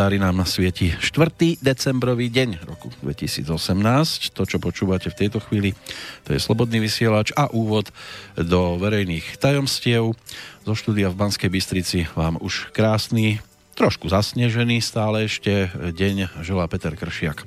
kalendári 0.00 0.16
nám 0.16 0.48
svieti 0.48 0.96
4. 0.96 1.60
decembrový 1.60 2.32
deň 2.32 2.64
roku 2.64 2.88
2018. 3.04 4.32
To, 4.32 4.48
čo 4.48 4.56
počúvate 4.56 5.12
v 5.12 5.18
tejto 5.20 5.44
chvíli, 5.44 5.76
to 6.24 6.32
je 6.32 6.40
Slobodný 6.40 6.80
vysielač 6.80 7.36
a 7.36 7.52
úvod 7.52 7.92
do 8.32 8.80
verejných 8.80 9.36
tajomstiev. 9.36 10.16
Zo 10.64 10.72
štúdia 10.72 11.12
v 11.12 11.20
Banskej 11.20 11.52
Bystrici 11.52 12.08
vám 12.16 12.40
už 12.40 12.72
krásny, 12.72 13.44
trošku 13.76 14.08
zasnežený 14.08 14.80
stále 14.80 15.28
ešte 15.28 15.68
deň 15.68 16.32
želá 16.48 16.64
Peter 16.64 16.96
Kršiak. 16.96 17.44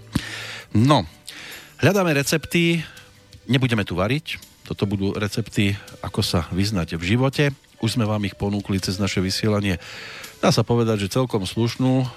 No, 0.77 1.09
hľadáme 1.81 2.13
recepty, 2.13 2.85
nebudeme 3.49 3.81
tu 3.81 3.97
variť, 3.97 4.37
toto 4.61 4.85
budú 4.85 5.17
recepty, 5.17 5.73
ako 6.05 6.21
sa 6.21 6.45
vyznať 6.53 7.01
v 7.01 7.17
živote. 7.17 7.49
Už 7.81 7.97
sme 7.97 8.05
vám 8.05 8.21
ich 8.29 8.37
ponúkli 8.37 8.77
cez 8.77 9.01
naše 9.01 9.25
vysielanie 9.25 9.81
dá 10.43 10.51
sa 10.51 10.67
povedať, 10.67 11.07
že 11.07 11.15
celkom 11.15 11.47
slušnú 11.47 12.03
e, 12.03 12.07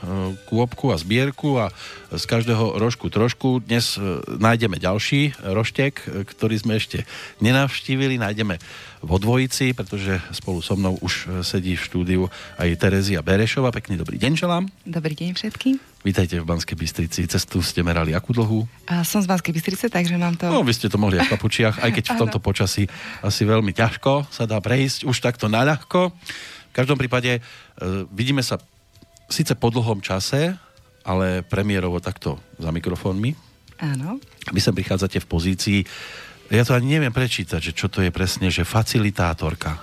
kôpku 0.51 0.91
a 0.91 0.99
zbierku 0.99 1.63
a 1.63 1.71
z 2.11 2.25
každého 2.27 2.75
rožku 2.75 3.07
trošku. 3.07 3.63
Dnes 3.63 3.95
e, 3.95 4.19
nájdeme 4.27 4.83
ďalší 4.83 5.39
roštek, 5.47 5.95
e, 6.03 6.27
ktorý 6.27 6.59
sme 6.59 6.75
ešte 6.75 7.07
nenavštívili. 7.39 8.19
Nájdeme 8.19 8.59
vo 8.99 9.23
dvojici, 9.23 9.79
pretože 9.79 10.19
spolu 10.35 10.59
so 10.59 10.75
mnou 10.75 10.99
už 10.99 11.47
sedí 11.47 11.79
v 11.79 11.87
štúdiu 11.87 12.23
aj 12.59 12.75
Terezia 12.83 13.23
Berešova. 13.23 13.71
Pekný 13.71 13.95
dobrý 13.95 14.19
deň 14.19 14.33
želám. 14.35 14.67
Dobrý 14.83 15.15
deň 15.15 15.39
všetkým. 15.39 15.79
Vítajte 16.03 16.43
v 16.43 16.47
Banskej 16.51 16.75
Bystrici. 16.75 17.31
Cestu 17.31 17.63
ste 17.63 17.87
merali 17.87 18.11
akú 18.11 18.35
dlhú? 18.35 18.67
A 18.91 19.07
som 19.07 19.23
z 19.23 19.31
Banskej 19.31 19.55
Bystrice, 19.55 19.87
takže 19.87 20.19
mám 20.19 20.35
to... 20.35 20.51
No, 20.51 20.67
vy 20.67 20.75
ste 20.75 20.91
to 20.91 20.99
mohli 20.99 21.23
aj 21.23 21.31
v 21.31 21.35
papučiach, 21.39 21.79
aj 21.79 21.91
keď 21.95 22.05
v 22.11 22.19
tomto 22.27 22.39
počasí 22.43 22.91
asi 23.23 23.47
veľmi 23.47 23.71
ťažko 23.71 24.27
sa 24.35 24.51
dá 24.51 24.59
prejsť 24.59 25.07
už 25.07 25.23
takto 25.23 25.47
naľahko 25.47 26.11
každom 26.77 27.01
prípade 27.01 27.33
e, 27.37 27.41
vidíme 28.13 28.45
sa 28.45 28.61
síce 29.33 29.57
po 29.57 29.73
dlhom 29.73 30.05
čase, 30.05 30.55
ale 31.07 31.41
premiérovo 31.41 31.99
takto 32.05 32.37
za 32.61 32.69
mikrofónmi. 32.69 33.33
Áno. 33.81 34.21
Vy 34.53 34.61
sa 34.61 34.77
prichádzate 34.77 35.25
v 35.25 35.27
pozícii, 35.29 35.81
ja 36.47 36.63
to 36.63 36.79
ani 36.79 36.99
neviem 36.99 37.11
prečítať, 37.11 37.59
že 37.59 37.73
čo 37.75 37.91
to 37.91 38.07
je 38.07 38.15
presne, 38.15 38.47
že 38.55 38.63
facilitátorka. 38.63 39.83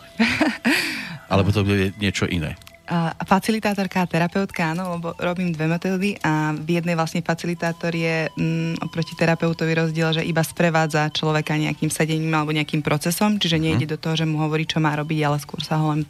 Alebo 1.31 1.52
to 1.52 1.67
bude 1.67 1.91
niečo 2.00 2.23
iné. 2.23 2.55
A 2.83 3.16
facilitátorka 3.23 4.03
a 4.03 4.09
terapeutka, 4.11 4.75
áno, 4.75 5.00
lebo 5.00 5.16
robím 5.16 5.55
dve 5.55 5.72
metódy 5.72 6.19
a 6.19 6.52
v 6.52 6.78
jednej 6.78 7.00
vlastne 7.00 7.23
facilitátor 7.23 7.95
je 7.95 8.28
mm, 8.28 8.83
oproti 8.83 9.16
terapeutovi 9.16 9.72
rozdiel, 9.72 10.19
že 10.19 10.28
iba 10.28 10.44
sprevádza 10.44 11.07
človeka 11.16 11.55
nejakým 11.55 11.88
sedením 11.88 12.35
alebo 12.35 12.52
nejakým 12.52 12.83
procesom, 12.83 13.39
čiže 13.39 13.55
nejde 13.55 13.88
hmm. 13.88 13.94
do 13.95 13.97
toho, 13.97 14.19
že 14.19 14.28
mu 14.28 14.44
hovorí, 14.44 14.67
čo 14.67 14.83
má 14.83 15.00
robiť, 15.00 15.19
ale 15.23 15.39
skôr 15.39 15.63
sa 15.63 15.80
ho 15.80 15.95
len 15.95 16.03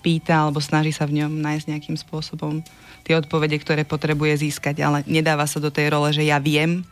pýta 0.00 0.48
alebo 0.48 0.58
snaží 0.58 0.90
sa 0.90 1.04
v 1.04 1.22
ňom 1.22 1.40
nájsť 1.40 1.66
nejakým 1.70 1.96
spôsobom 1.96 2.64
tie 3.04 3.16
odpovede, 3.16 3.56
ktoré 3.60 3.84
potrebuje 3.84 4.48
získať, 4.48 4.80
ale 4.84 5.04
nedáva 5.08 5.48
sa 5.48 5.60
do 5.60 5.72
tej 5.72 5.92
role, 5.92 6.12
že 6.12 6.24
ja 6.24 6.36
viem, 6.40 6.84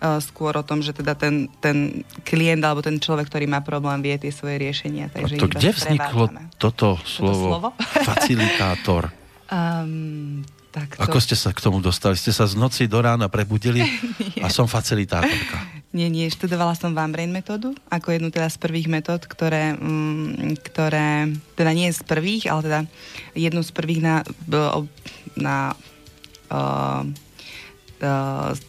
uh, 0.00 0.18
skôr 0.18 0.56
o 0.56 0.64
tom, 0.64 0.80
že 0.80 0.96
teda 0.96 1.12
ten, 1.14 1.48
ten 1.60 2.04
klient 2.24 2.64
alebo 2.64 2.80
ten 2.80 2.96
človek, 2.96 3.28
ktorý 3.28 3.46
má 3.48 3.60
problém, 3.60 4.00
vie 4.00 4.16
tie 4.16 4.32
svoje 4.32 4.56
riešenia. 4.60 5.12
Takže 5.12 5.36
to 5.36 5.48
kde 5.48 5.70
vzniklo 5.72 6.24
toto 6.56 6.96
slovo? 7.04 7.36
Toto 7.36 7.40
slovo? 7.46 7.68
Facilitátor. 8.04 9.12
um, 9.52 10.44
tak 10.72 10.96
to... 10.96 11.04
Ako 11.04 11.20
ste 11.20 11.36
sa 11.36 11.52
k 11.52 11.60
tomu 11.60 11.84
dostali? 11.84 12.16
Ste 12.16 12.32
sa 12.32 12.48
z 12.48 12.56
noci 12.56 12.88
do 12.88 12.96
rána 13.04 13.28
prebudili 13.28 13.84
a 14.44 14.48
som 14.48 14.64
facilitátorka. 14.64 15.84
Nie, 15.92 16.08
nie, 16.08 16.32
študovala 16.32 16.72
som 16.72 16.96
Van 16.96 17.12
Brain 17.12 17.28
metódu, 17.28 17.76
ako 17.92 18.16
jednu 18.16 18.32
teda 18.32 18.48
z 18.48 18.56
prvých 18.56 18.88
metód, 18.88 19.28
ktoré, 19.28 19.76
mm, 19.76 20.56
ktoré, 20.64 21.28
teda 21.52 21.70
nie 21.76 21.92
z 21.92 22.00
prvých, 22.00 22.48
ale 22.48 22.60
teda 22.64 22.80
jednu 23.36 23.60
z 23.60 23.70
prvých 23.76 24.00
na, 24.00 24.24
na 25.36 25.76
uh, 26.48 27.04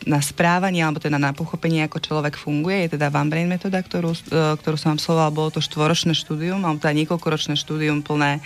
na 0.05 0.21
správanie 0.21 0.85
alebo 0.85 1.01
teda 1.01 1.17
na 1.17 1.33
pochopenie, 1.33 1.81
ako 1.89 1.97
človek 1.97 2.37
funguje, 2.37 2.85
je 2.85 2.93
teda 2.93 3.09
Van 3.09 3.33
Brain 3.33 3.49
metóda, 3.49 3.81
ktorú, 3.81 4.13
ktorú 4.61 4.77
som 4.77 4.93
absolvovala, 4.93 5.33
bolo 5.33 5.49
to 5.49 5.57
štvoročné 5.57 6.13
štúdium, 6.13 6.61
alebo 6.61 6.77
teda 6.77 6.93
niekoľkoročné 7.01 7.57
štúdium 7.57 8.05
plné 8.05 8.45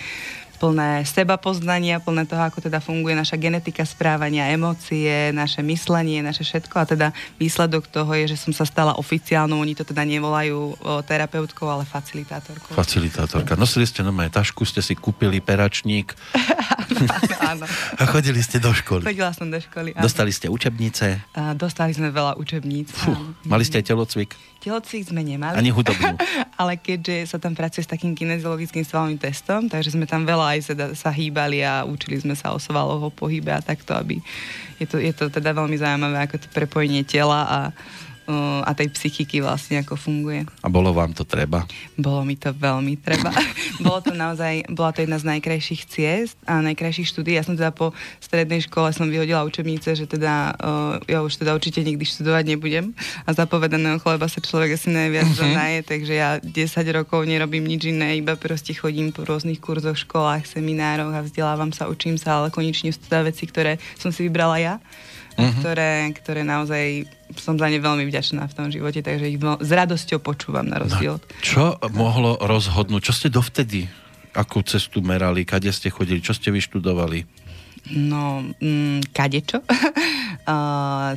plné 0.57 1.05
seba 1.05 1.37
poznania, 1.37 2.01
plné 2.01 2.25
toho, 2.25 2.41
ako 2.41 2.65
teda 2.65 2.81
funguje 2.81 3.13
naša 3.13 3.37
genetika 3.37 3.85
správania, 3.85 4.49
emócie, 4.49 5.29
naše 5.31 5.61
myslenie, 5.61 6.25
naše 6.25 6.41
všetko. 6.41 6.75
A 6.81 6.85
teda 6.89 7.07
výsledok 7.37 7.85
toho 7.85 8.09
je, 8.17 8.33
že 8.33 8.37
som 8.41 8.51
sa 8.51 8.65
stala 8.65 8.97
oficiálnou, 8.97 9.61
oni 9.61 9.77
to 9.77 9.85
teda 9.85 10.01
nevolajú 10.03 10.57
o, 10.57 11.05
terapeutkou, 11.05 11.69
ale 11.69 11.85
facilitátorkou. 11.85 12.73
Facilitátorka. 12.73 13.53
Nosili 13.53 13.85
ste 13.85 14.01
moje 14.03 14.33
tašku, 14.33 14.65
ste 14.65 14.81
si 14.81 14.97
kúpili 14.97 15.37
peračník. 15.39 16.17
áno, 17.53 17.63
áno. 17.63 17.65
A 18.01 18.03
chodili 18.09 18.41
ste 18.41 18.57
do 18.57 18.73
školy. 18.73 19.05
Chodila 19.05 19.31
som 19.31 19.47
do 19.47 19.61
školy. 19.61 19.93
Áno. 19.93 20.03
Dostali 20.03 20.33
ste 20.33 20.49
učebnice. 20.49 21.21
A 21.37 21.53
dostali 21.53 21.93
sme 21.93 22.09
veľa 22.09 22.35
učebníc. 22.41 22.89
Fú, 22.89 23.13
mali 23.45 23.63
ste 23.63 23.79
aj 23.79 23.85
telocvik? 23.93 24.33
Telocvik 24.57 25.05
sme 25.05 25.21
nemali. 25.21 25.57
Ani 25.57 25.69
hudobnú. 25.69 26.17
Ale 26.61 26.81
keďže 26.81 27.29
sa 27.29 27.37
tam 27.37 27.53
pracuje 27.53 27.85
s 27.85 27.89
takým 27.89 28.17
kineziologickým 28.17 28.81
svalovým 28.81 29.21
testom, 29.21 29.69
takže 29.69 29.93
sme 29.93 30.09
tam 30.09 30.25
veľa 30.25 30.57
aj 30.57 30.59
sa, 30.65 30.73
sa 30.97 31.09
hýbali 31.13 31.61
a 31.61 31.85
učili 31.85 32.17
sme 32.17 32.33
sa 32.33 32.51
o 32.53 32.57
svaloho 32.57 33.13
pohybe 33.13 33.53
a 33.53 33.61
takto, 33.61 33.93
aby 33.93 34.17
je 34.81 34.85
to, 34.89 34.97
je 34.97 35.13
to 35.13 35.29
teda 35.29 35.53
veľmi 35.53 35.77
zaujímavé, 35.77 36.17
ako 36.25 36.41
to 36.41 36.47
prepojenie 36.53 37.05
tela 37.05 37.45
a 37.45 37.59
a 38.67 38.71
tej 38.75 38.91
psychiky 38.91 39.39
vlastne, 39.39 39.79
ako 39.79 39.95
funguje. 39.95 40.43
A 40.59 40.67
bolo 40.67 40.91
vám 40.91 41.15
to 41.15 41.23
treba? 41.23 41.63
Bolo 41.95 42.27
mi 42.27 42.35
to 42.35 42.51
veľmi 42.51 42.99
treba. 42.99 43.31
bolo 43.85 44.03
to 44.03 44.11
naozaj, 44.11 44.67
bola 44.67 44.91
to 44.91 45.07
jedna 45.07 45.15
z 45.15 45.25
najkrajších 45.31 45.81
ciest 45.87 46.35
a 46.43 46.59
najkrajších 46.59 47.07
štúdí. 47.07 47.39
Ja 47.39 47.47
som 47.47 47.55
teda 47.55 47.71
po 47.71 47.95
strednej 48.19 48.67
škole 48.67 48.91
som 48.91 49.07
vyhodila 49.07 49.47
učebnice, 49.47 49.95
že 49.95 50.05
teda 50.11 50.59
uh, 50.59 50.99
ja 51.07 51.23
už 51.23 51.39
teda 51.39 51.55
určite 51.55 51.79
nikdy 51.87 52.03
študovať 52.03 52.43
nebudem 52.51 52.91
a 53.23 53.29
zapovedaného 53.31 54.03
chleba 54.03 54.27
sa 54.27 54.43
človek 54.43 54.75
asi 54.75 54.91
najviac 54.91 55.31
uh-huh. 55.31 55.55
naje, 55.55 55.79
takže 55.87 56.13
ja 56.13 56.29
10 56.43 56.51
rokov 56.91 57.23
nerobím 57.23 57.63
nič 57.63 57.87
iné, 57.87 58.19
iba 58.19 58.35
proste 58.35 58.75
chodím 58.75 59.15
po 59.15 59.23
rôznych 59.23 59.63
kurzoch, 59.63 59.95
školách, 59.95 60.43
seminároch 60.43 61.15
a 61.15 61.23
vzdelávam 61.23 61.71
sa, 61.71 61.87
učím 61.87 62.19
sa, 62.19 62.43
ale 62.43 62.51
konečne 62.51 62.91
sú 62.91 63.07
teda 63.07 63.23
veci, 63.23 63.47
ktoré 63.47 63.79
som 63.95 64.11
si 64.11 64.27
vybrala 64.27 64.59
ja 64.59 64.75
uh-huh. 65.37 65.55
ktoré, 65.61 65.91
ktoré 66.17 66.41
naozaj 66.41 67.05
som 67.35 67.59
za 67.59 67.67
ne 67.67 67.79
veľmi 67.81 68.07
vďačná 68.07 68.47
v 68.47 68.53
tom 68.55 68.67
živote, 68.71 69.03
takže 69.03 69.27
ich 69.27 69.39
s 69.39 69.69
radosťou 69.71 70.23
počúvam 70.23 70.63
na 70.63 70.79
rozdiel. 70.79 71.19
No, 71.19 71.27
čo 71.43 71.75
mohlo 71.91 72.39
rozhodnúť? 72.39 73.11
Čo 73.11 73.13
ste 73.13 73.27
dovtedy? 73.27 73.91
Akú 74.31 74.63
cestu 74.63 75.03
merali? 75.03 75.43
Kade 75.43 75.67
ste 75.73 75.91
chodili? 75.91 76.23
Čo 76.23 76.37
ste 76.37 76.53
vyštudovali? 76.53 77.47
No, 77.95 78.43
mm, 78.59 79.15
kadečo. 79.15 79.63
uh, 79.63 81.15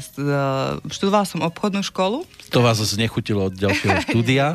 študovala 0.94 1.26
som 1.26 1.43
obchodnú 1.43 1.82
školu. 1.82 2.22
To 2.54 2.62
vás 2.62 2.78
znechutilo 2.78 3.50
od 3.50 3.54
ďalšieho 3.59 3.99
štúdia? 4.06 4.54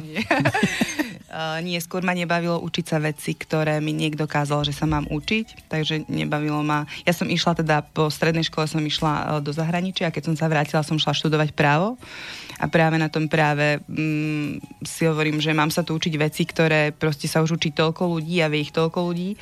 Uh, 1.35 1.59
nie, 1.59 1.75
skôr 1.83 1.99
ma 1.99 2.15
nebavilo 2.15 2.63
učiť 2.63 2.85
sa 2.87 2.95
veci, 3.03 3.35
ktoré 3.35 3.83
mi 3.83 3.91
niekto 3.91 4.23
kázal, 4.23 4.63
že 4.63 4.71
sa 4.71 4.87
mám 4.87 5.03
učiť, 5.11 5.67
takže 5.67 6.07
nebavilo 6.07 6.63
ma. 6.63 6.87
Ja 7.03 7.11
som 7.11 7.27
išla 7.27 7.59
teda, 7.59 7.83
po 7.83 8.07
strednej 8.07 8.47
škole 8.47 8.71
som 8.71 8.79
išla 8.79 9.13
uh, 9.19 9.27
do 9.43 9.51
zahraničia 9.51 10.07
a 10.07 10.15
keď 10.15 10.31
som 10.31 10.35
sa 10.39 10.47
vrátila, 10.47 10.79
som 10.87 10.95
šla 10.95 11.11
študovať 11.11 11.51
právo 11.51 11.99
a 12.55 12.65
práve 12.71 12.95
na 12.95 13.11
tom 13.11 13.27
práve 13.27 13.83
mm, 13.83 14.79
si 14.87 15.03
hovorím, 15.03 15.43
že 15.43 15.51
mám 15.51 15.67
sa 15.67 15.83
tu 15.83 15.91
učiť 15.91 16.13
veci, 16.15 16.47
ktoré 16.47 16.95
proste 16.95 17.27
sa 17.27 17.43
už 17.43 17.59
učí 17.59 17.75
toľko 17.75 18.15
ľudí 18.15 18.39
a 18.39 18.47
vie 18.47 18.63
ich 18.63 18.71
toľko 18.71 18.99
ľudí. 19.11 19.35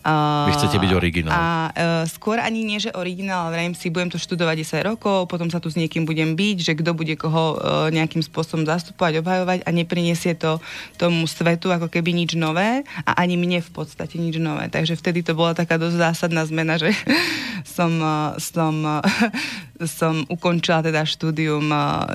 Uh, 0.00 0.48
Vy 0.48 0.56
chcete 0.56 0.80
byť 0.80 0.92
originál. 0.96 1.32
A 1.36 1.44
uh, 1.44 2.04
skôr 2.08 2.40
ani 2.40 2.64
nie, 2.64 2.80
že 2.80 2.88
originál, 2.96 3.48
ale 3.48 3.60
vrajím 3.60 3.76
si, 3.76 3.92
budem 3.92 4.08
to 4.08 4.16
študovať 4.16 4.80
10 4.80 4.90
rokov, 4.96 5.28
potom 5.28 5.52
sa 5.52 5.60
tu 5.60 5.68
s 5.68 5.76
niekým 5.76 6.08
budem 6.08 6.32
byť, 6.32 6.56
že 6.64 6.72
kto 6.72 6.96
bude 6.96 7.12
koho 7.20 7.60
uh, 7.60 7.92
nejakým 7.92 8.24
spôsobom 8.24 8.64
zastupovať, 8.64 9.20
obhajovať 9.20 9.58
a 9.68 9.70
nepriniesie 9.70 10.32
to 10.32 10.56
tomu 10.96 11.28
svetu 11.34 11.74
ako 11.74 11.90
keby 11.90 12.14
nič 12.14 12.38
nové 12.38 12.86
a 13.02 13.10
ani 13.18 13.34
mne 13.34 13.58
v 13.58 13.70
podstate 13.74 14.22
nič 14.22 14.38
nové. 14.38 14.70
Takže 14.70 14.94
vtedy 14.94 15.26
to 15.26 15.34
bola 15.34 15.58
taká 15.58 15.74
dosť 15.74 15.98
zásadná 15.98 16.46
zmena, 16.46 16.78
že 16.78 16.94
som, 17.76 17.98
som 18.38 19.02
som 19.82 20.22
ukončila 20.30 20.86
teda 20.86 21.02
štúdium, 21.02 21.66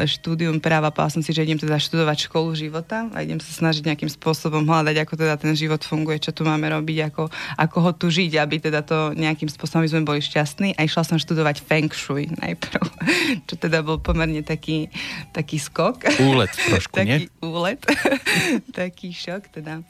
štúdium 0.08 0.64
práva, 0.64 0.96
povedala 0.96 1.12
som 1.12 1.24
si, 1.24 1.36
že 1.36 1.44
idem 1.44 1.60
teda 1.60 1.76
študovať 1.76 2.32
školu 2.32 2.56
života 2.56 3.12
a 3.12 3.20
idem 3.20 3.36
sa 3.44 3.52
snažiť 3.52 3.84
nejakým 3.84 4.08
spôsobom 4.08 4.64
hľadať, 4.64 4.96
ako 5.04 5.14
teda 5.20 5.36
ten 5.36 5.52
život 5.60 5.84
funguje, 5.84 6.24
čo 6.24 6.32
tu 6.32 6.48
máme 6.48 6.72
robiť, 6.72 7.12
ako, 7.12 7.28
ako 7.60 7.78
ho 7.84 7.92
tu 7.92 8.08
žiť, 8.08 8.40
aby 8.40 8.64
teda 8.64 8.80
to 8.88 9.12
nejakým 9.12 9.52
spôsobom 9.52 9.84
sme 9.84 10.08
boli 10.08 10.24
šťastní 10.24 10.80
a 10.80 10.88
išla 10.88 11.04
som 11.04 11.18
študovať 11.20 11.60
Feng 11.60 11.92
Shui 11.92 12.32
najprv, 12.32 12.84
čo 13.52 13.56
teda 13.60 13.84
bol 13.84 14.00
pomerne 14.00 14.40
taký, 14.40 14.88
taký 15.36 15.60
skok. 15.60 16.08
Úlet 16.24 16.52
trošku, 16.56 16.96
taký 17.04 17.28
nie? 17.28 17.44
úlet, 17.44 17.84
taký 18.80 19.12
šok 19.12 19.52
teda. 19.52 19.84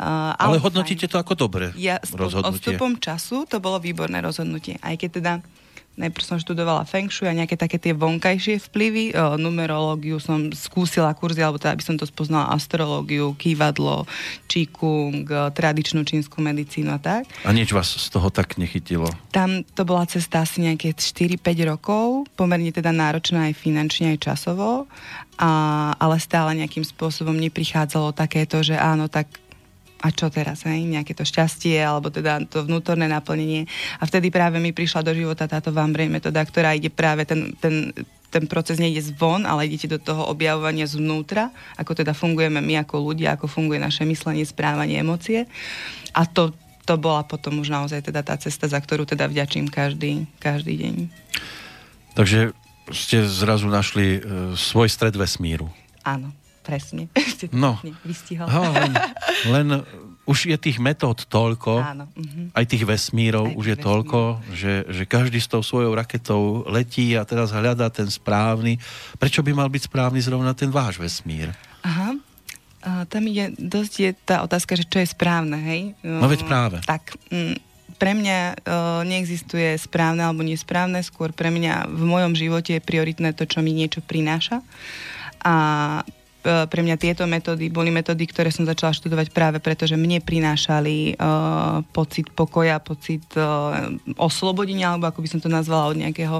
Uh, 0.00 0.32
ale, 0.40 0.56
ale 0.56 0.64
hodnotíte 0.64 1.04
fajn. 1.04 1.12
to 1.12 1.16
ako 1.20 1.34
dobre 1.36 1.76
ja, 1.76 2.00
rozhodnutie? 2.16 2.72
Odstupom 2.72 2.96
času 2.96 3.44
to 3.44 3.60
bolo 3.60 3.76
výborné 3.76 4.24
rozhodnutie, 4.24 4.80
aj 4.80 4.96
keď 4.96 5.10
teda 5.20 5.32
Najprv 5.98 6.24
som 6.24 6.38
študovala 6.38 6.86
Feng 6.86 7.10
Shui 7.10 7.26
a 7.26 7.34
nejaké 7.34 7.58
také 7.58 7.76
tie 7.76 7.90
vonkajšie 7.92 8.62
vplyvy. 8.70 9.04
O, 9.12 9.36
numerológiu 9.36 10.22
som 10.22 10.48
skúsila 10.54 11.12
kurzy, 11.12 11.42
alebo 11.42 11.58
teda 11.58 11.76
by 11.76 11.84
som 11.84 11.96
to 11.98 12.06
spoznala 12.06 12.54
astrológiu, 12.54 13.34
kývadlo, 13.34 14.06
číkung, 14.46 15.26
tradičnú 15.28 16.06
čínsku 16.06 16.38
medicínu 16.40 16.94
a 16.94 17.00
tak. 17.02 17.28
A 17.44 17.50
nič 17.50 17.74
vás 17.74 17.90
z 17.90 18.08
toho 18.08 18.30
tak 18.30 18.56
nechytilo? 18.56 19.10
Tam 19.34 19.66
to 19.76 19.82
bola 19.84 20.06
cesta 20.06 20.46
asi 20.46 20.62
nejaké 20.64 20.94
4-5 20.96 21.42
rokov, 21.68 22.30
pomerne 22.38 22.70
teda 22.70 22.94
náročná 22.94 23.50
aj 23.50 23.58
finančne, 23.58 24.14
aj 24.14 24.24
časovo, 24.24 24.88
a, 25.36 25.50
ale 25.98 26.16
stále 26.22 26.54
nejakým 26.54 26.86
spôsobom 26.86 27.34
neprichádzalo 27.36 28.16
takéto, 28.16 28.62
že 28.64 28.78
áno, 28.78 29.10
tak 29.10 29.26
a 30.00 30.08
čo 30.08 30.32
teraz, 30.32 30.64
hej? 30.64 30.88
nejaké 30.88 31.12
to 31.12 31.28
šťastie 31.28 31.76
alebo 31.76 32.08
teda 32.08 32.40
to 32.48 32.64
vnútorné 32.64 33.04
naplnenie. 33.04 33.68
A 34.00 34.08
vtedy 34.08 34.32
práve 34.32 34.56
mi 34.56 34.72
prišla 34.72 35.04
do 35.04 35.12
života 35.12 35.44
táto 35.44 35.76
Vambrej 35.76 36.08
metóda, 36.08 36.40
ktorá 36.40 36.72
ide 36.72 36.88
práve 36.88 37.28
ten, 37.28 37.52
ten, 37.60 37.92
ten 38.32 38.44
proces 38.48 38.80
nejde 38.80 39.12
zvon, 39.12 39.44
ale 39.44 39.68
idete 39.68 39.92
do 39.92 40.00
toho 40.00 40.24
objavovania 40.32 40.88
zvnútra, 40.88 41.52
ako 41.76 41.92
teda 41.92 42.16
fungujeme 42.16 42.64
my 42.64 42.80
ako 42.80 43.12
ľudia, 43.12 43.36
ako 43.36 43.44
funguje 43.44 43.76
naše 43.76 44.08
myslenie, 44.08 44.48
správanie, 44.48 44.96
emócie. 44.96 45.44
A 46.16 46.24
to, 46.24 46.56
to 46.88 46.96
bola 46.96 47.20
potom 47.28 47.60
už 47.60 47.68
naozaj 47.68 48.00
teda 48.00 48.24
tá 48.24 48.40
cesta, 48.40 48.72
za 48.72 48.80
ktorú 48.80 49.04
teda 49.04 49.28
vďačím 49.28 49.68
každý, 49.68 50.24
každý 50.40 50.80
deň. 50.80 50.94
Takže 52.16 52.56
ste 52.90 53.22
zrazu 53.28 53.68
našli 53.68 54.18
e, 54.18 54.20
svoj 54.56 54.88
stred 54.88 55.14
vesmíru. 55.14 55.68
Áno. 56.02 56.39
Presne. 56.60 57.08
no. 57.52 57.80
Vystihol. 58.04 58.46
Ha, 58.46 58.60
len, 58.76 58.92
len 59.54 59.66
už 60.28 60.46
je 60.46 60.56
tých 60.60 60.78
metód 60.78 61.26
toľko, 61.26 61.82
Áno, 61.82 62.06
uh-huh. 62.06 62.54
aj 62.54 62.64
tých 62.70 62.86
vesmírov 62.86 63.50
aj 63.50 63.56
už 63.58 63.64
je 63.66 63.76
vesmír. 63.76 63.86
toľko, 63.88 64.20
že, 64.54 64.72
že 64.86 65.02
každý 65.08 65.42
s 65.42 65.50
tou 65.50 65.64
svojou 65.64 65.90
raketou 65.96 66.62
letí 66.70 67.18
a 67.18 67.26
teraz 67.26 67.50
hľadá 67.50 67.90
ten 67.90 68.06
správny. 68.06 68.78
Prečo 69.18 69.42
by 69.42 69.50
mal 69.56 69.66
byť 69.66 69.90
správny 69.90 70.20
zrovna 70.22 70.54
ten 70.54 70.70
váš 70.70 71.02
vesmír? 71.02 71.50
Aha. 71.82 72.14
A 72.80 73.04
tam 73.10 73.28
je 73.28 73.52
dosť 73.60 73.92
je 74.00 74.10
tá 74.24 74.40
otázka, 74.40 74.72
že 74.72 74.88
čo 74.88 75.04
je 75.04 75.08
správne, 75.12 75.58
hej? 75.60 75.92
No 76.00 76.24
veď 76.30 76.48
práve. 76.48 76.80
Tak, 76.86 77.12
m, 77.28 77.52
pre 78.00 78.16
mňa 78.16 78.38
uh, 78.56 79.04
neexistuje 79.04 79.76
správne 79.76 80.24
alebo 80.24 80.40
nesprávne, 80.40 81.04
skôr 81.04 81.36
pre 81.36 81.52
mňa 81.52 81.92
v 81.92 82.04
mojom 82.08 82.32
živote 82.32 82.80
je 82.80 82.86
prioritné 82.86 83.36
to, 83.36 83.44
čo 83.44 83.60
mi 83.60 83.76
niečo 83.76 84.00
prináša. 84.00 84.64
A 85.44 85.54
pre 86.42 86.80
mňa 86.80 86.96
tieto 86.96 87.28
metódy 87.28 87.68
boli 87.68 87.92
metódy, 87.92 88.24
ktoré 88.24 88.48
som 88.48 88.64
začala 88.64 88.96
študovať 88.96 89.28
práve 89.28 89.60
preto, 89.60 89.84
že 89.84 90.00
mne 90.00 90.24
prinášali 90.24 91.20
uh, 91.20 91.84
pocit 91.92 92.32
pokoja, 92.32 92.80
pocit 92.80 93.24
uh, 93.36 93.92
oslobodenia, 94.16 94.92
alebo 94.92 95.08
ako 95.08 95.20
by 95.20 95.28
som 95.28 95.40
to 95.44 95.52
nazvala, 95.52 95.92
od 95.92 96.00
nejakého, 96.00 96.38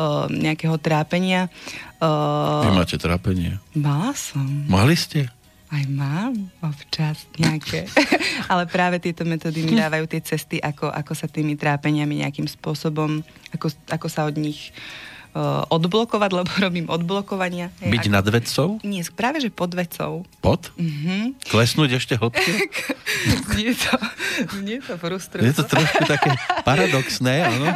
uh, 0.00 0.26
nejakého 0.32 0.80
trápenia. 0.80 1.52
Uh, 2.00 2.64
Vy 2.64 2.72
máte 2.72 2.96
trápenie? 2.96 3.60
Mala 3.76 4.16
som. 4.16 4.44
Mali 4.72 4.96
ste? 4.96 5.28
Aj 5.68 5.84
mám 5.90 6.48
občas 6.64 7.28
nejaké. 7.36 7.90
Ale 8.52 8.64
práve 8.70 9.02
tieto 9.02 9.28
metódy 9.28 9.66
mi 9.66 9.76
dávajú 9.76 10.08
tie 10.08 10.24
cesty, 10.24 10.56
ako, 10.62 10.88
ako 10.88 11.12
sa 11.12 11.28
tými 11.28 11.58
trápeniami 11.58 12.24
nejakým 12.24 12.48
spôsobom, 12.48 13.20
ako, 13.52 13.68
ako 13.90 14.06
sa 14.08 14.24
od 14.24 14.38
nich 14.38 14.70
uh, 14.70 14.80
uh, 14.80 15.15
odblokovať, 15.68 16.30
lebo 16.32 16.50
robím 16.66 16.86
odblokovania. 16.88 17.68
Hej, 17.82 17.90
Byť 17.92 18.04
ak... 18.08 18.12
nad 18.12 18.26
vedcov? 18.26 18.66
Nie, 18.82 19.02
práve 19.12 19.44
že 19.44 19.52
pod 19.52 19.76
vedcov. 19.76 20.24
Pod? 20.40 20.72
Uh-huh. 20.76 21.36
Klesnúť 21.52 22.00
ešte 22.00 22.16
hlbšie? 22.16 22.54
nie 23.58 23.72
to, 23.76 23.94
nie 24.64 24.78
to 24.80 24.96
frustrujúce. 24.96 25.46
Je 25.46 25.54
to 25.56 25.64
trošku 25.68 26.02
také 26.08 26.32
paradoxné, 26.64 27.44
áno? 27.46 27.66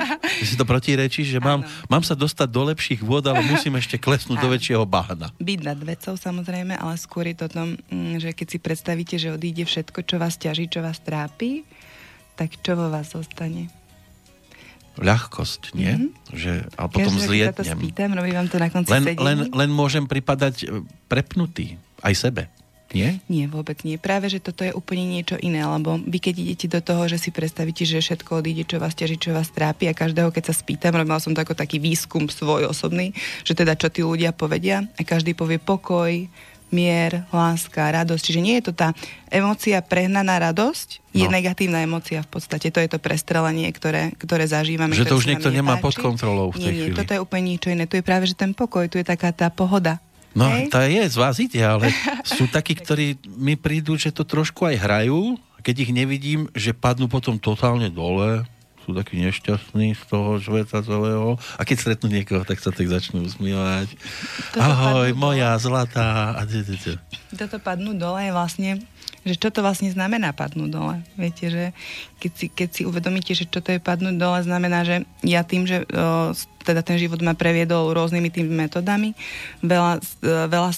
Že 0.40 0.44
si 0.44 0.54
to 0.56 0.64
protirečí, 0.64 1.22
že 1.26 1.38
mám, 1.38 1.62
mám 1.86 2.02
sa 2.02 2.16
dostať 2.16 2.48
do 2.48 2.62
lepších 2.72 3.00
vôd, 3.04 3.28
ale 3.28 3.44
musím 3.44 3.76
ešte 3.76 4.00
klesnúť 4.00 4.40
áno. 4.40 4.44
do 4.48 4.52
väčšieho 4.56 4.84
bahna. 4.88 5.28
Byť 5.36 5.60
nad 5.60 5.80
vedcov 5.80 6.16
samozrejme, 6.16 6.76
ale 6.76 6.94
skôr 6.96 7.28
je 7.28 7.36
to 7.36 7.46
tom, 7.50 7.76
mm, 7.90 8.22
že 8.22 8.30
keď 8.32 8.46
si 8.46 8.58
predstavíte, 8.58 9.16
že 9.20 9.34
odíde 9.34 9.66
všetko, 9.66 10.06
čo 10.06 10.16
vás 10.16 10.40
ťaží, 10.40 10.70
čo 10.70 10.80
vás 10.80 11.02
trápi, 11.02 11.66
tak 12.38 12.56
čo 12.64 12.72
vo 12.72 12.88
vás 12.88 13.12
zostane? 13.12 13.79
Ľahkosť, 14.98 15.62
nie? 15.78 15.94
Mm-hmm. 15.94 16.34
Že, 16.34 16.52
a 16.74 16.82
potom 16.90 17.14
Každý, 17.14 17.26
zlietnem. 17.26 17.58
to 17.58 17.64
spýtam, 17.78 18.10
robím 18.18 18.34
vám 18.34 18.48
to 18.50 18.58
na 18.58 18.68
konci 18.72 18.90
len, 18.90 19.04
len, 19.14 19.38
len 19.54 19.70
môžem 19.70 20.04
pripadať 20.06 20.54
e, 20.62 20.66
prepnutý, 21.06 21.78
aj 22.02 22.14
sebe. 22.18 22.42
Nie? 22.90 23.22
Nie, 23.30 23.46
vôbec 23.46 23.78
nie. 23.86 24.02
Práve, 24.02 24.26
že 24.26 24.42
toto 24.42 24.66
je 24.66 24.74
úplne 24.74 25.06
niečo 25.06 25.38
iné, 25.38 25.62
lebo 25.62 25.94
vy 26.02 26.18
keď 26.18 26.34
idete 26.42 26.66
do 26.66 26.82
toho, 26.82 27.06
že 27.06 27.22
si 27.22 27.30
predstavíte, 27.30 27.86
že 27.86 28.02
všetko 28.02 28.42
odíde, 28.42 28.66
čo 28.66 28.82
vás 28.82 28.98
ťaží, 28.98 29.14
čo 29.14 29.30
vás 29.30 29.46
trápi 29.54 29.86
a 29.86 29.94
každého, 29.94 30.34
keď 30.34 30.50
sa 30.50 30.54
spýtam, 30.58 30.98
robila 30.98 31.22
som 31.22 31.30
to 31.30 31.38
ako 31.38 31.54
taký 31.54 31.78
výskum 31.78 32.26
svoj 32.26 32.66
osobný, 32.66 33.14
že 33.46 33.54
teda 33.54 33.78
čo 33.78 33.94
tí 33.94 34.02
ľudia 34.02 34.34
povedia 34.34 34.90
a 34.98 35.00
každý 35.06 35.38
povie 35.38 35.62
pokoj, 35.62 36.10
mier, 36.70 37.26
láska, 37.34 37.90
radosť. 37.90 38.22
Čiže 38.22 38.40
nie 38.40 38.54
je 38.58 38.70
to 38.70 38.72
tá 38.74 38.94
emócia 39.30 39.78
prehnaná 39.82 40.38
radosť, 40.38 41.02
je 41.10 41.26
no. 41.26 41.34
negatívna 41.34 41.82
emócia 41.82 42.22
v 42.22 42.30
podstate. 42.30 42.70
To 42.70 42.78
je 42.78 42.88
to 42.90 42.98
prestrelenie, 43.02 43.66
ktoré, 43.74 44.14
ktoré 44.16 44.46
zažívame. 44.46 44.94
Že 44.94 45.10
to 45.10 45.18
už 45.18 45.26
niekto 45.26 45.50
nemá 45.50 45.78
pod 45.82 45.98
kontrolou 45.98 46.54
v 46.54 46.62
tej 46.62 46.72
nie, 46.72 46.78
chvíli. 46.86 46.94
Nie, 46.94 46.98
toto 46.98 47.12
je 47.14 47.20
úplne 47.20 47.44
niečo 47.54 47.68
iné. 47.70 47.84
Tu 47.90 47.98
je 47.98 48.04
práve, 48.06 48.30
že 48.30 48.38
ten 48.38 48.54
pokoj, 48.54 48.86
tu 48.86 48.96
je 48.96 49.06
taká 49.06 49.34
tá 49.34 49.50
pohoda. 49.50 49.98
No, 50.30 50.46
Hej? 50.46 50.70
tá 50.70 50.86
je, 50.86 51.02
z 51.10 51.16
vás 51.18 51.36
ide, 51.42 51.58
ale 51.58 51.90
sú 52.38 52.46
takí, 52.46 52.78
ktorí 52.78 53.18
mi 53.26 53.58
prídu, 53.58 53.98
že 53.98 54.14
to 54.14 54.22
trošku 54.22 54.62
aj 54.62 54.78
hrajú, 54.78 55.34
keď 55.60 55.76
ich 55.84 55.92
nevidím, 55.92 56.46
že 56.54 56.70
padnú 56.72 57.10
potom 57.10 57.36
totálne 57.36 57.90
dole, 57.90 58.46
sú 58.84 58.96
takí 58.96 59.20
nešťastní 59.20 59.94
z 59.94 60.02
toho 60.08 60.40
sveta 60.40 60.80
celého 60.80 61.36
a 61.56 61.62
keď 61.62 61.76
stretnú 61.76 62.08
niekoho, 62.10 62.42
tak 62.44 62.58
sa 62.58 62.72
tak 62.72 62.88
začnú 62.88 63.24
usmievať. 63.26 63.92
Toto 64.56 64.62
Ahoj, 64.62 65.08
moja 65.14 65.56
dole. 65.56 65.62
zlatá. 65.62 66.34
A 66.36 66.42
Toto 67.36 67.56
padnú 67.60 67.94
dole 67.94 68.28
je 68.28 68.32
vlastne 68.32 68.70
že 69.20 69.36
čo 69.36 69.52
to 69.52 69.60
vlastne 69.60 69.92
znamená 69.92 70.32
padnúť 70.32 70.70
dole. 70.72 70.96
Viete, 71.20 71.52
že 71.52 71.64
keď 72.24 72.32
si, 72.32 72.46
keď 72.48 72.68
si 72.72 72.82
uvedomíte, 72.88 73.36
že 73.36 73.44
čo 73.44 73.60
to 73.60 73.76
je 73.76 73.80
padnúť 73.80 74.16
dole, 74.16 74.40
znamená, 74.40 74.80
že 74.88 75.04
ja 75.20 75.44
tým, 75.44 75.68
že 75.68 75.84
o, 75.84 76.32
teda 76.60 76.84
ten 76.84 77.00
život 77.00 77.20
ma 77.24 77.32
previedol 77.32 77.96
rôznymi 77.96 78.28
tými 78.28 78.52
metodami. 78.52 79.16
Veľa, 79.64 80.00
veľa 80.48 80.70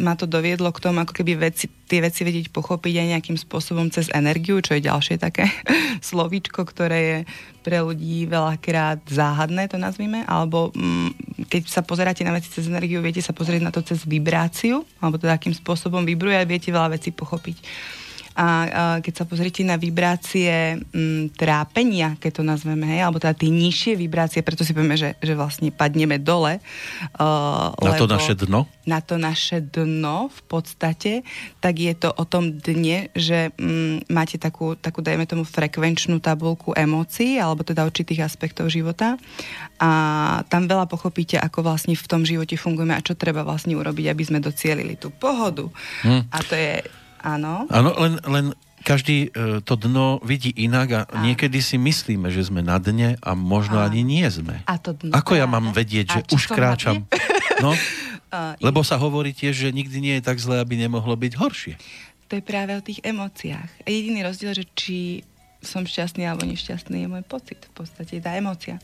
ma 0.00 0.12
to 0.14 0.28
doviedlo 0.28 0.68
k 0.72 0.82
tomu, 0.82 1.00
ako 1.00 1.16
keby 1.16 1.40
veci, 1.40 1.72
tie 1.88 2.04
veci 2.04 2.22
vedieť 2.22 2.52
pochopiť 2.52 2.94
aj 3.00 3.06
nejakým 3.16 3.38
spôsobom 3.40 3.88
cez 3.88 4.12
energiu, 4.12 4.60
čo 4.60 4.76
je 4.76 4.84
ďalšie 4.84 5.16
také 5.16 5.48
slovíčko, 6.08 6.64
ktoré 6.68 6.98
je 7.00 7.18
pre 7.66 7.82
ľudí 7.82 8.30
veľakrát 8.30 9.02
záhadné, 9.10 9.66
to 9.66 9.74
nazvime, 9.74 10.22
alebo 10.30 10.70
keď 11.50 11.66
sa 11.66 11.82
pozeráte 11.82 12.22
na 12.22 12.30
veci 12.30 12.46
cez 12.46 12.70
energiu, 12.70 13.02
viete 13.02 13.18
sa 13.18 13.34
pozrieť 13.34 13.62
na 13.64 13.74
to 13.74 13.82
cez 13.82 14.06
vibráciu, 14.06 14.86
alebo 15.02 15.18
teda 15.18 15.34
akým 15.34 15.50
spôsobom 15.50 16.06
vibruje 16.06 16.38
viete 16.46 16.70
veľa 16.70 16.94
vecí 16.94 17.10
pochopiť. 17.10 17.58
A, 18.36 18.44
a 18.44 18.46
keď 19.00 19.14
sa 19.16 19.24
pozrite 19.24 19.64
na 19.64 19.80
vibrácie 19.80 20.76
m, 20.92 21.32
trápenia, 21.32 22.20
keď 22.20 22.30
to 22.38 22.42
nazveme, 22.44 22.84
hej, 22.84 23.00
alebo 23.00 23.16
teda 23.16 23.32
tie 23.32 23.48
nižšie 23.48 23.96
vibrácie, 23.96 24.44
preto 24.44 24.60
si 24.60 24.76
povieme, 24.76 25.00
že, 25.00 25.16
že 25.24 25.32
vlastne 25.32 25.72
padneme 25.72 26.20
dole. 26.20 26.60
Uh, 27.16 27.72
na 27.80 27.96
to 27.96 28.04
naše 28.04 28.36
dno? 28.36 28.68
Na 28.84 29.00
to 29.00 29.16
naše 29.16 29.64
dno 29.64 30.28
v 30.28 30.40
podstate, 30.46 31.24
tak 31.64 31.80
je 31.80 31.96
to 31.96 32.12
o 32.12 32.28
tom 32.28 32.60
dne, 32.60 33.08
že 33.16 33.56
m, 33.56 34.04
máte 34.12 34.36
takú, 34.36 34.76
takú, 34.76 35.00
dajme 35.00 35.24
tomu, 35.24 35.48
frekvenčnú 35.48 36.20
tabulku 36.20 36.76
emócií, 36.76 37.40
alebo 37.40 37.64
teda 37.64 37.88
určitých 37.88 38.20
aspektov 38.20 38.68
života. 38.68 39.16
A 39.80 39.90
tam 40.52 40.68
veľa 40.68 40.84
pochopíte, 40.84 41.40
ako 41.40 41.64
vlastne 41.64 41.96
v 41.96 42.06
tom 42.06 42.28
živote 42.28 42.60
fungujeme 42.60 42.92
a 42.92 43.00
čo 43.00 43.16
treba 43.16 43.40
vlastne 43.48 43.72
urobiť, 43.72 44.12
aby 44.12 44.22
sme 44.28 44.44
docielili 44.44 45.00
tú 45.00 45.08
pohodu. 45.08 45.64
Hm. 46.04 46.28
A 46.28 46.38
to 46.44 46.52
je 46.52 46.84
Áno. 47.26 47.66
Áno, 47.66 47.90
len, 47.98 48.22
len 48.22 48.46
každý 48.86 49.34
e, 49.34 49.58
to 49.66 49.74
dno 49.74 50.22
vidí 50.22 50.54
inak 50.54 50.88
a 50.94 51.00
Áno. 51.10 51.26
niekedy 51.26 51.58
si 51.58 51.74
myslíme, 51.74 52.30
že 52.30 52.46
sme 52.46 52.62
na 52.62 52.78
dne 52.78 53.18
a 53.18 53.34
možno 53.34 53.82
Áno. 53.82 53.90
ani 53.90 54.06
nie 54.06 54.22
sme. 54.30 54.62
A 54.62 54.78
to 54.78 54.94
dno 54.94 55.10
Ako 55.10 55.34
ja 55.34 55.50
mám 55.50 55.74
vedieť, 55.74 56.06
že 56.06 56.20
už 56.30 56.54
kráčam? 56.54 57.02
No, 57.56 57.72
lebo 58.68 58.84
sa 58.84 59.00
hovorí 59.00 59.32
tiež, 59.32 59.56
že 59.56 59.68
nikdy 59.72 59.96
nie 59.96 60.14
je 60.20 60.28
tak 60.28 60.36
zle, 60.36 60.60
aby 60.60 60.76
nemohlo 60.76 61.16
byť 61.16 61.32
horšie. 61.40 61.74
To 62.28 62.36
je 62.36 62.44
práve 62.44 62.76
o 62.76 62.84
tých 62.84 63.00
emóciách. 63.00 63.88
Jediný 63.88 64.28
rozdiel, 64.28 64.52
že 64.52 64.68
či 64.76 65.24
som 65.66 65.82
šťastný 65.84 66.22
alebo 66.24 66.46
nešťastný, 66.46 67.04
je 67.04 67.08
môj 67.10 67.24
pocit. 67.26 67.58
V 67.74 67.84
podstate 67.84 68.22
tá 68.22 68.32
emócia. 68.38 68.78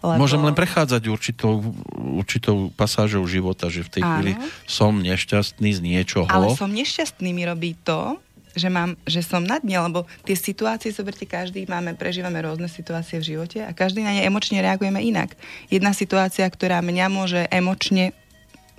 Lebo... 0.00 0.22
Môžem 0.22 0.40
len 0.40 0.54
prechádzať 0.54 1.02
určitou, 1.10 1.60
určitou 1.98 2.70
pasážou 2.72 3.26
života, 3.28 3.68
že 3.68 3.84
v 3.84 4.00
tej 4.00 4.02
Áno. 4.06 4.10
chvíli 4.16 4.32
som 4.64 4.96
nešťastný 4.96 5.70
z 5.76 5.80
niečoho. 5.82 6.30
Ale 6.30 6.54
som 6.56 6.70
nešťastný 6.70 7.34
mi 7.34 7.44
robí 7.44 7.76
to, 7.84 8.16
že, 8.54 8.66
mám, 8.66 8.98
že 9.06 9.22
som 9.22 9.42
na 9.42 9.62
dne, 9.62 9.90
lebo 9.90 10.06
tie 10.26 10.34
situácie, 10.34 10.90
zoberte, 10.90 11.26
každý 11.26 11.66
máme, 11.70 11.94
prežívame 11.94 12.42
rôzne 12.42 12.66
situácie 12.66 13.22
v 13.22 13.36
živote 13.36 13.62
a 13.62 13.70
každý 13.70 14.02
na 14.02 14.10
ne 14.10 14.26
emočne 14.26 14.58
reagujeme 14.58 14.98
inak. 14.98 15.38
Jedna 15.70 15.94
situácia, 15.94 16.46
ktorá 16.50 16.82
mňa 16.82 17.06
môže 17.10 17.40
emočne 17.50 18.10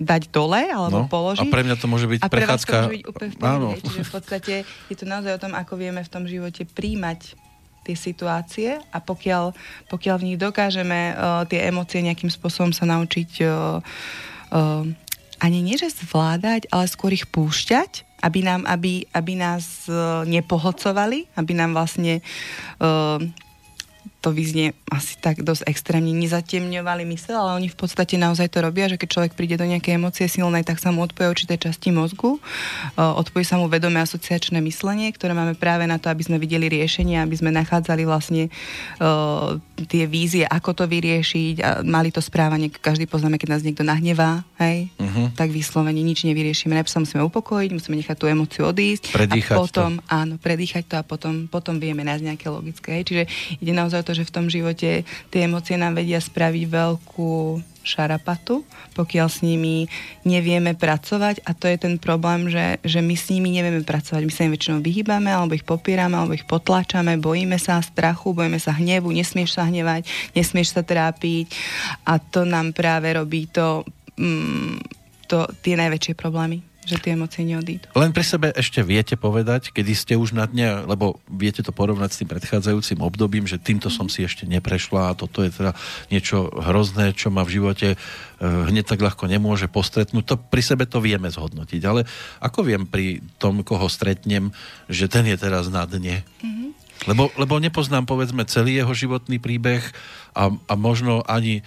dať 0.02 0.34
dole 0.34 0.66
alebo 0.66 1.06
no, 1.06 1.08
položiť. 1.08 1.46
A 1.46 1.52
pre 1.52 1.62
mňa 1.62 1.76
to 1.78 1.86
môže 1.86 2.06
byť 2.10 2.20
a 2.20 2.28
prechádzka. 2.28 2.32
Pre 2.34 2.42
vás 2.42 2.58
to 2.66 2.76
môže 2.82 2.94
byť 2.98 3.04
úplne 3.06 3.30
v. 3.30 3.78
Čiže 3.78 4.02
v 4.02 4.12
podstate 4.12 4.54
je 4.90 4.96
to 4.98 5.04
naozaj 5.06 5.32
o 5.38 5.40
tom, 5.40 5.52
ako 5.54 5.72
vieme 5.78 6.02
v 6.02 6.10
tom 6.10 6.24
živote 6.26 6.66
príjmať 6.66 7.38
tie 7.82 7.96
situácie 7.98 8.78
a 8.90 8.98
pokiaľ, 9.02 9.54
pokiaľ 9.90 10.16
v 10.18 10.26
nich 10.32 10.38
dokážeme 10.38 11.14
uh, 11.14 11.42
tie 11.46 11.66
emócie 11.66 12.02
nejakým 12.02 12.30
spôsobom 12.30 12.70
sa 12.70 12.86
naučiť 12.86 13.30
uh, 13.42 13.82
uh, 14.54 14.84
ani 15.42 15.58
nie 15.58 15.74
že 15.74 15.90
zvládať, 15.90 16.70
ale 16.70 16.86
skôr 16.86 17.10
ich 17.10 17.26
púšťať, 17.26 18.06
aby, 18.22 18.46
nám, 18.46 18.62
aby, 18.70 19.10
aby 19.10 19.34
nás 19.34 19.90
uh, 19.90 20.22
nepohlcovali, 20.22 21.26
aby 21.34 21.52
nám 21.58 21.74
vlastne 21.74 22.22
uh, 22.78 23.18
to 24.22 24.30
vyznie 24.30 24.70
asi 24.86 25.18
tak 25.18 25.42
dosť 25.42 25.66
extrémne, 25.66 26.14
nezatemňovali 26.14 27.02
mysel, 27.10 27.34
ale 27.34 27.58
oni 27.58 27.68
v 27.68 27.74
podstate 27.74 28.14
naozaj 28.14 28.54
to 28.54 28.62
robia, 28.62 28.86
že 28.86 28.94
keď 28.94 29.08
človek 29.10 29.32
príde 29.34 29.58
do 29.58 29.66
nejakej 29.66 29.98
emócie 29.98 30.30
silnej, 30.30 30.62
tak 30.62 30.78
sa 30.78 30.94
mu 30.94 31.02
odpoje 31.02 31.26
určité 31.26 31.58
časti 31.58 31.90
mozgu, 31.90 32.38
odpojí 32.94 33.42
sa 33.42 33.58
mu 33.58 33.66
vedomé 33.66 33.98
asociačné 33.98 34.62
myslenie, 34.62 35.10
ktoré 35.10 35.34
máme 35.34 35.58
práve 35.58 35.90
na 35.90 35.98
to, 35.98 36.06
aby 36.06 36.22
sme 36.22 36.38
videli 36.38 36.70
riešenie, 36.70 37.18
aby 37.18 37.34
sme 37.34 37.50
nachádzali 37.50 38.06
vlastne 38.06 38.46
uh, 39.02 39.58
tie 39.90 40.06
vízie, 40.06 40.46
ako 40.46 40.70
to 40.78 40.84
vyriešiť 40.86 41.54
a 41.58 41.68
mali 41.82 42.14
to 42.14 42.22
správanie, 42.22 42.70
každý 42.70 43.10
poznáme, 43.10 43.42
keď 43.42 43.58
nás 43.58 43.66
niekto 43.66 43.82
nahnevá, 43.82 44.46
hej, 44.68 44.80
uh-huh. 44.96 45.34
tak 45.34 45.50
vyslovene 45.50 45.98
nič 46.00 46.22
nevyriešime. 46.22 46.78
Najprv 46.78 46.92
sa 46.92 47.02
musíme 47.02 47.22
upokojiť, 47.26 47.70
musíme 47.74 47.98
nechať 47.98 48.16
tú 48.16 48.26
emóciu 48.30 48.70
odísť. 48.70 49.12
Predýchať 49.12 49.56
a 49.56 49.60
potom, 49.60 49.90
to. 49.98 50.06
áno, 50.06 50.34
predýchať 50.38 50.84
to 50.86 50.94
a 51.00 51.04
potom, 51.04 51.50
potom 51.50 51.82
vieme 51.82 52.06
nájsť 52.06 52.24
nejaké 52.24 52.46
logické. 52.48 52.88
Hej. 53.00 53.04
Čiže 53.10 53.22
ide 53.58 53.72
naozaj 53.74 54.02
o 54.02 54.06
to, 54.06 54.14
že 54.14 54.28
v 54.28 54.34
tom 54.34 54.46
živote 54.46 55.02
tie 55.04 55.40
emócie 55.44 55.74
nám 55.74 55.98
vedia 55.98 56.22
spraviť 56.22 56.64
veľkú 56.70 57.32
šarapatu, 57.82 58.62
pokiaľ 58.94 59.28
s 59.28 59.42
nimi 59.42 59.90
nevieme 60.22 60.72
pracovať 60.78 61.42
a 61.42 61.50
to 61.52 61.66
je 61.66 61.76
ten 61.76 61.94
problém, 61.98 62.46
že, 62.48 62.78
že 62.86 63.02
my 63.02 63.14
s 63.18 63.28
nimi 63.28 63.50
nevieme 63.50 63.82
pracovať. 63.82 64.22
My 64.22 64.32
sa 64.32 64.46
im 64.46 64.54
väčšinou 64.54 64.78
vyhýbame, 64.80 65.28
alebo 65.28 65.58
ich 65.58 65.66
popierame, 65.66 66.14
alebo 66.14 66.38
ich 66.38 66.46
potlačame, 66.46 67.18
bojíme 67.18 67.58
sa 67.58 67.82
strachu, 67.82 68.32
bojíme 68.32 68.62
sa 68.62 68.72
hnevu, 68.78 69.10
nesmieš 69.10 69.58
sa 69.58 69.66
hnevať, 69.66 70.06
nesmieš 70.32 70.78
sa 70.78 70.86
trápiť 70.86 71.50
a 72.06 72.22
to 72.22 72.46
nám 72.46 72.70
práve 72.72 73.10
robí 73.10 73.50
to, 73.50 73.82
mm, 74.18 74.78
to 75.28 75.48
tie 75.64 75.74
najväčšie 75.78 76.14
problémy 76.18 76.72
že 76.82 76.98
tie 76.98 77.14
emócie 77.14 77.46
neodídu. 77.46 77.86
Len 77.94 78.10
pri 78.10 78.26
sebe 78.26 78.50
ešte 78.50 78.82
viete 78.82 79.14
povedať, 79.14 79.70
kedy 79.70 79.92
ste 79.94 80.14
už 80.18 80.34
na 80.34 80.50
dne, 80.50 80.82
lebo 80.82 81.22
viete 81.30 81.62
to 81.62 81.70
porovnať 81.70 82.10
s 82.10 82.18
tým 82.22 82.30
predchádzajúcim 82.34 82.98
obdobím, 82.98 83.46
že 83.46 83.62
týmto 83.62 83.86
som 83.86 84.10
si 84.10 84.26
ešte 84.26 84.50
neprešla 84.50 85.14
a 85.14 85.16
toto 85.16 85.46
je 85.46 85.54
teda 85.54 85.78
niečo 86.10 86.50
hrozné, 86.50 87.14
čo 87.14 87.30
ma 87.30 87.46
v 87.46 87.54
živote 87.62 87.88
eh, 87.94 87.98
hneď 88.42 88.90
tak 88.90 88.98
ľahko 88.98 89.30
nemôže 89.30 89.70
postretnúť. 89.70 90.24
To 90.26 90.34
pri 90.34 90.62
sebe 90.62 90.84
to 90.90 90.98
vieme 90.98 91.30
zhodnotiť, 91.30 91.82
ale 91.86 92.02
ako 92.42 92.66
viem 92.66 92.82
pri 92.90 93.22
tom, 93.38 93.62
koho 93.62 93.86
stretnem, 93.86 94.50
že 94.90 95.06
ten 95.06 95.22
je 95.30 95.38
teraz 95.38 95.70
na 95.70 95.86
dne? 95.86 96.26
Mm-hmm. 96.42 96.81
Lebo, 97.02 97.34
lebo 97.34 97.58
nepoznám, 97.58 98.06
povedzme, 98.06 98.46
celý 98.46 98.78
jeho 98.78 98.94
životný 98.94 99.42
príbeh 99.42 99.82
a, 100.32 100.54
a 100.54 100.74
možno 100.78 101.26
ani 101.26 101.60
e, 101.60 101.62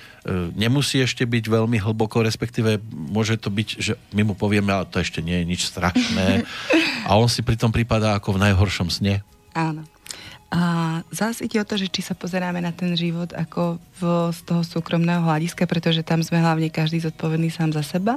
nemusí 0.56 1.04
ešte 1.04 1.28
byť 1.28 1.52
veľmi 1.52 1.78
hlboko, 1.78 2.24
respektíve 2.24 2.80
môže 2.90 3.36
to 3.36 3.52
byť, 3.52 3.68
že 3.78 3.94
my 4.16 4.32
mu 4.32 4.34
povieme, 4.34 4.72
ale 4.72 4.88
to 4.88 5.04
ešte 5.04 5.20
nie 5.20 5.44
je 5.44 5.46
nič 5.46 5.62
strašné 5.68 6.48
a 7.08 7.12
on 7.20 7.28
si 7.28 7.44
pri 7.44 7.60
tom 7.60 7.70
prípada 7.70 8.16
ako 8.16 8.40
v 8.40 8.42
najhoršom 8.48 8.88
sne. 8.88 9.22
Áno. 9.52 9.84
A 10.56 11.02
zase 11.12 11.52
ide 11.52 11.60
o 11.60 11.68
to, 11.68 11.76
že 11.76 11.92
či 11.92 12.00
sa 12.00 12.16
pozeráme 12.16 12.64
na 12.64 12.72
ten 12.72 12.96
život 12.96 13.36
ako 13.36 13.82
v, 14.00 14.32
z 14.32 14.40
toho 14.48 14.64
súkromného 14.64 15.20
hľadiska, 15.20 15.68
pretože 15.68 16.06
tam 16.06 16.24
sme 16.24 16.40
hlavne 16.40 16.72
každý 16.72 17.04
zodpovedný 17.04 17.52
sám 17.52 17.76
za 17.76 17.84
seba 17.84 18.16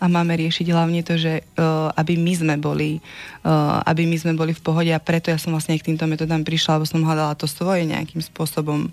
a 0.00 0.04
máme 0.08 0.32
riešiť 0.40 0.66
hlavne 0.72 1.04
to, 1.04 1.20
že 1.20 1.44
uh, 1.60 1.92
aby 1.94 2.16
my 2.16 2.32
sme 2.32 2.54
boli 2.56 3.04
uh, 3.44 3.84
aby 3.84 4.08
my 4.08 4.16
sme 4.16 4.32
boli 4.32 4.56
v 4.56 4.64
pohode 4.64 4.88
a 4.88 4.98
preto 4.98 5.28
ja 5.28 5.36
som 5.36 5.52
vlastne 5.52 5.76
k 5.76 5.92
týmto 5.92 6.08
metodám 6.08 6.40
prišla, 6.40 6.80
lebo 6.80 6.88
som 6.88 7.04
hľadala 7.04 7.36
to 7.36 7.44
svoje 7.44 7.84
nejakým 7.84 8.24
spôsobom 8.24 8.88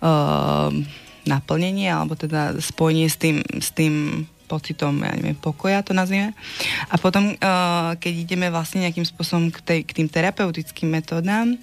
Ehm, 0.00 0.88
naplnenie 1.28 1.92
alebo 1.92 2.16
teda 2.16 2.56
spojenie 2.64 3.12
s 3.12 3.20
tým, 3.20 3.44
s 3.44 3.76
tým 3.76 4.24
pocitom, 4.48 4.96
ja 5.04 5.12
neviem, 5.12 5.36
pokoja 5.36 5.84
to 5.84 5.92
nazvime. 5.92 6.32
A 6.88 6.96
potom, 6.96 7.36
uh, 7.36 7.94
keď 8.00 8.12
ideme 8.24 8.48
vlastne 8.48 8.82
nejakým 8.82 9.04
spôsobom 9.04 9.52
k, 9.52 9.58
tej, 9.62 9.80
k 9.84 10.00
tým 10.00 10.08
terapeutickým 10.08 10.90
metódám, 10.90 11.54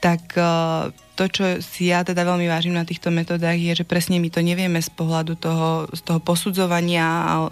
tak 0.00 0.34
uh, 0.40 0.88
to, 1.14 1.24
čo 1.30 1.42
si 1.62 1.94
ja 1.94 2.02
teda 2.02 2.26
veľmi 2.26 2.50
vážim 2.50 2.74
na 2.74 2.82
týchto 2.82 3.14
metódach, 3.14 3.54
je, 3.54 3.72
že 3.82 3.88
presne 3.88 4.18
my 4.18 4.28
to 4.30 4.42
nevieme 4.42 4.82
z 4.82 4.90
pohľadu 4.90 5.38
toho, 5.38 5.86
z 5.94 6.00
toho 6.02 6.18
posudzovania 6.18 7.06
a 7.06 7.34
uh, 7.46 7.48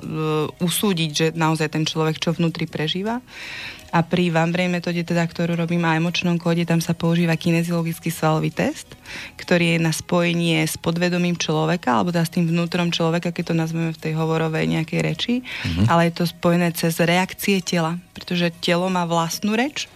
usúdiť, 0.58 1.10
že 1.10 1.26
naozaj 1.32 1.70
ten 1.70 1.86
človek 1.86 2.18
čo 2.18 2.34
vnútri 2.34 2.66
prežíva, 2.66 3.22
a 3.92 4.00
pri 4.00 4.32
Vambrej 4.32 4.72
metóde, 4.72 5.04
teda, 5.04 5.28
ktorú 5.28 5.52
robím 5.52 5.84
a 5.84 6.00
emočnom 6.00 6.40
kóde, 6.40 6.64
tam 6.64 6.80
sa 6.80 6.96
používa 6.96 7.36
kineziologický 7.36 8.08
svalový 8.08 8.48
test, 8.48 8.88
ktorý 9.36 9.76
je 9.76 9.78
na 9.84 9.92
spojenie 9.92 10.64
s 10.64 10.80
podvedomím 10.80 11.36
človeka, 11.36 12.00
alebo 12.00 12.08
teda 12.08 12.24
s 12.24 12.32
tým 12.32 12.48
vnútrom 12.48 12.88
človeka, 12.88 13.36
keď 13.36 13.52
to 13.52 13.54
nazveme 13.54 13.92
v 13.92 14.00
tej 14.00 14.16
hovorovej 14.16 14.64
nejakej 14.64 15.00
reči, 15.04 15.34
mm-hmm. 15.44 15.92
ale 15.92 16.08
je 16.08 16.12
to 16.16 16.24
spojené 16.24 16.72
cez 16.72 16.96
reakcie 17.04 17.60
tela, 17.60 18.00
pretože 18.16 18.48
telo 18.64 18.88
má 18.88 19.04
vlastnú 19.04 19.52
reč. 19.52 19.92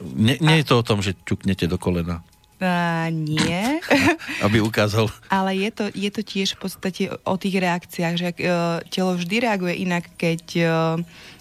Nie, 0.00 0.40
nie 0.40 0.56
a... 0.56 0.58
je 0.64 0.66
to 0.72 0.80
o 0.80 0.86
tom, 0.88 1.04
že 1.04 1.12
čuknete 1.28 1.68
do 1.68 1.76
kolena. 1.76 2.24
Uh, 2.60 3.08
nie. 3.08 3.80
Aby 4.44 4.60
ukázal. 4.60 5.08
Ale 5.32 5.56
je 5.56 5.70
to, 5.72 5.84
je 5.96 6.10
to 6.12 6.20
tiež 6.20 6.54
v 6.54 6.58
podstate 6.60 7.02
o 7.24 7.34
tých 7.40 7.56
reakciách, 7.56 8.14
že 8.20 8.28
uh, 8.36 8.84
telo 8.92 9.16
vždy 9.16 9.36
reaguje 9.40 9.80
inak, 9.80 10.04
keď 10.20 10.44
uh, 10.68 11.00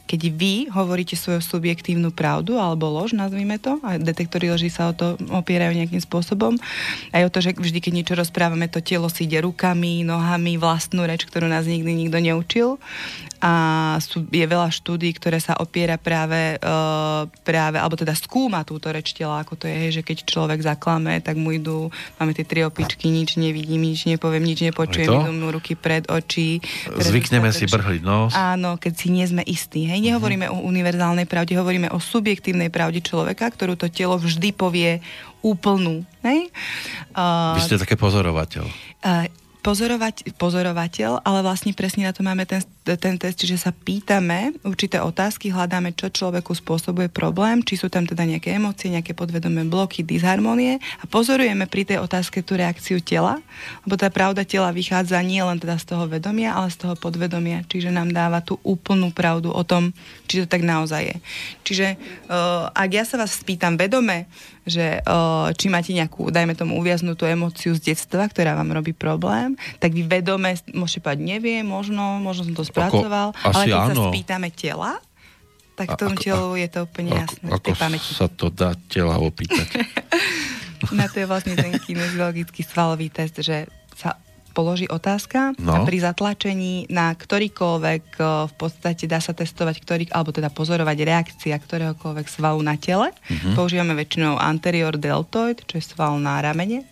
keď 0.10 0.22
vy 0.34 0.54
hovoríte 0.74 1.14
svoju 1.14 1.38
subjektívnu 1.38 2.10
pravdu 2.10 2.58
alebo 2.58 2.90
lož, 2.90 3.14
nazvime 3.14 3.62
to, 3.62 3.78
a 3.86 4.02
detektory 4.02 4.50
loží 4.50 4.74
sa 4.74 4.90
o 4.90 4.98
to 4.98 5.14
opierajú 5.30 5.78
nejakým 5.78 6.02
spôsobom, 6.02 6.58
aj 7.14 7.22
o 7.22 7.30
to, 7.30 7.46
že 7.46 7.54
vždy, 7.54 7.78
keď 7.78 7.94
niečo 7.94 8.16
rozprávame, 8.18 8.66
to 8.66 8.82
telo 8.82 9.06
si 9.06 9.30
ide 9.30 9.38
rukami, 9.46 10.02
nohami, 10.02 10.58
vlastnú 10.58 11.06
reč, 11.06 11.30
ktorú 11.30 11.46
nás 11.46 11.70
nikdy 11.70 11.94
nikto 11.94 12.18
neučil 12.26 12.82
a 13.39 13.53
sú, 14.03 14.27
je 14.27 14.43
veľa 14.43 14.67
štúdí, 14.67 15.15
ktoré 15.15 15.39
sa 15.39 15.55
opiera 15.55 15.96
práve, 15.96 16.60
uh, 16.60 17.24
práve, 17.48 17.79
alebo 17.79 17.96
teda 17.96 18.12
skúma 18.12 18.67
túto 18.67 18.91
reč 18.91 19.15
tela, 19.15 19.39
ako 19.39 19.55
to 19.55 19.65
je, 19.72 20.00
že 20.00 20.01
keď 20.03 20.27
človek 20.27 20.60
zaklame, 20.60 21.24
tak 21.24 21.39
mu 21.39 21.55
idú, 21.55 21.88
máme 22.19 22.36
tie 22.36 22.43
tri 22.43 22.67
opičky, 22.67 23.08
nič 23.08 23.39
nevidím, 23.39 23.79
nič 23.88 24.03
nepoviem, 24.12 24.43
nič 24.43 24.60
nepočujem, 24.67 25.08
idú 25.08 25.31
mu 25.31 25.55
ruky 25.55 25.79
pred 25.79 26.03
oči. 26.12 26.60
Zvykneme 26.91 27.48
si 27.55 27.63
brhliť 27.63 28.01
nos. 28.03 28.36
Áno, 28.36 28.75
keď 28.75 28.93
si 28.93 29.08
nie 29.08 29.24
sme 29.24 29.43
istí. 29.48 29.88
Hej, 29.88 30.03
nehovoríme 30.03 30.51
uh-huh. 30.51 30.60
o 30.60 30.67
univerzálnej 30.67 31.24
pravde, 31.24 31.55
hovoríme 31.55 31.88
o 31.96 32.00
subjektívnej 32.03 32.67
pravde 32.67 33.00
človeka, 33.00 33.48
ktorú 33.55 33.79
to 33.79 33.88
telo 33.88 34.19
vždy 34.19 34.51
povie 34.51 35.00
úplnú. 35.39 36.03
Hej? 36.27 36.51
Uh, 37.15 37.55
Vy 37.55 37.63
ste 37.63 37.79
také 37.79 37.96
pozorovateľ. 37.96 38.67
Uh, 39.00 39.31
pozorovať, 39.60 40.39
pozorovateľ, 40.39 41.28
ale 41.28 41.39
vlastne 41.44 41.75
presne 41.75 42.08
na 42.08 42.16
to 42.16 42.24
máme 42.24 42.48
ten, 42.48 42.63
ten 42.84 43.16
test, 43.20 43.44
že 43.44 43.60
sa 43.60 43.75
pýtame 43.75 44.56
určité 44.63 45.04
otázky, 45.04 45.51
hľadáme, 45.51 45.92
čo 45.92 46.08
človeku 46.08 46.56
spôsobuje 46.56 47.12
problém, 47.12 47.60
či 47.60 47.75
sú 47.75 47.92
tam 47.92 48.08
teda 48.08 48.24
nejaké 48.24 48.56
emócie, 48.56 48.88
nejaké 48.88 49.12
podvedomé 49.12 49.68
bloky, 49.68 50.00
disharmonie 50.00 50.80
a 51.00 51.04
pozorujeme 51.12 51.68
pri 51.68 51.84
tej 51.84 52.00
otázke 52.00 52.39
tú 52.39 52.56
reakciu 52.56 53.04
tela, 53.04 53.44
lebo 53.84 54.00
tá 54.00 54.08
pravda 54.08 54.48
tela 54.48 54.72
vychádza 54.72 55.20
nie 55.20 55.44
len 55.44 55.60
teda 55.60 55.75
z 55.75 55.86
toho 55.92 56.08
vedomia, 56.08 56.56
ale 56.56 56.72
z 56.72 56.80
toho 56.80 56.96
podvedomia, 56.96 57.68
čiže 57.68 57.92
nám 57.92 58.16
dáva 58.16 58.39
tú 58.39 58.56
úplnú 58.63 59.12
pravdu 59.12 59.51
o 59.51 59.63
tom, 59.68 59.92
či 60.32 60.44
to 60.44 60.46
tak 60.48 60.63
naozaj 60.63 61.04
je. 61.04 61.18
Čiže 61.68 61.88
uh, 61.96 62.72
ak 62.72 62.89
ja 62.96 63.04
sa 63.04 63.20
vás 63.20 63.36
spýtam 63.36 63.75
vedome, 63.75 64.32
že 64.70 65.02
uh, 65.04 65.50
či 65.58 65.68
máte 65.68 65.92
nejakú, 65.92 66.30
dajme 66.30 66.54
tomu, 66.54 66.78
uviaznutú 66.78 67.26
emóciu 67.26 67.76
z 67.76 67.92
detstva, 67.92 68.30
ktorá 68.30 68.54
vám 68.56 68.72
robí 68.72 68.94
problém, 68.96 69.58
tak 69.82 69.92
vy 69.92 70.06
vedome 70.06 70.56
môžete 70.72 71.04
povedať, 71.04 71.26
neviem, 71.26 71.66
možno, 71.66 72.22
možno 72.22 72.48
som 72.48 72.56
to 72.56 72.64
spracoval, 72.64 73.34
ako, 73.34 73.52
ale 73.52 73.64
keď 73.68 73.76
áno. 73.76 73.90
sa 73.90 73.96
spýtame 74.14 74.50
tela, 74.54 74.92
tak 75.74 75.96
tomu 75.96 76.16
ako, 76.20 76.24
telu 76.24 76.48
je 76.60 76.68
to 76.70 76.80
úplne 76.86 77.12
ako, 77.16 77.22
jasné. 77.24 77.48
Ako 77.56 78.14
sa 78.14 78.28
to 78.30 78.48
dá 78.52 78.72
tela 78.92 79.16
opýtať? 79.18 79.68
Na 80.96 81.12
to 81.12 81.20
je 81.20 81.28
vlastne 81.28 81.60
ten 81.60 81.76
kineziologický 81.76 82.64
svalový 82.64 83.12
test, 83.12 83.36
že 83.44 83.68
sa 83.96 84.16
položí 84.60 84.92
otázka 84.92 85.56
no. 85.56 85.72
a 85.72 85.88
pri 85.88 86.04
zatlačení 86.04 86.92
na 86.92 87.16
ktorýkoľvek 87.16 88.04
v 88.20 88.54
podstate 88.60 89.08
dá 89.08 89.24
sa 89.24 89.32
testovať, 89.32 89.75
ktorý, 89.80 90.04
alebo 90.12 90.36
teda 90.36 90.51
pozorovať 90.51 90.98
reakcia 91.00 91.56
ktoréhokoľvek 91.56 92.28
svalu 92.28 92.60
na 92.60 92.75
tele. 92.75 93.16
Uh-huh. 93.16 93.56
Používame 93.56 93.96
väčšinou 93.96 94.36
anterior 94.36 95.00
deltoid, 95.00 95.63
čo 95.63 95.80
je 95.80 95.84
sval 95.88 96.20
na 96.20 96.44
ramene. 96.44 96.84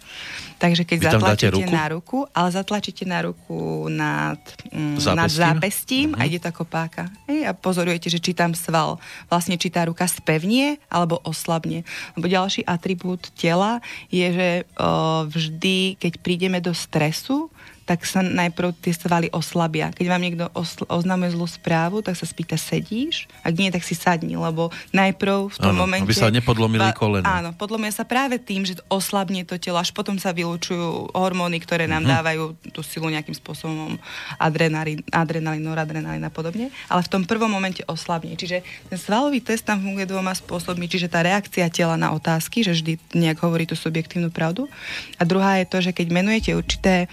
Takže 0.58 0.90
keď 0.90 1.14
zatlačíte 1.14 1.54
ruku? 1.54 1.70
na 1.70 1.86
ruku, 1.92 2.18
ale 2.34 2.50
zatlačíte 2.50 3.04
na 3.06 3.20
ruku 3.30 3.86
nad, 3.94 4.42
mm, 4.74 4.98
nad 5.14 5.30
zápestím 5.30 6.16
uh-huh. 6.16 6.24
a 6.24 6.26
ide 6.26 6.42
to 6.42 6.50
ako 6.50 6.66
páka. 6.66 7.12
Hej, 7.30 7.46
a 7.46 7.54
pozorujete, 7.54 8.10
že 8.10 8.18
či 8.18 8.34
tam 8.34 8.58
sval, 8.58 8.98
vlastne 9.30 9.60
či 9.60 9.70
tá 9.70 9.86
ruka 9.86 10.08
spevnie 10.10 10.82
alebo 10.90 11.22
oslabne. 11.22 11.86
Lebo 12.18 12.26
ďalší 12.26 12.66
atribút 12.66 13.30
tela 13.38 13.84
je, 14.10 14.28
že 14.34 14.50
o, 14.82 15.30
vždy, 15.30 16.02
keď 16.02 16.14
prídeme 16.26 16.58
do 16.58 16.74
stresu, 16.74 17.54
tak 17.88 18.04
sa 18.04 18.20
najprv 18.20 18.76
tie 18.84 18.92
svaly 18.92 19.32
oslabia. 19.32 19.96
Keď 19.96 20.06
vám 20.06 20.20
niekto 20.20 20.46
osl- 20.52 20.84
oznamuje 20.92 21.32
zlú 21.32 21.48
správu, 21.48 22.04
tak 22.04 22.20
sa 22.20 22.28
spýta, 22.28 22.60
sedíš? 22.60 23.32
Ak 23.42 23.56
nie, 23.56 23.72
tak 23.72 23.80
si 23.82 23.96
sadni, 23.96 24.36
lebo 24.36 24.68
najprv 24.92 25.48
v 25.48 25.58
tom 25.58 25.72
Áno, 25.72 25.88
momente... 25.88 26.04
aby 26.04 26.12
sa 26.12 26.28
nepodlomili 26.28 26.92
kolena. 26.92 27.40
Áno, 27.40 27.50
podlomia 27.56 27.96
sa 27.96 28.04
práve 28.04 28.44
tým, 28.44 28.68
že 28.68 28.76
oslabne 28.92 29.48
to 29.48 29.56
telo, 29.56 29.80
až 29.80 29.96
potom 29.96 30.20
sa 30.20 30.36
vylúčujú 30.36 31.16
hormóny, 31.16 31.64
ktoré 31.64 31.88
nám 31.88 32.04
Mhm. 32.04 32.12
dávajú 32.12 32.44
tú 32.76 32.84
silu 32.84 33.08
nejakým 33.08 33.32
spôsobom, 33.34 33.96
adrenalín, 34.36 35.00
adrenalín, 35.10 35.64
noradrenalín 35.64 36.28
a 36.28 36.32
podobne. 36.34 36.68
Ale 36.92 37.02
v 37.02 37.10
tom 37.10 37.24
prvom 37.24 37.48
momente 37.48 37.88
oslabne. 37.88 38.36
Čiže 38.36 38.62
ten 38.92 39.00
svalový 39.00 39.40
test 39.40 39.64
tam 39.64 39.80
funguje 39.80 40.04
dvoma 40.04 40.36
spôsobmi. 40.36 40.92
Čiže 40.92 41.08
tá 41.08 41.24
reakcia 41.24 41.72
tela 41.72 41.96
na 41.96 42.12
otázky, 42.12 42.68
že 42.68 42.76
vždy 42.76 43.00
nejak 43.16 43.40
hovorí 43.40 43.64
tú 43.64 43.80
subjektívnu 43.80 44.28
pravdu. 44.28 44.68
A 45.16 45.24
druhá 45.24 45.56
je 45.64 45.72
to, 45.72 45.78
že 45.80 45.96
keď 45.96 46.08
menujete 46.12 46.52
určité, 46.52 47.08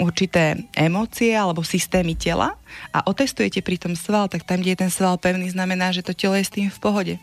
určité 0.00 0.56
emócie 0.72 1.34
alebo 1.34 1.66
systémy 1.66 2.16
tela 2.16 2.56
a 2.94 3.04
otestujete 3.06 3.60
pri 3.60 3.76
tom 3.76 3.94
sval, 3.98 4.30
tak 4.30 4.46
tam, 4.46 4.62
kde 4.62 4.74
je 4.74 4.82
ten 4.86 4.92
sval 4.92 5.18
pevný, 5.20 5.50
znamená, 5.50 5.92
že 5.92 6.04
to 6.04 6.16
telo 6.16 6.38
je 6.38 6.46
s 6.46 6.54
tým 6.54 6.68
v 6.70 6.78
pohode. 6.82 7.14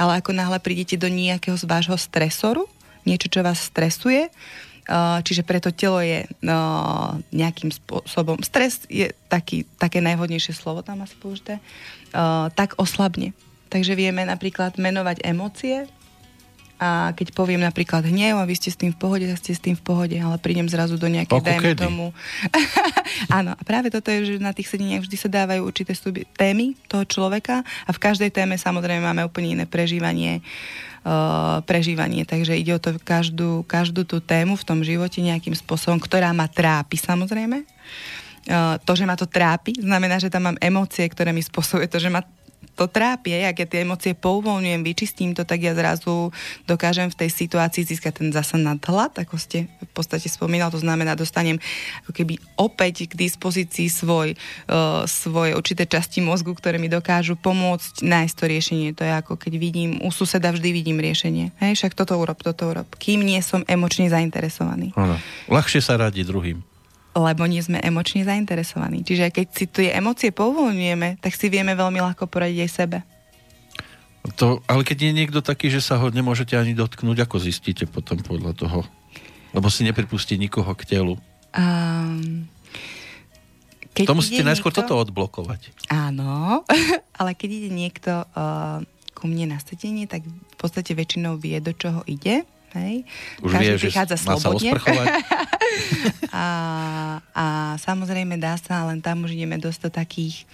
Ale 0.00 0.18
ako 0.18 0.34
náhle 0.34 0.58
prídete 0.58 0.96
do 0.98 1.06
nejakého 1.06 1.56
z 1.56 1.64
vášho 1.68 1.96
stresoru, 1.98 2.66
niečo, 3.06 3.30
čo 3.30 3.44
vás 3.44 3.60
stresuje, 3.62 4.32
Uh, 4.86 5.18
čiže 5.26 5.42
preto 5.42 5.74
telo 5.74 5.98
je 5.98 6.22
uh, 6.22 7.18
nejakým 7.34 7.74
spôsobom, 7.74 8.38
stres 8.46 8.86
je 8.86 9.10
taký, 9.26 9.66
také 9.82 9.98
najvhodnejšie 9.98 10.54
slovo 10.54 10.86
tam 10.86 11.02
asi 11.02 11.18
použité, 11.18 11.58
uh, 12.14 12.46
tak 12.54 12.78
oslabne. 12.78 13.34
Takže 13.66 13.98
vieme 13.98 14.22
napríklad 14.22 14.78
menovať 14.78 15.26
emócie 15.26 15.90
a 16.76 17.16
keď 17.16 17.32
poviem 17.32 17.64
napríklad 17.64 18.04
hnev 18.04 18.36
a 18.36 18.44
vy 18.44 18.52
ste 18.52 18.68
s 18.68 18.76
tým 18.76 18.92
v 18.92 18.98
pohode, 19.00 19.24
tak 19.24 19.40
ste 19.40 19.56
s 19.56 19.64
tým 19.64 19.72
v 19.72 19.80
pohode, 19.80 20.16
ale 20.16 20.36
prídem 20.36 20.68
zrazu 20.68 21.00
do 21.00 21.08
nejakej, 21.08 21.40
Ako 21.40 21.48
dajme 21.48 21.72
kedy? 21.72 21.80
tomu... 21.80 22.12
Áno, 23.38 23.56
a 23.56 23.62
práve 23.64 23.88
toto 23.88 24.12
je, 24.12 24.36
že 24.36 24.44
na 24.44 24.52
tých 24.52 24.68
sedeniach 24.68 25.08
vždy 25.08 25.16
sa 25.16 25.32
dávajú 25.32 25.64
určité 25.64 25.96
stubi- 25.96 26.28
témy 26.36 26.76
toho 26.84 27.08
človeka 27.08 27.64
a 27.64 27.90
v 27.96 28.02
každej 28.02 28.28
téme 28.28 28.60
samozrejme 28.60 29.08
máme 29.08 29.24
úplne 29.24 29.56
iné 29.56 29.64
prežívanie 29.64 30.44
uh, 31.06 31.62
prežívanie, 31.62 32.26
takže 32.26 32.58
ide 32.58 32.74
o 32.74 32.82
to 32.82 32.98
každú, 32.98 33.62
každú 33.64 34.02
tú 34.02 34.18
tému 34.18 34.58
v 34.58 34.66
tom 34.66 34.82
živote 34.82 35.22
nejakým 35.22 35.54
spôsobom, 35.54 36.02
ktorá 36.02 36.34
ma 36.34 36.50
trápi 36.50 36.98
samozrejme. 36.98 37.62
Uh, 38.46 38.78
to, 38.84 38.94
že 38.94 39.08
ma 39.08 39.16
to 39.18 39.26
trápi, 39.26 39.74
znamená, 39.78 40.20
že 40.20 40.30
tam 40.30 40.52
mám 40.52 40.58
emócie, 40.62 41.06
ktoré 41.08 41.32
mi 41.32 41.42
spôsobuje 41.42 41.90
to, 41.90 41.98
že 41.98 42.10
ma 42.10 42.22
to 42.76 42.84
trápi, 42.84 43.32
ak 43.40 43.56
ja 43.56 43.66
tie 43.66 43.88
emócie 43.88 44.12
pouvoľňujem, 44.12 44.84
vyčistím 44.84 45.32
to, 45.32 45.48
tak 45.48 45.64
ja 45.64 45.72
zrazu 45.72 46.28
dokážem 46.68 47.08
v 47.08 47.18
tej 47.24 47.32
situácii 47.32 47.88
získať 47.88 48.20
ten 48.20 48.28
zasa 48.36 48.60
nadhľad, 48.60 49.16
ako 49.16 49.40
ste 49.40 49.72
v 49.80 49.92
podstate 49.96 50.28
spomínal, 50.28 50.68
to 50.68 50.76
znamená, 50.76 51.16
dostanem 51.16 51.56
ako 52.04 52.12
keby 52.12 52.36
opäť 52.60 53.08
k 53.08 53.16
dispozícii 53.16 53.88
svoj, 53.88 54.36
uh, 54.68 55.08
svoje 55.08 55.56
určité 55.56 55.88
časti 55.88 56.20
mozgu, 56.20 56.52
ktoré 56.52 56.76
mi 56.76 56.92
dokážu 56.92 57.40
pomôcť 57.40 58.04
nájsť 58.04 58.34
to 58.36 58.44
riešenie. 58.44 58.88
To 58.92 59.02
je 59.08 59.12
ako 59.16 59.40
keď 59.40 59.52
vidím, 59.56 59.96
u 60.04 60.12
suseda 60.12 60.52
vždy 60.52 60.68
vidím 60.76 61.00
riešenie. 61.00 61.56
Hej, 61.56 61.80
však 61.80 61.96
toto 61.96 62.20
urob, 62.20 62.36
toto 62.44 62.68
urob. 62.68 62.88
Kým 63.00 63.24
nie 63.24 63.40
som 63.40 63.64
emočne 63.64 64.12
zainteresovaný. 64.12 64.92
Áno. 65.00 65.16
Ľahšie 65.48 65.80
sa 65.80 65.96
radi 65.96 66.20
druhým. 66.28 66.75
Lebo 67.16 67.48
nie 67.48 67.64
sme 67.64 67.80
emočne 67.80 68.28
zainteresovaní. 68.28 69.00
Čiže 69.00 69.32
keď 69.32 69.46
si 69.48 69.64
tie 69.64 69.96
emócie 69.96 70.28
povoľňujeme, 70.36 71.16
tak 71.24 71.32
si 71.32 71.48
vieme 71.48 71.72
veľmi 71.72 71.96
ľahko 71.96 72.28
poradiť 72.28 72.58
aj 72.60 72.70
sebe. 72.70 72.98
To, 74.36 74.60
ale 74.68 74.82
keď 74.82 75.08
je 75.08 75.12
niekto 75.14 75.40
taký, 75.40 75.72
že 75.72 75.80
sa 75.80 75.96
ho 75.96 76.12
nemôžete 76.12 76.58
ani 76.58 76.76
dotknúť, 76.76 77.24
ako 77.24 77.40
zistíte 77.40 77.88
potom 77.88 78.20
podľa 78.20 78.52
toho? 78.58 78.80
Lebo 79.56 79.70
si 79.72 79.86
nepripustí 79.86 80.36
nikoho 80.36 80.68
k 80.76 80.82
telu. 80.84 81.14
Um, 81.56 82.44
Keď 83.96 84.04
to 84.04 84.18
musíte 84.18 84.42
najskôr 84.44 84.74
niekto- 84.74 84.84
toto 84.84 85.00
odblokovať. 85.08 85.72
Áno, 85.88 86.66
ale 87.18 87.30
keď 87.32 87.48
ide 87.64 87.70
niekto 87.72 88.26
uh, 88.26 88.82
ku 89.16 89.24
mne 89.30 89.56
na 89.56 89.58
sedenie, 89.62 90.04
tak 90.04 90.26
v 90.26 90.56
podstate 90.58 90.92
väčšinou 90.92 91.40
vie, 91.40 91.56
do 91.62 91.72
čoho 91.72 92.02
ide. 92.04 92.44
Hej? 92.76 93.08
Už 93.40 93.50
Každý 93.56 93.64
vie, 93.64 93.78
že 93.80 93.86
prichádza 93.88 94.16
sa 94.20 94.36
slobodne. 94.36 94.72
A, 96.36 96.46
a 97.32 97.44
samozrejme 97.80 98.36
dá 98.36 98.60
sa, 98.60 98.84
len 98.88 99.00
tam 99.00 99.24
už 99.24 99.32
ideme 99.32 99.56
dosť 99.56 99.88
do 99.88 99.90
takých, 99.92 100.44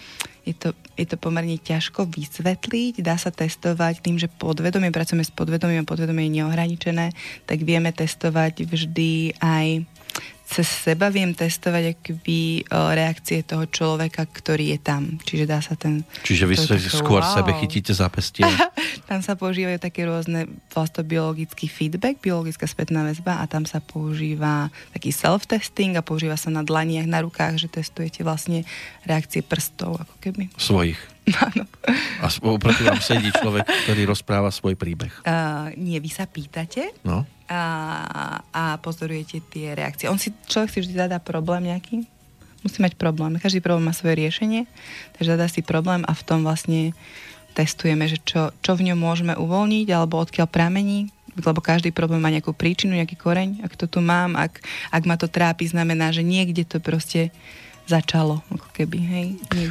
je 0.47 0.55
to, 0.55 0.75
je 0.95 1.07
to 1.07 1.19
pomerne 1.19 1.59
ťažko 1.59 2.07
vysvetliť, 2.07 3.03
dá 3.03 3.19
sa 3.19 3.35
testovať 3.35 3.99
tým, 3.99 4.19
že 4.19 4.31
podvedomie, 4.31 4.95
pracujeme 4.95 5.27
s 5.27 5.35
podvedomím 5.35 5.83
a 5.83 5.91
podvedomie 5.91 6.31
je 6.31 6.43
neohraničené, 6.43 7.15
tak 7.47 7.67
vieme 7.67 7.91
testovať 7.91 8.63
vždy 8.67 9.43
aj 9.43 9.87
cez 10.53 10.69
seba 10.69 11.09
viem 11.09 11.33
testovať 11.33 11.97
akoby 11.97 12.69
o, 12.69 12.93
reakcie 12.93 13.41
toho 13.41 13.65
človeka, 13.65 14.29
ktorý 14.29 14.77
je 14.77 14.79
tam. 14.85 15.17
Čiže 15.25 15.45
dá 15.49 15.65
sa 15.65 15.73
ten... 15.81 16.05
Čiže 16.21 16.45
vy 16.45 16.55
sa 16.61 16.77
skôr 16.77 17.25
wow. 17.25 17.33
sebe 17.41 17.57
chytíte 17.57 17.97
za 17.97 18.13
pestie. 18.13 18.45
Tam 19.11 19.25
sa 19.25 19.37
používajú 19.37 19.81
také 19.81 20.05
rôzne 20.05 20.49
vlastne 20.73 21.05
biologický 21.05 21.69
feedback, 21.69 22.21
biologická 22.21 22.65
spätná 22.65 23.05
väzba 23.05 23.41
a 23.41 23.45
tam 23.45 23.69
sa 23.69 23.81
používa 23.83 24.73
taký 24.97 25.13
self-testing 25.13 26.01
a 26.01 26.07
používa 26.07 26.39
sa 26.41 26.49
na 26.49 26.65
dlaniach, 26.65 27.05
na 27.05 27.21
rukách, 27.21 27.61
že 27.61 27.69
testujete 27.69 28.25
vlastne 28.25 28.65
reakcie 29.05 29.45
prstov, 29.45 30.01
ako 30.01 30.15
keby. 30.23 30.49
Svojich. 30.57 30.97
Áno. 31.23 31.65
A 32.19 32.27
oproti 32.43 32.83
vám 32.83 32.99
sedí 32.99 33.31
človek, 33.31 33.63
ktorý 33.87 34.11
rozpráva 34.11 34.51
svoj 34.51 34.75
príbeh. 34.75 35.13
Uh, 35.23 35.71
nie, 35.79 35.99
vy 36.03 36.11
sa 36.11 36.27
pýtate 36.27 36.91
No. 37.07 37.23
a, 37.47 37.63
a 38.51 38.63
pozorujete 38.83 39.39
tie 39.47 39.79
reakcie. 39.79 40.11
On 40.11 40.19
si, 40.19 40.35
človek 40.51 40.71
si 40.75 40.79
vždy 40.83 40.95
zadá 40.99 41.23
problém 41.23 41.71
nejaký, 41.71 42.03
musí 42.67 42.79
mať 42.83 42.99
problém. 42.99 43.39
Každý 43.39 43.63
problém 43.63 43.87
má 43.87 43.95
svoje 43.95 44.19
riešenie, 44.19 44.67
takže 45.19 45.39
zadá 45.39 45.47
si 45.47 45.63
problém 45.63 46.03
a 46.07 46.13
v 46.15 46.23
tom 46.27 46.43
vlastne 46.43 46.91
testujeme, 47.55 48.09
že 48.09 48.19
čo, 48.23 48.51
čo 48.65 48.75
v 48.75 48.91
ňom 48.91 48.99
môžeme 48.99 49.35
uvoľniť 49.37 49.87
alebo 49.93 50.19
odkiaľ 50.23 50.49
pramení, 50.49 51.13
lebo 51.39 51.65
každý 51.65 51.93
problém 51.95 52.21
má 52.21 52.29
nejakú 52.33 52.53
príčinu, 52.53 52.97
nejaký 52.97 53.17
koreň. 53.17 53.65
Ak 53.65 53.77
to 53.77 53.89
tu 53.89 54.03
mám, 54.05 54.37
ak, 54.37 54.61
ak 54.93 55.03
ma 55.09 55.17
to 55.17 55.29
trápi, 55.29 55.65
znamená, 55.69 56.13
že 56.13 56.25
niekde 56.25 56.65
to 56.67 56.81
proste 56.81 57.33
začalo, 57.87 58.41
ako 58.49 58.69
keby, 58.73 58.99
hej. 58.99 59.29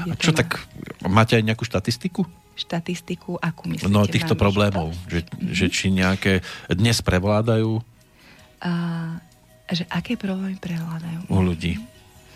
A 0.08 0.16
čo 0.20 0.32
tak, 0.36 0.60
máte 1.06 1.40
aj 1.40 1.44
nejakú 1.44 1.64
štatistiku? 1.64 2.28
Štatistiku, 2.54 3.40
akú 3.40 3.72
myslíte? 3.72 3.90
No 3.90 4.06
týchto 4.06 4.36
problémov, 4.36 4.94
že, 5.08 5.26
že 5.50 5.72
či 5.72 5.90
nejaké 5.90 6.44
dnes 6.70 7.00
prevládajú 7.02 7.80
A, 8.62 8.72
že 9.72 9.88
aké 9.90 10.20
problémy 10.20 10.60
prehľadajú? 10.62 11.32
u 11.32 11.40
ľudí. 11.42 11.80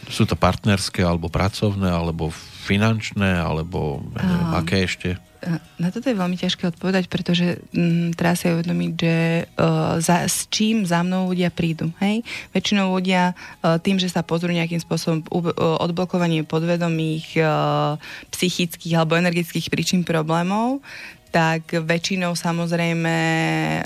Sú 0.10 0.26
to 0.26 0.34
partnerské, 0.38 1.02
alebo 1.02 1.30
pracovné, 1.30 1.90
alebo 1.90 2.30
finančné, 2.66 3.38
alebo 3.38 4.02
neviem, 4.14 4.46
Áno. 4.50 4.58
aké 4.58 4.86
ešte? 4.86 5.18
Na 5.78 5.94
toto 5.94 6.10
je 6.10 6.18
veľmi 6.18 6.34
ťažké 6.42 6.74
odpovedať, 6.74 7.06
pretože 7.06 7.62
mm, 7.70 8.18
treba 8.18 8.34
si 8.34 8.50
uvedomiť, 8.50 8.92
že 8.98 9.16
uh, 9.46 10.02
za, 10.02 10.26
s 10.26 10.50
čím 10.50 10.90
za 10.90 11.06
mnou 11.06 11.30
ľudia 11.30 11.54
prídu. 11.54 11.94
Hej? 12.02 12.26
Väčšinou 12.50 12.90
ľudia 12.90 13.38
uh, 13.38 13.78
tým, 13.78 14.02
že 14.02 14.10
sa 14.10 14.26
pozrú 14.26 14.50
nejakým 14.50 14.82
spôsobom 14.82 15.22
uh, 15.30 15.78
odblokovanie 15.86 16.42
podvedomých, 16.50 17.38
uh, 17.38 18.02
psychických 18.34 18.98
alebo 18.98 19.22
energetických 19.22 19.70
príčin 19.70 20.02
problémov, 20.02 20.82
tak 21.30 21.78
väčšinou 21.78 22.34
samozrejme 22.34 23.16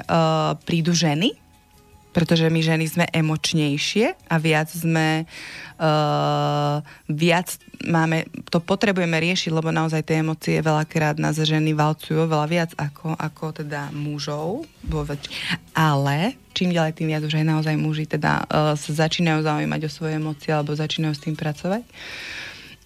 uh, 0.08 0.56
prídu 0.64 0.96
ženy, 0.96 1.36
pretože 2.10 2.50
my 2.50 2.62
ženy 2.62 2.86
sme 2.90 3.06
emočnejšie 3.14 4.18
a 4.28 4.36
viac 4.42 4.70
sme 4.74 5.30
uh, 5.78 6.82
viac 7.06 7.48
máme, 7.86 8.26
to 8.50 8.58
potrebujeme 8.60 9.14
riešiť, 9.14 9.52
lebo 9.54 9.70
naozaj 9.70 10.02
tie 10.04 10.26
emócie 10.26 10.58
veľakrát 10.60 11.22
nás 11.22 11.38
ženy 11.38 11.78
valcujú 11.78 12.26
veľa 12.26 12.48
viac 12.50 12.72
ako, 12.76 13.14
ako 13.14 13.62
teda 13.62 13.94
mužov. 13.94 14.66
Ale 15.78 16.34
čím 16.58 16.74
ďalej, 16.74 16.98
tým 16.98 17.08
viac 17.14 17.24
už 17.24 17.40
aj 17.40 17.46
naozaj 17.46 17.76
muži 17.78 18.10
teda 18.10 18.44
uh, 18.50 18.74
sa 18.74 18.92
začínajú 19.06 19.46
zaujímať 19.46 19.82
o 19.86 19.90
svoje 19.90 20.18
emócie 20.18 20.52
alebo 20.52 20.74
začínajú 20.74 21.14
s 21.14 21.24
tým 21.24 21.36
pracovať. 21.38 21.86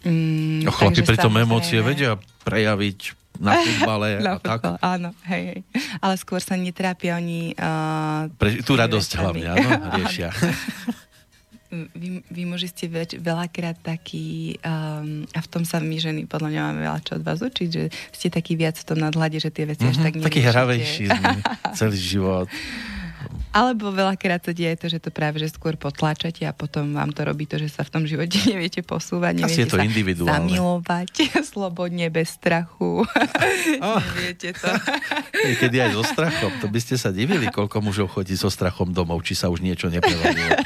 Mm, 0.04 0.68
No, 0.68 0.72
chlapi 0.76 1.00
pritom 1.00 1.32
emócie 1.40 1.80
vedia 1.80 2.20
prejaviť 2.44 3.23
na 3.44 3.58
futbale 3.58 4.20
na 4.20 4.32
a 4.32 4.40
tak. 4.40 4.60
futbal, 4.62 4.76
áno, 4.80 5.10
hej, 5.26 5.44
hej. 5.48 5.60
Ale 6.00 6.14
skôr 6.16 6.40
sa 6.40 6.54
netrápia 6.54 7.16
oni... 7.16 7.54
Uh, 7.54 8.30
Pre 8.34 8.62
tú 8.62 8.74
radosť 8.74 9.10
vecami. 9.12 9.42
hlavne, 9.42 9.48
áno, 9.52 9.70
riešia. 9.98 10.30
Vy, 11.74 12.22
vy 12.30 12.42
muži 12.46 12.70
ste 12.70 12.86
več, 12.86 13.18
veľakrát 13.18 13.74
takí, 13.76 14.62
um, 14.62 15.26
a 15.28 15.40
v 15.42 15.48
tom 15.50 15.66
sa 15.66 15.82
my 15.82 15.98
ženy 15.98 16.30
podľa 16.30 16.54
mňa 16.54 16.62
máme 16.64 16.82
veľa 16.86 17.00
čo 17.02 17.18
od 17.18 17.26
vás 17.26 17.42
učiť, 17.42 17.68
že 17.68 17.84
ste 18.14 18.30
takí 18.30 18.54
viac 18.54 18.78
v 18.78 18.86
tom 18.86 19.02
nadhľade, 19.02 19.42
že 19.42 19.50
tie 19.50 19.66
veci 19.66 19.82
až 19.84 19.98
tak 19.98 20.14
Mhm, 20.14 20.22
Taký 20.22 20.38
neriešite. 20.38 20.54
hravejší 20.54 21.04
sme 21.10 21.34
celý 21.74 21.98
život. 21.98 22.46
Alebo 23.54 23.94
veľakrát 23.94 24.42
sa 24.42 24.50
deje 24.50 24.74
to, 24.82 24.90
že 24.90 24.98
to 24.98 25.14
práve 25.14 25.38
že 25.38 25.54
skôr 25.54 25.78
potláčate 25.78 26.42
a 26.42 26.58
potom 26.58 26.98
vám 26.98 27.14
to 27.14 27.22
robí 27.22 27.46
to, 27.46 27.62
že 27.62 27.70
sa 27.70 27.86
v 27.86 27.94
tom 27.94 28.04
živote 28.10 28.34
neviete 28.52 28.82
posúvať, 28.82 29.46
Asi 29.46 29.62
je 29.62 29.70
neviete 29.70 29.70
to 29.70 29.78
sa 29.78 29.86
individuálne. 29.86 30.50
zamilovať 30.50 31.14
slobodne, 31.54 32.10
bez 32.10 32.34
strachu. 32.34 33.06
Oh. 33.78 34.02
neviete 34.18 34.58
to. 34.58 34.70
Niekedy 35.46 35.86
aj 35.86 35.90
so 35.94 36.02
strachom. 36.02 36.52
To 36.60 36.68
by 36.68 36.80
ste 36.82 36.98
sa 36.98 37.14
divili, 37.14 37.46
koľko 37.54 37.78
mužov 37.86 38.10
chodí 38.10 38.34
so 38.34 38.50
strachom 38.50 38.90
domov, 38.90 39.22
či 39.22 39.38
sa 39.38 39.54
už 39.54 39.62
niečo 39.62 39.86
neprevalilo. 39.94 40.58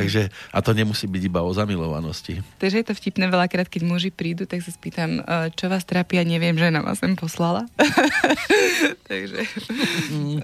Takže, 0.00 0.22
a 0.52 0.58
to 0.64 0.70
nemusí 0.72 1.04
byť 1.04 1.22
iba 1.28 1.40
o 1.44 1.50
zamilovanosti. 1.52 2.40
Takže 2.56 2.76
je 2.80 2.86
to 2.86 2.94
vtipné 2.96 3.28
veľakrát, 3.28 3.68
keď 3.68 3.82
muži 3.84 4.10
prídu, 4.12 4.48
tak 4.48 4.64
sa 4.64 4.72
spýtam, 4.72 5.20
e, 5.20 5.52
čo 5.52 5.68
vás 5.68 5.84
trápi 5.84 6.20
a 6.20 6.24
neviem, 6.24 6.56
že 6.56 6.72
nám 6.72 6.88
vás 6.88 7.00
sem 7.00 7.12
poslala. 7.16 7.68
Takže... 9.10 9.40
E. 9.42 10.40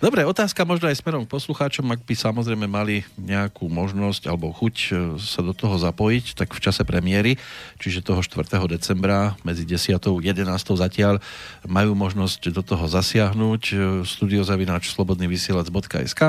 Dobre, 0.00 0.24
otázka 0.24 0.64
možno 0.64 0.88
aj 0.88 0.98
smerom 0.98 1.26
k 1.26 1.32
poslucháčom, 1.32 1.84
ak 1.92 2.02
by 2.02 2.14
samozrejme 2.16 2.66
mali 2.66 3.04
nejakú 3.20 3.68
možnosť 3.68 4.30
alebo 4.30 4.50
chuť 4.50 4.74
e, 4.74 4.90
sa 5.20 5.44
do 5.44 5.52
toho 5.52 5.76
zapojiť, 5.76 6.38
tak 6.38 6.56
v 6.56 6.60
čase 6.64 6.82
premiéry, 6.82 7.36
čiže 7.78 8.02
toho 8.02 8.24
4. 8.24 8.48
decembra 8.66 9.36
medzi 9.44 9.62
10. 9.66 9.94
a 9.94 10.00
11. 10.00 10.44
zatiaľ 10.78 11.20
majú 11.66 11.92
možnosť 11.92 12.50
do 12.50 12.62
toho 12.64 12.88
zasiahnuť 12.88 13.62
studiozavináč 14.06 14.90
slobodnyvysielac.sk 14.96 16.20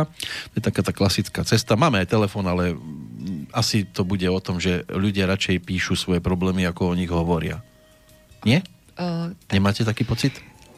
to 0.52 0.54
je 0.60 0.64
taká 0.64 0.82
tá 0.84 0.92
klasická 0.92 1.42
cesta. 1.48 1.80
Máme 1.80 2.04
aj 2.04 2.12
telefón, 2.12 2.46
ale 2.48 2.59
asi 3.52 3.84
to 3.90 4.06
bude 4.06 4.24
o 4.30 4.40
tom, 4.40 4.62
že 4.62 4.86
ľudia 4.88 5.28
radšej 5.28 5.66
píšu 5.66 5.94
svoje 5.98 6.24
problémy, 6.24 6.64
ako 6.70 6.94
o 6.94 6.98
nich 6.98 7.10
hovoria. 7.10 7.60
Nie? 8.48 8.64
Uh, 8.96 9.34
tak... 9.48 9.56
Nemáte 9.60 9.82
taký 9.84 10.04
pocit? 10.08 10.36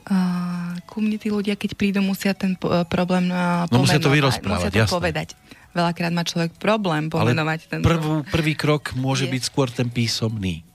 Uh, 0.09 0.73
ku 0.89 0.99
mne 0.99 1.21
tí 1.21 1.29
ľudia, 1.29 1.53
keď 1.53 1.77
prídu, 1.77 2.01
musia 2.01 2.33
ten 2.33 2.57
po- 2.57 2.83
problém 2.89 3.29
uh, 3.29 3.69
no, 3.69 3.85
musia 3.85 4.01
to 4.01 4.09
vyrozprávať, 4.09 4.73
musia 4.73 4.73
to 4.73 4.81
jasné. 4.81 4.95
povedať. 4.97 5.27
Veľakrát 5.71 6.11
má 6.11 6.23
človek 6.27 6.51
problém 6.59 7.07
pomenovať 7.07 7.59
Ale 7.63 7.69
ten... 7.69 7.79
Prvú, 7.79 8.27
prvý 8.27 8.53
krok 8.59 8.91
môže 8.97 9.29
Je. 9.29 9.31
byť 9.37 9.41
skôr 9.45 9.71
ten 9.71 9.87
písomný. 9.87 10.67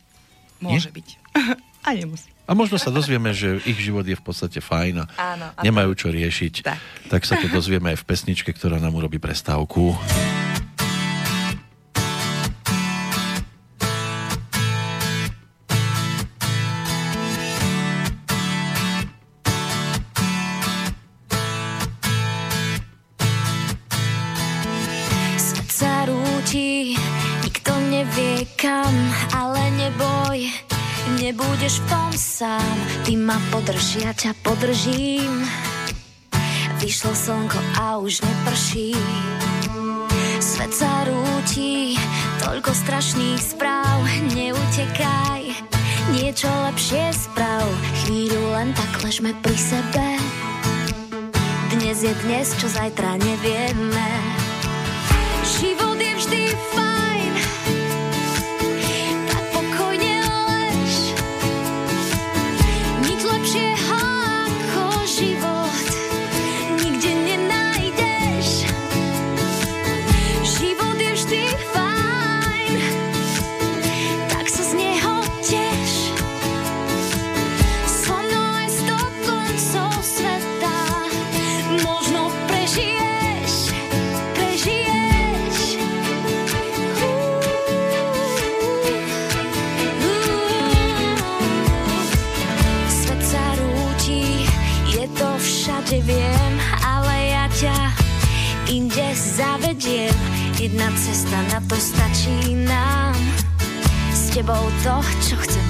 Môže 0.63 0.89
Nie? 0.89 0.97
byť. 1.03 1.09
a 1.87 1.89
nemusí. 1.93 2.31
A 2.47 2.55
možno 2.55 2.79
sa 2.79 2.95
dozvieme, 2.95 3.35
že 3.35 3.59
ich 3.67 3.77
život 3.83 4.07
je 4.07 4.15
v 4.15 4.23
podstate 4.23 4.63
fajn 4.63 5.03
a, 5.03 5.07
Áno, 5.19 5.47
a 5.51 5.61
nemajú 5.67 5.99
čo 5.99 6.09
riešiť. 6.15 6.55
Tak. 6.63 6.79
tak 7.11 7.23
sa 7.27 7.35
to 7.43 7.51
dozvieme 7.51 7.91
aj 7.93 7.99
v 8.01 8.07
pesničke, 8.07 8.55
ktorá 8.55 8.79
nám 8.79 8.95
urobí 8.95 9.19
prestávku. 9.19 9.99
Nebudeš 31.37 31.85
v 31.85 31.89
tom 31.93 32.11
sám, 32.17 32.77
ty 33.05 33.13
ma 33.13 33.37
podrž, 33.53 34.01
ja 34.01 34.17
ťa 34.17 34.33
podržím. 34.41 35.45
Vyšlo 36.81 37.13
slnko 37.13 37.61
a 37.77 38.01
už 38.01 38.25
neprší. 38.25 38.97
Svet 40.41 40.73
sa 40.73 41.05
rúti, 41.05 42.01
toľko 42.41 42.73
strašných 42.73 43.37
správ, 43.37 44.01
neutekaj, 44.33 45.45
niečo 46.17 46.49
lepšie 46.73 47.13
sprav. 47.13 47.69
Chvíľu 48.01 48.41
len 48.57 48.73
tak 48.73 49.05
ležme 49.05 49.37
pri 49.45 49.57
sebe. 49.61 50.09
Dnes 51.77 52.01
je 52.01 52.17
dnes, 52.25 52.49
čo 52.57 52.65
zajtra 52.65 53.21
nevieme. 53.21 54.09
Tebou 104.47 104.71
to, 104.85 104.95
čo 105.27 105.35
chcem 105.43 105.66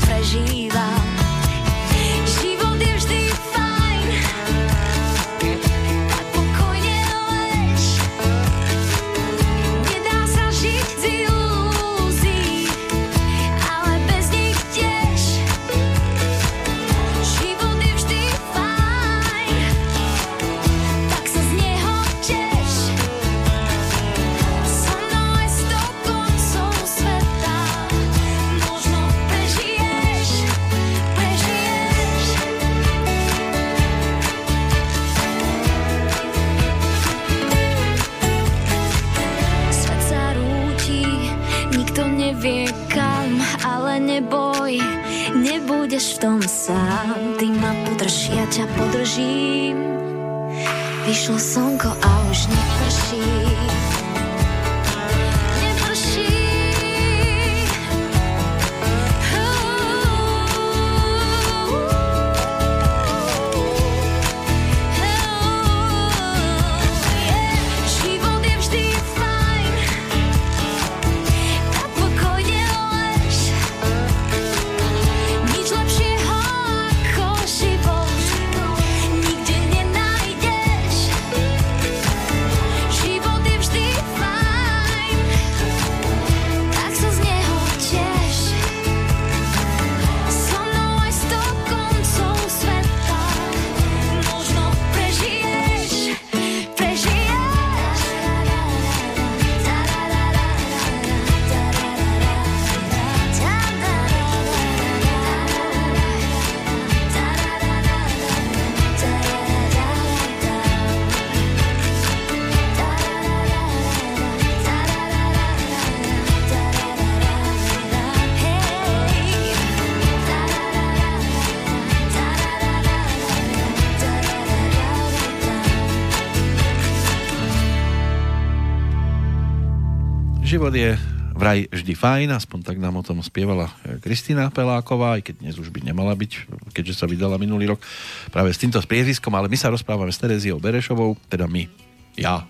Život 130.56 130.72
je 130.72 130.96
vraj 131.36 131.68
vždy 131.68 131.92
fajn, 131.92 132.28
aspoň 132.32 132.64
tak 132.64 132.80
nám 132.80 132.96
o 132.96 133.04
tom 133.04 133.20
spievala 133.20 133.68
Kristýna 134.00 134.48
Peláková, 134.48 135.20
aj 135.20 135.28
keď 135.28 135.44
dnes 135.44 135.60
už 135.60 135.68
by 135.68 135.84
nemala 135.84 136.16
byť, 136.16 136.48
keďže 136.72 136.96
sa 136.96 137.04
vydala 137.04 137.36
minulý 137.36 137.76
rok 137.76 137.84
práve 138.32 138.56
s 138.56 138.64
týmto 138.64 138.80
priezviskom, 138.80 139.36
ale 139.36 139.52
my 139.52 139.56
sa 139.60 139.68
rozprávame 139.68 140.08
s 140.08 140.16
Tereziou 140.16 140.56
Berešovou, 140.56 141.12
teda 141.28 141.44
my, 141.44 141.68
ja, 142.16 142.48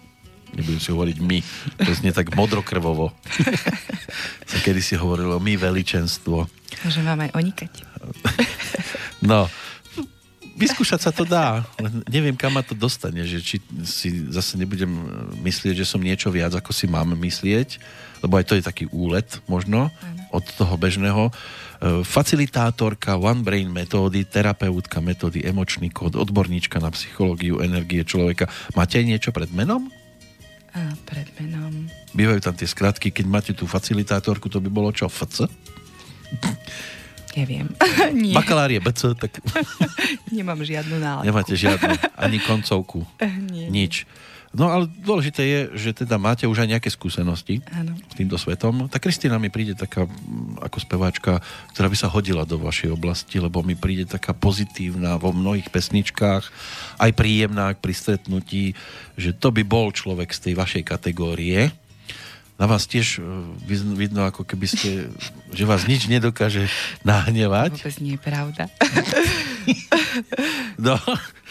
Nebudem 0.55 0.79
si 0.79 0.95
hovoriť 0.95 1.19
my. 1.19 1.39
To 1.83 1.91
znie 1.99 2.15
tak 2.15 2.31
modrokrvovo. 2.39 3.11
sa 4.55 4.59
kedy 4.63 4.79
si 4.79 4.95
hovorilo 4.95 5.43
my 5.43 5.59
veličenstvo. 5.59 6.47
Môžem 6.87 7.03
vám 7.03 7.27
aj 7.27 7.35
onikať. 7.35 7.73
no, 9.27 9.51
vyskúšať 10.57 11.01
sa 11.05 11.13
to 11.13 11.29
dá, 11.29 11.63
neviem, 12.09 12.35
kam 12.35 12.57
ma 12.57 12.65
to 12.65 12.73
dostane, 12.73 13.21
že 13.29 13.45
či 13.45 13.57
si 13.85 14.09
zase 14.33 14.57
nebudem 14.57 14.89
myslieť, 15.45 15.85
že 15.85 15.87
som 15.87 16.01
niečo 16.01 16.33
viac, 16.33 16.57
ako 16.57 16.73
si 16.73 16.89
mám 16.89 17.13
myslieť, 17.13 17.77
lebo 18.25 18.41
aj 18.41 18.45
to 18.49 18.57
je 18.57 18.65
taký 18.65 18.85
úlet 18.89 19.29
možno 19.47 19.93
od 20.33 20.45
toho 20.57 20.75
bežného. 20.81 21.29
E, 21.29 21.33
facilitátorka 22.03 23.21
One 23.21 23.45
Brain 23.45 23.69
metódy, 23.69 24.25
terapeutka 24.25 25.05
metódy 25.05 25.45
emočný 25.45 25.93
kód, 25.93 26.17
odborníčka 26.17 26.81
na 26.81 26.89
psychológiu, 26.91 27.61
energie 27.61 28.03
človeka. 28.03 28.49
Máte 28.73 28.99
aj 28.99 29.07
niečo 29.07 29.31
pred 29.31 29.53
menom? 29.53 29.93
A, 30.73 30.93
pred 31.05 31.29
menom. 31.37 31.89
Bývajú 32.17 32.41
tam 32.41 32.57
tie 32.57 32.69
skratky, 32.69 33.13
keď 33.13 33.27
máte 33.29 33.53
tú 33.53 33.69
facilitátorku, 33.69 34.49
to 34.49 34.61
by 34.61 34.73
bolo 34.73 34.93
čo? 34.93 35.09
FC? 35.09 35.49
Neviem. 37.37 37.69
Nie. 38.17 38.33
Bakalár 38.33 38.73
je 38.73 38.81
BC, 38.81 39.13
tak... 39.21 39.45
Nemám 40.35 40.65
žiadnu 40.65 40.97
nálepku. 40.97 41.29
Nemáte 41.29 41.55
žiadnu, 41.55 41.93
ani 42.17 42.41
koncovku. 42.41 43.05
Nie. 43.53 43.69
Nič. 43.69 44.09
No 44.57 44.73
ale 44.73 44.89
dôležité 44.89 45.45
je, 45.45 45.61
že 45.77 45.91
teda 45.93 46.17
máte 46.17 46.49
už 46.49 46.65
aj 46.65 46.73
nejaké 46.73 46.89
skúsenosti 46.89 47.61
ano. 47.77 47.93
s 47.93 48.15
týmto 48.17 48.41
svetom. 48.41 48.89
Tak 48.89 49.05
Kristina 49.05 49.37
mi 49.37 49.53
príde 49.53 49.77
taká 49.77 50.09
mm, 50.09 50.65
ako 50.65 50.79
speváčka, 50.81 51.45
ktorá 51.77 51.93
by 51.93 51.97
sa 52.01 52.09
hodila 52.09 52.49
do 52.49 52.57
vašej 52.57 52.89
oblasti, 52.89 53.37
lebo 53.37 53.61
mi 53.61 53.77
príde 53.77 54.09
taká 54.09 54.33
pozitívna 54.33 55.21
vo 55.21 55.37
mnohých 55.37 55.69
pesničkách, 55.69 56.45
aj 56.97 57.11
príjemná 57.13 57.77
pri 57.77 57.93
stretnutí, 57.93 58.73
že 59.21 59.37
to 59.37 59.53
by 59.53 59.61
bol 59.61 59.93
človek 59.93 60.33
z 60.33 60.49
tej 60.49 60.55
vašej 60.57 60.83
kategórie 60.89 61.69
na 62.57 62.65
vás 62.65 62.89
tiež 62.89 63.21
e, 63.21 63.23
vidno, 63.97 64.25
ako 64.25 64.49
keby 64.49 64.67
ste, 64.69 65.13
že 65.53 65.65
vás 65.69 65.85
nič 65.85 66.09
nedokáže 66.09 66.73
nahnevať. 67.05 67.77
Vôbec 67.85 67.99
nie 68.01 68.17
je 68.17 68.21
pravda. 68.21 68.65
no. 70.87 70.97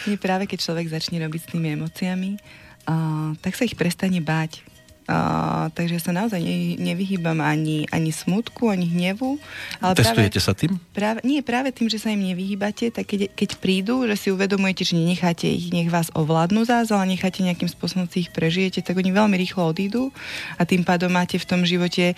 Nie 0.09 0.17
práve, 0.17 0.49
keď 0.49 0.65
človek 0.65 0.89
začne 0.89 1.21
robiť 1.21 1.41
s 1.45 1.49
tými 1.53 1.77
emóciami, 1.77 2.41
uh, 2.89 3.37
tak 3.41 3.53
sa 3.53 3.69
ich 3.69 3.77
prestane 3.77 4.17
báť 4.21 4.65
Uh, 5.05 5.69
takže 5.77 6.01
sa 6.01 6.09
naozaj 6.09 6.41
ne, 6.41 6.81
nevyhýbam 6.81 7.37
ani, 7.37 7.85
ani 7.93 8.09
smutku, 8.09 8.73
ani 8.73 8.89
hnevu. 8.89 9.37
Ale 9.77 9.93
Testujete 9.93 10.41
práve, 10.41 10.47
sa 10.49 10.53
tým? 10.57 10.81
Práve, 10.97 11.21
nie, 11.21 11.45
práve 11.45 11.69
tým, 11.69 11.85
že 11.93 12.01
sa 12.01 12.09
im 12.09 12.25
nevyhýbate, 12.25 12.89
tak 12.89 13.05
keď, 13.13 13.29
keď 13.37 13.49
prídu, 13.61 14.01
že 14.09 14.17
si 14.17 14.27
uvedomujete, 14.33 14.81
že 14.81 14.97
nenecháte 14.97 15.45
ich, 15.45 15.69
nech 15.69 15.93
vás 15.93 16.09
ovládnu 16.17 16.65
zás, 16.65 16.89
ale 16.89 17.13
necháte 17.13 17.45
nejakým 17.45 17.69
spôsobom 17.69 18.09
si 18.09 18.25
ich 18.25 18.33
prežijete, 18.33 18.81
tak 18.81 18.97
oni 18.97 19.13
veľmi 19.13 19.37
rýchlo 19.37 19.69
odídu 19.69 20.09
a 20.57 20.65
tým 20.65 20.81
pádom 20.81 21.13
máte 21.13 21.37
v 21.37 21.45
tom 21.45 21.61
živote 21.69 22.17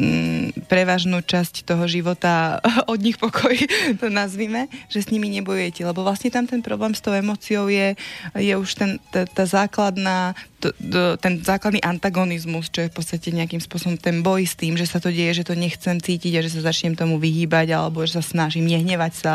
mm, 0.00 0.64
prevažnú 0.72 1.20
časť 1.20 1.68
toho 1.68 1.84
života 1.84 2.64
od 2.92 2.96
nich 2.96 3.20
pokoj, 3.20 3.52
to 4.00 4.08
nazvime, 4.08 4.72
že 4.88 5.04
s 5.04 5.12
nimi 5.12 5.28
nebojujete, 5.28 5.84
lebo 5.84 6.00
vlastne 6.00 6.32
tam 6.32 6.48
ten 6.48 6.64
problém 6.64 6.96
s 6.96 7.04
tou 7.04 7.12
emóciou 7.12 7.68
je, 7.68 7.92
je 8.40 8.54
už 8.56 8.72
ten, 8.72 8.96
tá, 9.12 9.28
tá 9.28 9.44
základná 9.44 10.32
to, 10.62 10.70
to, 10.78 11.18
ten 11.18 11.42
základný 11.42 11.82
antagonizmus, 11.82 12.70
čo 12.70 12.86
je 12.86 12.90
v 12.90 12.94
podstate 12.94 13.34
nejakým 13.34 13.58
spôsobom 13.58 13.98
ten 13.98 14.22
boj 14.22 14.46
s 14.46 14.54
tým, 14.54 14.78
že 14.78 14.86
sa 14.86 15.02
to 15.02 15.10
deje, 15.10 15.42
že 15.42 15.48
to 15.50 15.58
nechcem 15.58 15.98
cítiť 15.98 16.38
a 16.38 16.44
že 16.46 16.54
sa 16.54 16.70
začnem 16.70 16.94
tomu 16.94 17.18
vyhýbať, 17.18 17.74
alebo 17.74 18.06
že 18.06 18.22
sa 18.22 18.24
snažím 18.24 18.70
nehnevať 18.70 19.12
sa, 19.12 19.34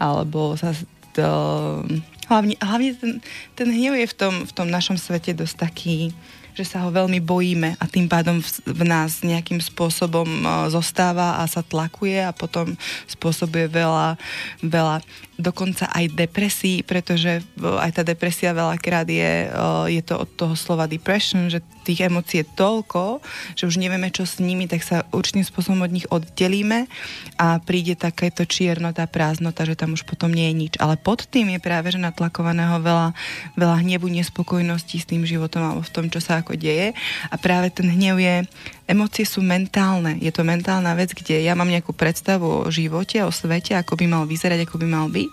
alebo 0.00 0.56
sa 0.56 0.72
to... 1.12 1.28
Hlavne, 2.24 2.56
hlavne 2.56 2.96
ten, 2.96 3.12
ten 3.52 3.68
hnev 3.68 4.00
je 4.00 4.08
v 4.08 4.16
tom, 4.16 4.34
v 4.48 4.52
tom 4.56 4.72
našom 4.72 4.96
svete 4.96 5.36
dosť 5.36 5.56
taký, 5.60 6.16
že 6.54 6.64
sa 6.64 6.86
ho 6.86 6.90
veľmi 6.94 7.18
bojíme 7.18 7.74
a 7.76 7.84
tým 7.90 8.06
pádom 8.06 8.38
v, 8.38 8.48
v 8.64 8.82
nás 8.86 9.26
nejakým 9.26 9.58
spôsobom 9.58 10.26
uh, 10.46 10.70
zostáva 10.70 11.42
a 11.42 11.50
sa 11.50 11.66
tlakuje 11.66 12.22
a 12.22 12.30
potom 12.30 12.78
spôsobuje 13.10 13.66
veľa, 13.68 14.14
veľa 14.62 15.02
dokonca 15.34 15.90
aj 15.90 16.14
depresí, 16.14 16.86
pretože 16.86 17.42
aj 17.58 17.90
tá 17.90 18.02
depresia 18.06 18.54
veľakrát 18.54 19.10
je, 19.10 19.50
je 19.90 20.02
to 20.06 20.14
od 20.22 20.30
toho 20.38 20.54
slova 20.54 20.86
depression, 20.86 21.50
že 21.50 21.58
tých 21.84 22.08
emócií 22.08 22.42
je 22.42 22.50
toľko, 22.56 23.20
že 23.54 23.68
už 23.68 23.76
nevieme, 23.76 24.08
čo 24.08 24.24
s 24.24 24.40
nimi, 24.40 24.64
tak 24.64 24.80
sa 24.80 25.04
určitým 25.12 25.44
spôsobom 25.44 25.84
od 25.84 25.92
nich 25.92 26.08
oddelíme 26.08 26.88
a 27.36 27.60
príde 27.60 27.94
takéto 27.94 28.48
čiernota, 28.48 29.04
prázdnota, 29.04 29.68
že 29.68 29.76
tam 29.76 29.92
už 29.92 30.08
potom 30.08 30.32
nie 30.32 30.48
je 30.50 30.54
nič. 30.56 30.74
Ale 30.80 30.96
pod 30.96 31.28
tým 31.28 31.52
je 31.52 31.60
práve, 31.60 31.92
že 31.92 32.00
natlakovaného 32.00 32.80
veľa, 32.80 33.12
veľa 33.54 33.76
hnevu, 33.84 34.08
nespokojnosti 34.08 34.96
s 34.96 35.08
tým 35.08 35.28
životom 35.28 35.62
alebo 35.62 35.82
v 35.84 35.94
tom, 35.94 36.06
čo 36.08 36.18
sa 36.24 36.40
ako 36.40 36.56
deje. 36.56 36.96
A 37.28 37.34
práve 37.36 37.68
ten 37.68 37.86
hnev 37.86 38.16
je, 38.18 38.48
emócie 38.88 39.24
sú 39.24 39.40
mentálne. 39.44 40.16
Je 40.20 40.32
to 40.32 40.44
mentálna 40.44 40.92
vec, 40.96 41.12
kde 41.12 41.44
ja 41.44 41.52
mám 41.56 41.68
nejakú 41.68 41.92
predstavu 41.92 42.64
o 42.64 42.70
živote, 42.72 43.20
o 43.24 43.32
svete, 43.32 43.76
ako 43.76 43.96
by 44.00 44.06
mal 44.08 44.24
vyzerať, 44.24 44.64
ako 44.64 44.80
by 44.80 44.86
mal 44.88 45.06
byť. 45.08 45.30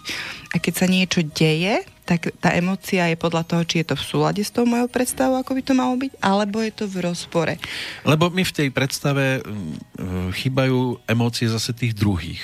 A 0.51 0.55
keď 0.59 0.73
sa 0.73 0.87
niečo 0.87 1.21
deje, 1.23 1.83
tak 2.11 2.35
tá 2.43 2.51
emócia 2.51 3.07
je 3.07 3.15
podľa 3.15 3.47
toho, 3.47 3.63
či 3.63 3.79
je 3.79 3.87
to 3.87 3.95
v 3.95 4.03
súlade 4.03 4.43
s 4.43 4.51
tou 4.51 4.67
mojou 4.67 4.91
predstavou, 4.91 5.39
ako 5.39 5.55
by 5.55 5.61
to 5.63 5.71
malo 5.71 5.95
byť, 5.95 6.11
alebo 6.19 6.59
je 6.59 6.71
to 6.75 6.83
v 6.83 7.07
rozpore. 7.07 7.55
Lebo 8.03 8.27
mi 8.27 8.43
v 8.43 8.51
tej 8.51 8.67
predstave 8.67 9.39
mm, 9.39 10.35
chýbajú 10.35 11.07
emócie 11.07 11.47
zase 11.47 11.71
tých 11.71 11.95
druhých. 11.95 12.43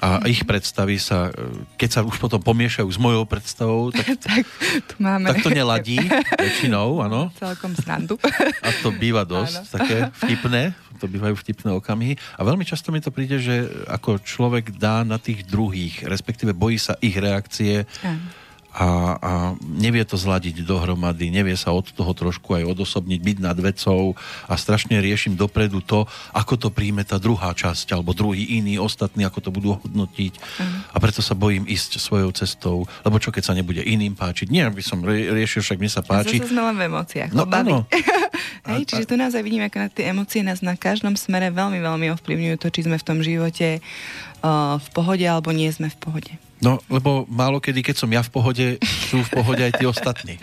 A 0.00 0.24
ich 0.28 0.44
predstavy 0.44 1.00
sa, 1.00 1.32
keď 1.80 1.88
sa 1.88 2.00
už 2.04 2.16
potom 2.20 2.36
pomiešajú 2.40 2.88
s 2.88 3.00
mojou 3.00 3.28
predstavou, 3.28 3.88
tak, 3.96 4.24
tak, 4.24 4.44
to, 4.88 4.94
máme. 5.04 5.28
tak 5.28 5.44
to 5.44 5.52
neladí 5.52 6.00
väčšinou, 6.40 7.04
áno. 7.04 7.28
Celkom 7.44 7.76
snadu. 7.76 8.16
A 8.64 8.72
to 8.80 8.88
býva 8.88 9.28
dosť 9.36 9.68
áno. 9.68 9.68
také 9.68 9.96
vtipné, 10.24 10.72
to 10.96 11.12
bývajú 11.12 11.36
vtipné 11.36 11.76
okamihy. 11.76 12.16
A 12.36 12.44
veľmi 12.44 12.64
často 12.64 12.88
mi 12.88 13.04
to 13.04 13.12
príde, 13.12 13.36
že 13.36 13.68
ako 13.84 14.20
človek 14.24 14.80
dá 14.80 15.04
na 15.04 15.20
tých 15.20 15.44
druhých, 15.44 16.08
respektíve 16.08 16.56
bojí 16.56 16.80
sa 16.80 16.96
ich 17.04 17.16
reakcie, 17.20 17.84
áno 18.00 18.45
a, 18.76 18.88
a 19.16 19.32
nevie 19.64 20.04
to 20.04 20.20
zladiť 20.20 20.60
dohromady, 20.60 21.32
nevie 21.32 21.56
sa 21.56 21.72
od 21.72 21.88
toho 21.88 22.12
trošku 22.12 22.60
aj 22.60 22.76
odosobniť, 22.76 23.20
byť 23.24 23.38
nad 23.40 23.56
vecou 23.56 24.12
a 24.44 24.54
strašne 24.60 25.00
riešim 25.00 25.32
dopredu 25.32 25.80
to, 25.80 26.04
ako 26.36 26.60
to 26.60 26.68
príjme 26.68 27.00
tá 27.00 27.16
druhá 27.16 27.56
časť, 27.56 27.96
alebo 27.96 28.12
druhý 28.12 28.60
iný, 28.60 28.76
ostatní, 28.76 29.24
ako 29.24 29.38
to 29.40 29.50
budú 29.50 29.80
hodnotiť. 29.80 30.32
Uh-huh. 30.36 30.92
A 30.92 30.96
preto 31.00 31.24
sa 31.24 31.32
bojím 31.32 31.64
ísť 31.64 31.96
svojou 31.96 32.28
cestou, 32.36 32.84
lebo 33.00 33.16
čo 33.16 33.32
keď 33.32 33.48
sa 33.48 33.56
nebude 33.56 33.80
iným 33.80 34.12
páčiť. 34.12 34.52
Nie, 34.52 34.68
aby 34.68 34.84
som 34.84 35.00
riešil, 35.00 35.64
však 35.64 35.80
mne 35.80 35.90
sa 35.90 36.04
páči. 36.04 36.36
Zase 36.36 36.52
sme 36.52 36.60
len 36.60 36.76
v 36.76 36.82
emóciách. 36.92 37.32
No 37.32 37.48
áno. 37.48 37.88
Hej, 38.68 38.92
čiže 38.92 39.08
tu 39.08 39.14
naozaj 39.16 39.40
vidíme, 39.40 39.72
ako 39.72 39.78
na 39.78 39.88
tie 39.88 40.04
emócie 40.12 40.44
nás 40.44 40.60
na 40.60 40.76
každom 40.76 41.16
smere 41.16 41.48
veľmi, 41.48 41.80
veľmi 41.80 42.12
ovplyvňujú 42.18 42.56
to, 42.60 42.68
či 42.68 42.84
sme 42.84 43.00
v 43.00 43.06
tom 43.06 43.18
živote 43.24 43.80
uh, 43.80 44.76
v 44.76 44.88
pohode 44.92 45.24
alebo 45.24 45.54
nie 45.54 45.70
sme 45.72 45.88
v 45.88 45.96
pohode. 45.96 46.32
No, 46.60 46.80
lebo 46.88 47.28
málo 47.28 47.60
kedy, 47.60 47.84
keď 47.84 47.96
som 48.00 48.08
ja 48.08 48.24
v 48.24 48.32
pohode, 48.32 48.66
sú 48.80 49.20
v 49.20 49.32
pohode 49.32 49.60
aj 49.60 49.76
tí 49.76 49.84
ostatní. 49.84 50.40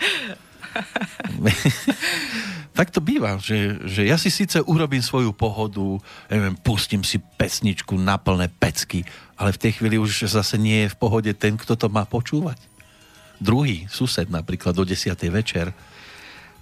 tak 2.78 2.90
to 2.90 2.98
býva, 2.98 3.38
že, 3.38 3.78
že 3.86 4.06
ja 4.06 4.18
si 4.18 4.30
síce 4.30 4.62
urobím 4.62 5.02
svoju 5.02 5.34
pohodu, 5.34 5.98
neviem, 6.30 6.54
pustím 6.58 7.06
si 7.06 7.18
pesničku 7.18 7.98
na 7.98 8.18
plné 8.18 8.50
pecky, 8.50 9.06
ale 9.38 9.54
v 9.54 9.62
tej 9.62 9.72
chvíli 9.78 9.98
už 9.98 10.26
zase 10.26 10.58
nie 10.58 10.86
je 10.86 10.92
v 10.94 10.98
pohode 10.98 11.30
ten, 11.34 11.54
kto 11.54 11.78
to 11.78 11.86
má 11.90 12.06
počúvať. 12.06 12.58
Druhý, 13.38 13.86
sused 13.90 14.30
napríklad 14.30 14.74
do 14.74 14.86
10. 14.86 15.14
večer, 15.30 15.74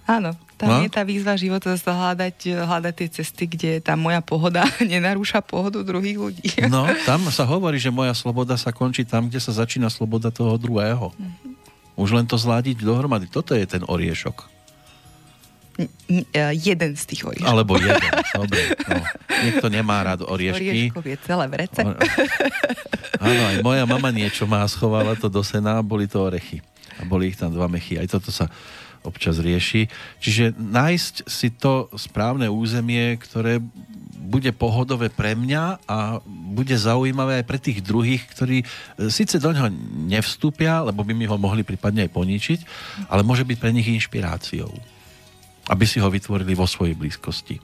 Áno, 0.03 0.35
tam 0.63 0.79
no? 0.79 0.87
je 0.87 0.91
tá 0.95 1.03
výzva 1.03 1.35
života 1.35 1.75
hľadať, 1.75 2.37
hľadať 2.63 2.93
tie 2.95 3.09
cesty, 3.11 3.43
kde 3.51 3.71
tá 3.83 3.99
moja 3.99 4.23
pohoda 4.23 4.63
nenarúša 4.79 5.43
pohodu 5.43 5.83
druhých 5.83 6.15
ľudí. 6.15 6.47
No, 6.71 6.87
tam 7.09 7.27
sa 7.27 7.43
hovorí, 7.43 7.75
že 7.83 7.91
moja 7.91 8.15
sloboda 8.15 8.55
sa 8.55 8.71
končí 8.71 9.03
tam, 9.03 9.27
kde 9.27 9.43
sa 9.43 9.51
začína 9.51 9.91
sloboda 9.91 10.31
toho 10.31 10.55
druhého. 10.55 11.11
Mm-hmm. 11.11 11.99
Už 11.99 12.15
len 12.15 12.23
to 12.23 12.39
zladiť 12.39 12.79
dohromady. 12.79 13.27
Toto 13.27 13.51
je 13.53 13.67
ten 13.67 13.83
oriešok. 13.83 14.49
N- 16.07 16.25
jeden 16.55 16.91
z 16.95 17.03
tých 17.05 17.21
orieškov. 17.27 17.49
Alebo 17.51 17.75
jeden, 17.75 18.13
dobre. 18.39 18.61
No. 18.87 19.03
Niekto 19.43 19.67
nemá 19.67 19.99
rád 20.01 20.23
oriešky. 20.23 20.89
Orieškov 20.89 21.03
je 21.03 21.17
celé 21.27 21.45
v 21.51 21.55
rece. 21.59 21.81
Áno, 23.19 23.41
aj 23.51 23.57
moja 23.61 23.83
mama 23.83 24.09
niečo 24.15 24.47
má, 24.47 24.63
schovala 24.65 25.19
to 25.19 25.27
do 25.27 25.43
sena, 25.43 25.83
boli 25.83 26.07
to 26.07 26.23
orechy. 26.23 26.63
A 26.97 27.03
boli 27.03 27.33
ich 27.33 27.37
tam 27.37 27.51
dva 27.51 27.67
mechy. 27.67 27.99
Aj 27.99 28.07
toto 28.07 28.31
sa 28.31 28.47
občas 29.03 29.39
rieši. 29.39 29.91
Čiže 30.19 30.55
nájsť 30.57 31.15
si 31.27 31.51
to 31.53 31.91
správne 31.95 32.47
územie, 32.49 33.19
ktoré 33.19 33.59
bude 34.23 34.55
pohodové 34.55 35.11
pre 35.11 35.35
mňa 35.35 35.83
a 35.85 36.23
bude 36.25 36.73
zaujímavé 36.73 37.43
aj 37.43 37.45
pre 37.45 37.59
tých 37.59 37.83
druhých, 37.83 38.23
ktorí 38.31 38.63
e, 38.63 38.65
síce 39.11 39.37
do 39.37 39.51
neho 39.51 39.69
nevstúpia, 40.09 40.81
lebo 40.81 41.03
by 41.03 41.13
mi 41.13 41.27
ho 41.27 41.37
mohli 41.37 41.61
prípadne 41.61 42.07
aj 42.07 42.11
poničiť, 42.15 42.59
ale 43.11 43.21
môže 43.21 43.43
byť 43.43 43.57
pre 43.59 43.75
nich 43.75 43.85
inšpiráciou. 43.85 44.71
Aby 45.69 45.85
si 45.85 45.99
ho 45.99 46.09
vytvorili 46.09 46.55
vo 46.55 46.65
svojej 46.65 46.95
blízkosti. 46.95 47.59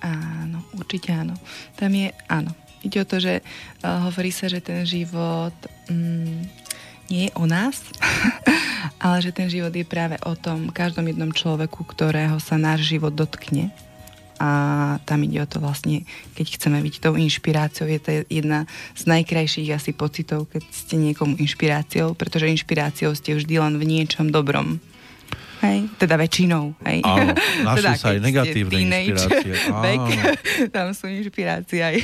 Áno, 0.00 0.64
určite 0.76 1.12
áno. 1.12 1.36
Tam 1.76 1.92
je, 1.92 2.08
áno. 2.28 2.52
Ide 2.80 3.04
o 3.04 3.08
to, 3.08 3.20
že 3.20 3.44
uh, 3.44 4.08
hovorí 4.08 4.32
sa, 4.32 4.48
že 4.48 4.64
ten 4.64 4.88
život 4.88 5.52
mm, 5.92 6.69
nie 7.10 7.28
je 7.28 7.32
o 7.36 7.44
nás, 7.44 7.82
ale 9.04 9.18
že 9.20 9.34
ten 9.34 9.50
život 9.50 9.74
je 9.74 9.84
práve 9.84 10.16
o 10.22 10.38
tom 10.38 10.70
každom 10.70 11.10
jednom 11.10 11.34
človeku, 11.34 11.82
ktorého 11.84 12.38
sa 12.38 12.56
náš 12.56 12.86
život 12.86 13.12
dotkne. 13.12 13.74
A 14.40 14.96
tam 15.04 15.20
ide 15.28 15.44
o 15.44 15.50
to 15.50 15.60
vlastne, 15.60 16.08
keď 16.32 16.56
chceme 16.56 16.80
byť 16.80 16.94
tou 17.04 17.12
inšpiráciou, 17.12 17.84
je 17.84 18.00
to 18.00 18.10
jedna 18.32 18.64
z 18.96 19.02
najkrajších 19.04 19.68
asi 19.76 19.92
pocitov, 19.92 20.48
keď 20.48 20.64
ste 20.72 20.96
niekomu 20.96 21.36
inšpiráciou, 21.36 22.16
pretože 22.16 22.48
inšpiráciou 22.48 23.12
ste 23.12 23.36
vždy 23.36 23.60
len 23.60 23.76
v 23.76 23.84
niečom 23.84 24.32
dobrom. 24.32 24.80
Hej, 25.60 25.92
teda 26.00 26.16
väčšinou. 26.16 26.72
Hej. 26.88 27.04
Áno, 27.04 27.36
teda, 27.76 27.92
sa 27.92 28.16
aj 28.16 28.20
negatívne 28.24 28.80
inšpirácie. 28.80 29.52
Back, 29.84 30.04
tam 30.72 30.96
sú 30.96 31.04
inšpirácie 31.12 31.80
aj. 31.84 31.96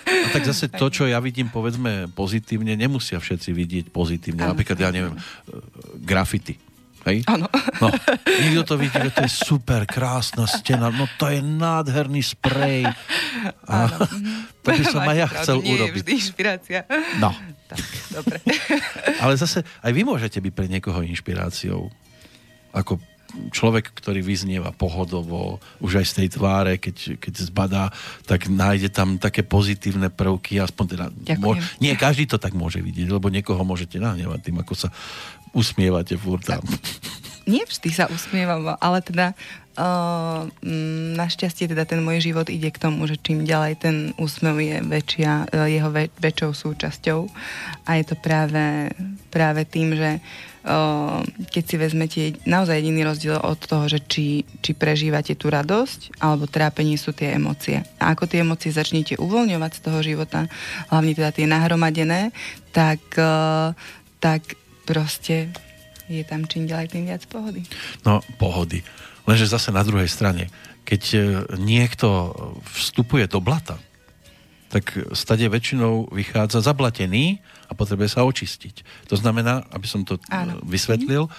A 0.00 0.28
tak 0.32 0.48
zase 0.48 0.72
to, 0.80 0.88
čo 0.88 1.04
ja 1.04 1.20
vidím, 1.20 1.52
povedzme, 1.52 2.08
pozitívne, 2.16 2.72
nemusia 2.72 3.20
všetci 3.20 3.52
vidieť 3.52 3.84
pozitívne. 3.92 4.48
Áno, 4.48 4.56
Napríklad, 4.56 4.80
ja 4.80 4.88
neviem, 4.88 5.12
grafity. 6.00 6.56
Hej? 7.04 7.26
Áno. 7.28 7.50
No, 7.82 7.90
nikto 8.46 8.62
to 8.62 8.74
vidí, 8.78 8.94
že 8.94 9.10
to 9.12 9.26
je 9.26 9.32
super, 9.34 9.82
krásna 9.84 10.46
stena, 10.46 10.88
no 10.88 11.10
to 11.18 11.28
je 11.28 11.42
nádherný 11.42 12.22
sprej. 12.22 12.86
A 13.66 13.90
to 14.62 14.68
by 14.70 14.84
som 14.86 15.02
aj 15.02 15.16
ja 15.18 15.28
chcel 15.36 15.58
nie 15.60 15.74
urobiť. 15.74 15.82
Nie 15.82 15.90
je 15.90 15.98
vždy 15.98 16.12
inšpirácia. 16.16 16.80
No. 17.18 17.34
Tak, 17.66 17.82
dobre. 18.14 18.36
Ale 19.18 19.34
zase 19.34 19.66
aj 19.82 19.90
vy 19.90 20.06
môžete 20.06 20.38
byť 20.38 20.52
pre 20.54 20.70
niekoho 20.70 21.02
inšpiráciou 21.02 21.90
ako 22.72 22.98
človek, 23.48 23.96
ktorý 23.96 24.20
vyznieva 24.20 24.76
pohodovo, 24.76 25.56
už 25.80 26.04
aj 26.04 26.06
z 26.08 26.14
tej 26.22 26.28
tváre, 26.36 26.76
keď, 26.76 27.16
keď 27.16 27.32
zbadá, 27.48 27.84
tak 28.28 28.52
nájde 28.52 28.92
tam 28.92 29.16
také 29.16 29.40
pozitívne 29.40 30.12
prvky, 30.12 30.60
aspoň 30.60 30.84
teda... 30.84 31.06
Môž, 31.40 31.64
nie, 31.80 31.96
každý 31.96 32.28
to 32.28 32.36
tak 32.36 32.52
môže 32.52 32.84
vidieť, 32.84 33.08
lebo 33.08 33.32
niekoho 33.32 33.64
môžete 33.64 33.96
nahnevať 33.96 34.52
tým, 34.52 34.60
ako 34.60 34.74
sa 34.76 34.88
usmievate 35.56 36.16
furt 36.20 36.44
tam. 36.44 36.60
Nie 37.42 37.66
vždy 37.66 37.90
sa 37.90 38.06
usmievam, 38.06 38.78
ale 38.78 39.02
teda 39.02 39.34
uh, 39.74 40.46
našťastie 41.18 41.66
teda 41.66 41.82
ten 41.82 41.98
môj 41.98 42.22
život 42.22 42.46
ide 42.46 42.70
k 42.70 42.78
tomu, 42.78 43.02
že 43.10 43.18
čím 43.18 43.42
ďalej 43.42 43.82
ten 43.82 43.96
úsmev 44.14 44.62
je 44.62 44.78
väčšia, 44.78 45.50
uh, 45.50 45.66
jeho 45.66 45.90
väč- 45.90 46.14
väčšou 46.22 46.54
súčasťou 46.54 47.26
a 47.82 47.90
je 47.98 48.04
to 48.06 48.14
práve, 48.14 48.94
práve 49.34 49.66
tým, 49.66 49.98
že 49.98 50.22
uh, 50.22 50.51
keď 51.50 51.64
si 51.66 51.76
vezmete 51.76 52.20
naozaj 52.46 52.78
jediný 52.78 53.02
rozdiel 53.02 53.34
od 53.42 53.58
toho, 53.58 53.90
že 53.90 53.98
či, 54.06 54.46
či 54.62 54.78
prežívate 54.78 55.34
tú 55.34 55.50
radosť 55.50 56.22
alebo 56.22 56.46
trápenie 56.46 56.94
sú 56.94 57.10
tie 57.10 57.34
emócie. 57.34 57.82
A 57.98 58.14
ako 58.14 58.30
tie 58.30 58.46
emócie 58.46 58.70
začnete 58.70 59.18
uvoľňovať 59.18 59.72
z 59.74 59.80
toho 59.82 59.98
života, 60.06 60.46
hlavne 60.94 61.12
teda 61.18 61.34
tie 61.34 61.50
nahromadené, 61.50 62.30
tak, 62.70 63.02
tak 64.22 64.42
proste 64.86 65.50
je 66.06 66.22
tam 66.22 66.46
čím 66.46 66.70
ďalej 66.70 66.88
tým 66.94 67.04
viac 67.10 67.22
pohody. 67.26 67.66
No, 68.06 68.22
pohody. 68.38 68.84
Lenže 69.26 69.50
zase 69.50 69.70
na 69.70 69.86
druhej 69.86 70.10
strane, 70.10 70.50
keď 70.82 71.02
e, 71.14 71.18
niekto 71.62 72.34
vstupuje 72.74 73.30
do 73.30 73.38
blata, 73.38 73.78
tak 74.72 74.92
stade 75.12 75.46
väčšinou 75.46 76.10
vychádza 76.10 76.64
zablatený 76.64 77.38
a 77.72 77.78
potrebuje 77.78 78.12
sa 78.12 78.28
očistiť. 78.28 79.08
To 79.08 79.16
znamená, 79.16 79.64
aby 79.72 79.88
som 79.88 80.04
to 80.04 80.20
Áno. 80.28 80.60
vysvetlil, 80.60 81.32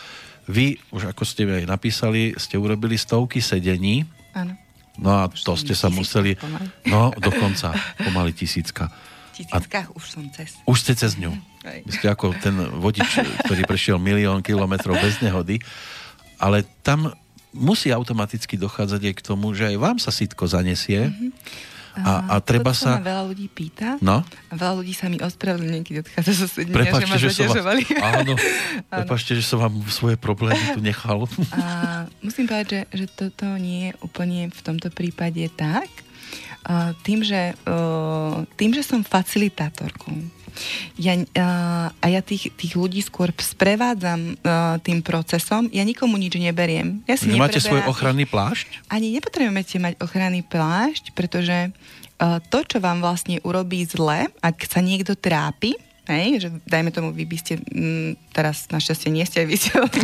vy, 0.49 0.81
už 0.89 1.13
ako 1.13 1.23
ste 1.23 1.45
aj 1.45 1.69
napísali, 1.69 2.33
ste 2.35 2.57
urobili 2.57 2.97
stovky 2.97 3.39
sedení. 3.39 4.09
Áno. 4.33 4.57
No 4.97 5.09
a 5.13 5.29
to 5.29 5.53
ste 5.53 5.77
sa 5.77 5.93
museli... 5.93 6.35
Pomaly. 6.35 6.67
No, 6.89 7.13
dokonca. 7.15 7.73
Pomaly 8.01 8.33
tisícka. 8.33 8.89
Tisíckach 9.33 9.89
už 9.93 10.03
som 10.05 10.25
cez. 10.29 10.57
Už 10.69 10.77
ste 10.81 10.93
cez 10.93 11.17
ňu. 11.17 11.33
Vy 11.63 11.91
ste 11.95 12.11
ako 12.11 12.37
ten 12.37 12.53
vodič, 12.77 13.23
ktorý 13.47 13.65
prešiel 13.65 13.97
milión 13.97 14.45
kilometrov 14.45 14.99
bez 15.01 15.17
nehody. 15.23 15.57
Ale 16.37 16.61
tam 16.85 17.09
musí 17.55 17.89
automaticky 17.89 18.59
dochádzať 18.59 19.01
aj 19.09 19.13
k 19.17 19.25
tomu, 19.25 19.55
že 19.57 19.73
aj 19.73 19.77
vám 19.81 19.97
sa 19.97 20.13
sitko 20.13 20.45
zanesie. 20.45 21.09
Mm-hmm 21.09 21.72
a, 21.93 22.11
a 22.25 22.35
treba 22.41 22.73
sa... 22.73 22.97
sa 22.97 23.05
veľa 23.05 23.29
ľudí 23.29 23.45
pýta. 23.53 24.01
No? 24.01 24.25
A 24.49 24.53
veľa 24.57 24.81
ľudí 24.81 24.97
sa 24.97 25.13
mi 25.13 25.21
ospravedlňuje, 25.21 25.85
keď 25.85 25.95
odchádza 26.01 26.33
zo 26.33 26.47
sedenia, 26.49 26.89
že 26.89 27.05
ma 27.05 27.17
že 27.21 27.29
zaťažovali. 27.29 27.83
Vás, 27.85 28.01
áno, 28.17 28.33
prepačte, 28.89 29.31
že 29.37 29.43
som 29.45 29.61
vám 29.61 29.77
svoje 29.93 30.17
problémy 30.17 30.73
tu 30.73 30.81
nechal. 30.81 31.29
A 31.53 31.63
musím 32.25 32.49
povedať, 32.49 32.89
že, 32.89 33.05
že 33.05 33.05
toto 33.13 33.45
nie 33.61 33.89
je 33.89 33.91
úplne 34.01 34.49
v 34.49 34.61
tomto 34.65 34.89
prípade 34.89 35.45
tak. 35.53 35.89
Uh, 36.63 36.95
tým, 37.03 37.21
že, 37.21 37.53
tým, 38.55 38.71
že 38.71 38.81
som 38.87 39.03
facilitátorkou, 39.03 40.15
ja, 40.99 41.13
uh, 41.17 41.87
a 41.93 42.05
ja 42.09 42.21
tých, 42.21 42.53
tých 42.53 42.73
ľudí 42.73 43.01
skôr 43.01 43.29
sprevádzam 43.33 44.37
uh, 44.39 44.77
tým 44.81 45.01
procesom, 45.05 45.69
ja 45.73 45.85
nikomu 45.85 46.17
nič 46.17 46.37
neberiem. 46.37 47.01
Ja 47.05 47.15
si 47.17 47.31
Máte 47.33 47.61
svoj 47.61 47.85
ochranný 47.85 48.25
plášť? 48.29 48.85
Ani 48.89 49.13
nepotrebujete 49.13 49.77
mať 49.81 49.93
ochranný 50.01 50.41
plášť, 50.45 51.13
pretože 51.13 51.69
uh, 51.69 52.39
to, 52.49 52.65
čo 52.65 52.77
vám 52.81 53.01
vlastne 53.01 53.41
urobí 53.43 53.83
zle, 53.85 54.29
ak 54.41 54.65
sa 54.65 54.79
niekto 54.81 55.17
trápi, 55.17 55.75
Hej, 56.03 56.43
že 56.43 56.47
dajme 56.67 56.91
tomu, 56.91 57.15
vy 57.15 57.23
by 57.23 57.37
ste 57.39 57.63
m, 57.71 58.11
mm, 58.11 58.35
teraz 58.35 58.67
našťastie 58.67 59.07
nie 59.07 59.23
ste 59.23 59.43
aj 59.43 59.47
vysielali. 59.55 59.99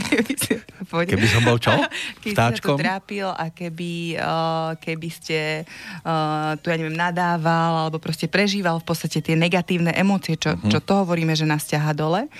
Keby 0.88 1.28
som 1.28 1.44
bol 1.44 1.60
čo? 1.60 1.76
Keby 2.24 2.36
Vtáčkom? 2.40 2.80
sa 2.80 2.84
trápil 2.96 3.28
a 3.28 3.52
keby, 3.52 4.16
uh, 4.16 4.80
keby 4.80 5.10
ste 5.12 5.68
uh, 6.08 6.56
tu, 6.64 6.72
ja 6.72 6.80
neviem, 6.80 6.96
nadával 6.96 7.84
alebo 7.84 8.00
proste 8.00 8.32
prežíval 8.32 8.80
v 8.80 8.88
podstate 8.88 9.20
tie 9.20 9.36
negatívne 9.36 9.92
emócie, 9.92 10.40
čo, 10.40 10.56
uh-huh. 10.56 10.72
čo 10.72 10.80
to 10.80 11.04
hovoríme, 11.04 11.36
že 11.36 11.44
nás 11.44 11.68
ťaha 11.68 11.92
dole, 11.92 12.32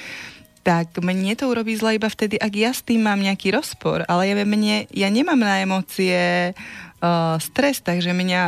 tak 0.64 0.96
mne 1.04 1.36
to 1.36 1.52
urobí 1.52 1.76
zle 1.76 2.00
iba 2.00 2.08
vtedy, 2.08 2.40
ak 2.40 2.54
ja 2.56 2.72
s 2.72 2.80
tým 2.80 3.04
mám 3.04 3.20
nejaký 3.20 3.52
rozpor. 3.52 4.08
Ale 4.08 4.32
ja, 4.32 4.36
mne, 4.40 4.88
ja 4.88 5.12
nemám 5.12 5.40
na 5.40 5.60
emócie 5.60 6.56
uh, 6.56 7.36
stres, 7.44 7.84
takže 7.84 8.16
mňa, 8.16 8.42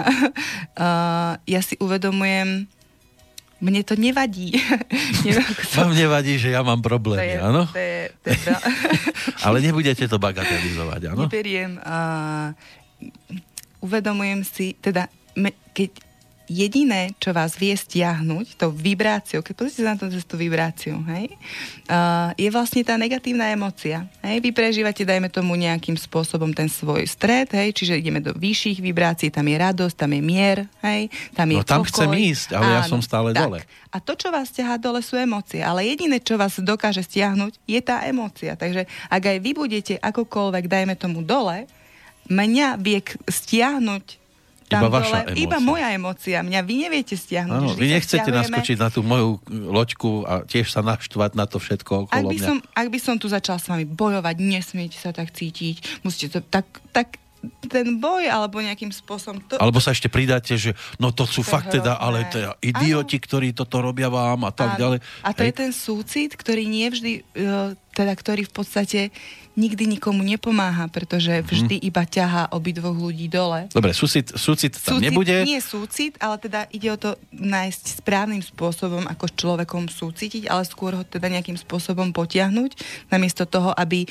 uh, 0.79 1.33
ja 1.53 1.59
si 1.59 1.75
uvedomujem, 1.83 2.71
mne 3.61 3.85
to 3.85 3.93
nevadí. 3.93 4.57
Vám 5.77 5.93
nevadí, 6.01 6.41
že 6.41 6.51
ja 6.51 6.65
mám 6.65 6.81
problémy, 6.81 7.37
áno? 7.37 7.69
To 7.69 7.77
je, 7.77 8.09
to 8.25 8.27
je, 8.33 8.37
to 8.41 8.49
je 8.49 8.57
Ale 9.45 9.61
nebudete 9.61 10.09
to 10.09 10.17
bagatelizovať, 10.17 11.13
áno? 11.13 11.29
Neberiem. 11.29 11.77
Uh, 11.77 12.57
uvedomujem 13.85 14.41
si, 14.41 14.73
teda 14.81 15.07
me, 15.37 15.53
keď 15.77 16.10
jediné, 16.51 17.15
čo 17.15 17.31
vás 17.31 17.55
vie 17.55 17.71
stiahnuť, 17.71 18.59
to 18.59 18.67
vibráciou, 18.67 19.39
keď 19.39 19.53
pozrite 19.55 19.79
sa 19.79 19.95
na 19.95 19.97
to 19.97 20.11
cez 20.11 20.27
tú 20.27 20.35
vibráciu, 20.35 20.99
hej, 21.07 21.31
uh, 21.87 22.35
je 22.35 22.51
vlastne 22.51 22.83
tá 22.83 22.99
negatívna 22.99 23.47
emocia. 23.47 24.03
Hej, 24.19 24.43
vy 24.43 24.51
prežívate, 24.51 25.07
dajme 25.07 25.31
tomu 25.31 25.55
nejakým 25.55 25.95
spôsobom 25.95 26.51
ten 26.51 26.67
svoj 26.67 27.07
stred, 27.07 27.47
hej, 27.55 27.71
čiže 27.71 27.95
ideme 27.95 28.19
do 28.19 28.35
vyšších 28.35 28.83
vibrácií, 28.83 29.31
tam 29.31 29.47
je 29.47 29.55
radosť, 29.55 29.95
tam 29.95 30.11
je 30.11 30.21
mier, 30.21 30.57
hej, 30.83 31.07
tam 31.31 31.47
je 31.47 31.57
No 31.57 31.63
tam 31.63 31.81
pokoj. 31.81 31.89
chcem 31.95 32.11
ísť, 32.11 32.47
ale 32.59 32.67
Áno, 32.67 32.75
ja 32.75 32.83
som 32.83 32.99
stále 32.99 33.31
tak. 33.31 33.47
dole. 33.47 33.59
A 33.91 33.97
to, 33.99 34.15
čo 34.15 34.31
vás 34.31 34.51
ťahá 34.51 34.79
dole, 34.79 34.99
sú 35.03 35.15
emócie, 35.15 35.59
ale 35.59 35.83
jediné, 35.87 36.19
čo 36.19 36.35
vás 36.35 36.59
dokáže 36.59 37.03
stiahnuť, 37.03 37.59
je 37.67 37.79
tá 37.79 38.03
emócia. 38.07 38.55
Takže 38.55 38.87
ak 39.07 39.23
aj 39.23 39.37
vy 39.39 39.51
budete 39.51 39.93
akokoľvek, 39.99 40.63
dajme 40.67 40.95
tomu 40.95 41.23
dole, 41.23 41.67
mňa 42.31 42.79
vie 42.79 43.03
stiahnuť 43.27 44.20
tam 44.71 44.87
iba 44.87 44.89
vaša 44.89 45.17
dole, 45.27 45.35
iba 45.35 45.57
moja 45.59 45.87
emócia. 45.91 46.39
Mňa 46.39 46.61
vy 46.63 46.75
neviete 46.87 47.15
stiahnuť. 47.19 47.51
Áno, 47.51 47.75
vy 47.75 47.85
nechcete 47.91 48.31
naskočiť 48.31 48.77
na 48.79 48.87
tú 48.87 49.03
moju 49.03 49.43
loďku 49.51 50.23
a 50.23 50.47
tiež 50.47 50.71
sa 50.71 50.79
naštvať 50.79 51.35
na 51.35 51.43
to 51.43 51.59
všetko 51.59 52.07
okolo 52.07 52.15
ak 52.15 52.31
by 52.31 52.37
mňa. 52.39 52.47
Som, 52.47 52.57
ak 52.63 52.87
by 52.87 52.99
som 53.03 53.15
tu 53.19 53.27
začal 53.27 53.59
s 53.59 53.67
vami 53.67 53.83
bojovať, 53.83 54.35
nesmiete 54.39 54.95
sa 54.95 55.11
tak 55.11 55.35
cítiť, 55.35 56.01
musíte 56.07 56.39
to 56.39 56.39
tak, 56.47 56.65
tak 56.95 57.19
ten 57.65 57.97
boj 57.97 58.29
alebo 58.29 58.61
nejakým 58.61 58.93
spôsobom... 58.93 59.41
To... 59.49 59.57
Alebo 59.57 59.81
sa 59.81 59.97
ešte 59.97 60.13
pridáte, 60.13 60.53
že 60.61 60.77
no 61.01 61.09
to 61.09 61.25
sú 61.25 61.41
to 61.41 61.49
fakt 61.49 61.73
teda, 61.73 61.97
ale 61.97 62.29
teda 62.29 62.53
idioti, 62.61 63.17
ano. 63.17 63.25
ktorí 63.25 63.47
toto 63.57 63.81
robia 63.81 64.13
vám 64.13 64.45
a 64.45 64.51
tak 64.53 64.77
ano. 64.77 64.79
ďalej. 64.79 64.99
A 65.25 65.29
to 65.33 65.41
Hej. 65.41 65.49
je 65.49 65.53
ten 65.57 65.71
súcit, 65.73 66.31
ktorý 66.37 66.69
nie 66.69 66.87
vždy, 66.93 67.13
e, 67.33 67.43
teda 67.97 68.13
ktorý 68.13 68.45
v 68.45 68.53
podstate 68.53 68.99
nikdy 69.55 69.97
nikomu 69.97 70.23
nepomáha, 70.23 70.87
pretože 70.87 71.41
mhm. 71.41 71.45
vždy 71.47 71.75
hmm. 71.81 71.87
iba 71.89 72.03
ťahá 72.07 72.43
obidvoch 72.55 72.95
ľudí 72.95 73.27
dole. 73.27 73.67
Dobre, 73.71 73.91
súcit, 73.91 74.31
súcit 74.35 74.75
tam 74.77 74.97
súcit, 74.97 75.11
nebude. 75.11 75.35
Nie 75.43 75.59
súcit, 75.59 76.15
ale 76.23 76.39
teda 76.39 76.67
ide 76.71 76.89
o 76.91 76.97
to 76.97 77.19
nájsť 77.35 78.03
správnym 78.03 78.43
spôsobom, 78.43 79.07
ako 79.07 79.25
s 79.27 79.33
človekom 79.35 79.83
súcitiť, 79.91 80.47
ale 80.47 80.63
skôr 80.63 80.95
ho 80.95 81.03
teda 81.03 81.27
nejakým 81.27 81.59
spôsobom 81.59 82.15
potiahnuť, 82.15 82.77
namiesto 83.11 83.43
toho, 83.43 83.75
aby 83.75 84.05
e, 84.05 84.07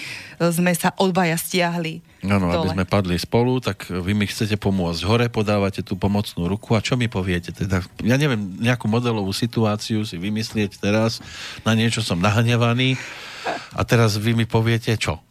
sme 0.52 0.72
sa 0.76 0.92
odbaja 1.00 1.36
stiahli 1.40 2.04
Áno, 2.20 2.52
aby 2.52 2.76
sme 2.76 2.84
padli 2.84 3.16
spolu, 3.16 3.64
tak 3.64 3.88
vy 3.88 4.12
mi 4.12 4.28
chcete 4.28 4.60
pomôcť 4.60 5.00
hore, 5.08 5.26
podávate 5.32 5.80
tú 5.80 5.96
pomocnú 5.96 6.52
ruku 6.52 6.76
a 6.76 6.84
čo 6.84 7.00
mi 7.00 7.08
poviete? 7.08 7.48
Teda, 7.48 7.80
ja 8.04 8.20
neviem, 8.20 8.60
nejakú 8.60 8.92
modelovú 8.92 9.32
situáciu 9.32 10.04
si 10.04 10.20
vymyslieť 10.20 10.76
teraz, 10.84 11.24
na 11.64 11.72
niečo 11.72 12.04
som 12.04 12.20
nahnevaný 12.20 13.00
a 13.56 13.82
teraz 13.86 14.16
vy 14.16 14.34
mi 14.34 14.46
poviete 14.46 14.94
čo? 14.96 15.18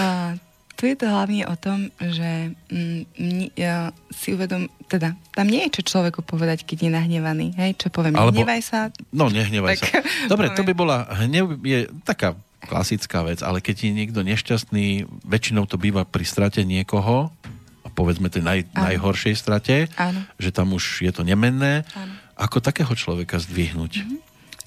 uh, 0.00 0.34
tu 0.78 0.86
je 0.86 0.94
to 0.94 1.10
hlavne 1.10 1.42
o 1.50 1.54
tom, 1.58 1.90
že 1.98 2.54
mm, 2.70 3.58
ja 3.58 3.90
si 4.14 4.38
uvedom, 4.38 4.70
teda 4.86 5.18
tam 5.34 5.50
nie 5.50 5.66
je 5.66 5.82
čo 5.82 5.98
človeku 5.98 6.22
povedať, 6.22 6.62
keď 6.62 6.86
je 6.86 6.90
nahnevaný. 6.94 7.46
Hej, 7.58 7.82
čo 7.82 7.88
poviem, 7.90 8.14
Alebo, 8.14 8.38
nehnevaj 8.38 8.62
sa. 8.62 8.78
No, 9.10 9.26
nehnevaj 9.26 9.74
tak, 9.74 9.90
sa. 9.90 9.98
Dobre, 10.32 10.54
to 10.54 10.62
by 10.62 10.72
bola, 10.78 11.10
hnev 11.18 11.58
je 11.66 11.90
taká 12.06 12.38
klasická 12.62 13.26
vec, 13.26 13.42
ale 13.42 13.58
keď 13.58 13.90
je 13.90 13.90
niekto 13.90 14.22
nešťastný, 14.22 15.10
väčšinou 15.26 15.66
to 15.66 15.74
býva 15.82 16.06
pri 16.06 16.22
strate 16.22 16.62
niekoho, 16.62 17.34
a 17.82 17.88
povedzme 17.90 18.30
tej 18.30 18.46
naj, 18.46 18.60
najhoršej 18.76 19.34
strate, 19.34 19.90
Áno. 19.98 20.22
že 20.36 20.54
tam 20.54 20.76
už 20.76 21.02
je 21.02 21.10
to 21.10 21.24
nemenné. 21.24 21.88
Áno. 21.96 22.14
Ako 22.38 22.62
takého 22.62 22.92
človeka 22.94 23.40
zdvihnúť? 23.40 24.04
Mm-hmm. 24.04 24.18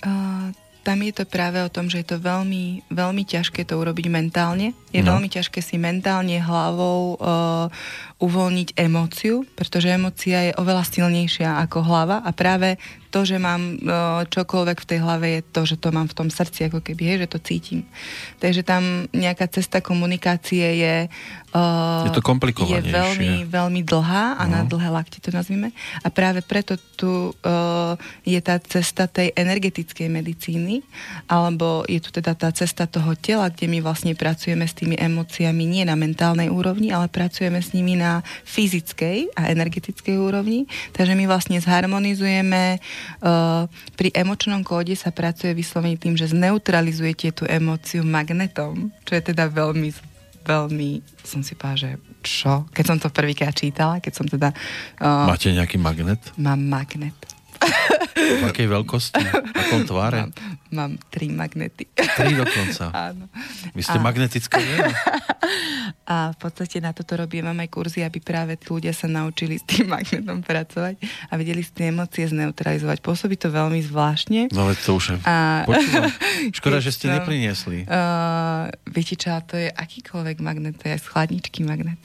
Uh, 0.01 0.49
tam 0.81 1.05
je 1.05 1.13
to 1.13 1.29
práve 1.29 1.61
o 1.61 1.69
tom, 1.69 1.87
že 1.89 2.01
je 2.01 2.07
to 2.13 2.17
veľmi, 2.17 2.89
veľmi 2.89 3.23
ťažké 3.25 3.69
to 3.69 3.77
urobiť 3.77 4.09
mentálne. 4.09 4.73
Je 4.89 5.05
no. 5.05 5.13
veľmi 5.13 5.29
ťažké 5.29 5.61
si 5.61 5.77
mentálne 5.77 6.41
hlavou 6.41 7.21
uh, 7.21 7.69
uvoľniť 8.21 8.77
emóciu, 8.77 9.43
pretože 9.57 9.89
emócia 9.89 10.53
je 10.53 10.57
oveľa 10.61 10.85
silnejšia 10.85 11.57
ako 11.65 11.81
hlava 11.81 12.21
a 12.21 12.29
práve 12.29 12.77
to, 13.11 13.27
že 13.27 13.35
mám 13.35 13.75
uh, 13.75 14.23
čokoľvek 14.23 14.77
v 14.79 14.87
tej 14.87 14.99
hlave 15.03 15.27
je 15.27 15.41
to, 15.51 15.61
že 15.67 15.75
to 15.75 15.91
mám 15.91 16.07
v 16.07 16.15
tom 16.15 16.29
srdci, 16.31 16.71
ako 16.71 16.79
keby, 16.79 17.03
hej, 17.11 17.17
že 17.27 17.31
to 17.35 17.39
cítim. 17.43 17.83
Takže 18.39 18.63
tam 18.63 19.11
nejaká 19.11 19.51
cesta 19.51 19.83
komunikácie 19.83 20.79
je 20.79 20.95
Uh, 21.51 22.07
je 22.07 22.15
to 22.15 22.23
Je 22.87 22.95
veľmi, 22.95 23.43
veľmi 23.43 23.83
dlhá 23.83 24.39
a 24.39 24.43
no. 24.47 24.51
na 24.55 24.59
dlhé 24.63 24.87
lakte 24.87 25.19
to 25.19 25.35
nazvime. 25.35 25.75
A 25.99 26.07
práve 26.07 26.39
preto 26.39 26.79
tu 26.95 27.35
uh, 27.35 27.99
je 28.23 28.39
tá 28.39 28.55
cesta 28.63 29.03
tej 29.03 29.35
energetickej 29.35 30.07
medicíny, 30.07 30.79
alebo 31.27 31.83
je 31.91 31.99
tu 31.99 32.15
teda 32.15 32.39
tá 32.39 32.55
cesta 32.55 32.87
toho 32.87 33.19
tela, 33.19 33.51
kde 33.51 33.67
my 33.67 33.83
vlastne 33.83 34.15
pracujeme 34.15 34.63
s 34.63 34.79
tými 34.79 34.95
emóciami 34.95 35.67
nie 35.67 35.83
na 35.83 35.99
mentálnej 35.99 36.47
úrovni, 36.47 36.95
ale 36.95 37.11
pracujeme 37.11 37.59
s 37.59 37.75
nimi 37.75 37.99
na 37.99 38.10
fyzickej 38.43 39.31
a 39.39 39.47
energetickej 39.47 40.19
úrovni. 40.19 40.67
Takže 40.91 41.15
my 41.15 41.23
vlastne 41.31 41.63
zharmonizujeme, 41.63 42.83
uh, 43.23 43.71
pri 43.95 44.09
emočnom 44.11 44.67
kóde 44.67 44.99
sa 44.99 45.15
pracuje 45.15 45.55
vyslovene 45.55 45.95
tým, 45.95 46.19
že 46.19 46.35
zneutralizujete 46.35 47.31
tú 47.31 47.47
emóciu 47.47 48.03
magnetom, 48.03 48.91
čo 49.07 49.15
je 49.15 49.23
teda 49.23 49.47
veľmi 49.47 50.11
veľmi, 50.41 51.05
som 51.21 51.45
si 51.45 51.53
povedala, 51.53 51.77
že 51.77 51.91
čo? 52.25 52.65
Keď 52.73 52.85
som 52.85 52.97
to 52.97 53.13
prvýkrát 53.13 53.53
čítala, 53.53 54.01
keď 54.01 54.13
som 54.13 54.25
teda... 54.25 54.49
Uh, 54.97 55.29
Máte 55.29 55.53
nejaký 55.53 55.77
magnet? 55.77 56.17
Mám 56.37 56.65
magnet. 56.65 57.13
V 58.41 58.43
akej 58.47 58.67
veľkosti? 58.69 59.21
V 59.21 59.57
akom 59.57 59.83
tváre? 59.87 60.17
Mám, 60.27 60.31
mám 60.71 60.91
tri 61.09 61.31
magnety. 61.31 61.89
Tri 61.95 62.33
dokonca? 62.37 62.91
Áno. 63.11 63.27
Vy 63.73 63.81
ste 63.81 63.97
a... 63.97 64.03
magnetická 64.03 64.57
A 66.11 66.35
v 66.35 66.37
podstate 66.39 66.79
na 66.83 66.91
toto 66.91 67.15
robíme 67.15 67.51
aj 67.51 67.69
kurzy, 67.71 68.03
aby 68.03 68.19
práve 68.19 68.55
tí 68.59 68.67
ľudia 68.71 68.91
sa 68.91 69.07
naučili 69.07 69.59
s 69.59 69.63
tým 69.63 69.91
magnetom 69.91 70.43
pracovať 70.43 70.99
a 71.31 71.33
vedeli 71.39 71.63
si 71.63 71.71
tie 71.71 71.91
emócie 71.91 72.27
zneutralizovať. 72.27 72.99
Pôsobí 72.99 73.39
to 73.39 73.51
veľmi 73.51 73.79
zvláštne. 73.83 74.51
No 74.51 74.67
ale 74.67 74.75
to 74.75 74.99
už 74.99 75.15
je... 75.15 75.17
A... 75.23 75.63
Škoda, 76.51 76.83
že 76.83 76.95
ste 76.95 77.07
som, 77.11 77.15
nepriniesli. 77.19 77.87
Uh, 77.87 78.71
viete 78.91 79.15
čo, 79.15 79.31
to 79.47 79.55
je 79.55 79.71
akýkoľvek 79.71 80.37
magnet, 80.43 80.75
to 80.79 80.91
je 80.91 80.99
z 80.99 81.05
chladničky 81.07 81.63
magnet. 81.63 81.99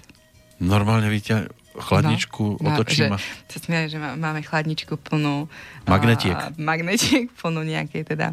Normálne 0.62 1.10
vyťa 1.10 1.65
chladničku 1.80 2.60
no, 2.60 2.68
otočím. 2.72 3.14
Že, 3.14 3.52
sa 3.52 3.58
smiali, 3.60 3.86
že 3.92 3.98
máme 3.98 4.40
chladničku 4.44 4.96
plnú 5.00 5.48
magnetiek. 5.84 6.36
A, 6.36 6.52
magnetiek 6.56 7.28
plnú 7.36 7.62
nejakej 7.64 8.02
teda. 8.16 8.32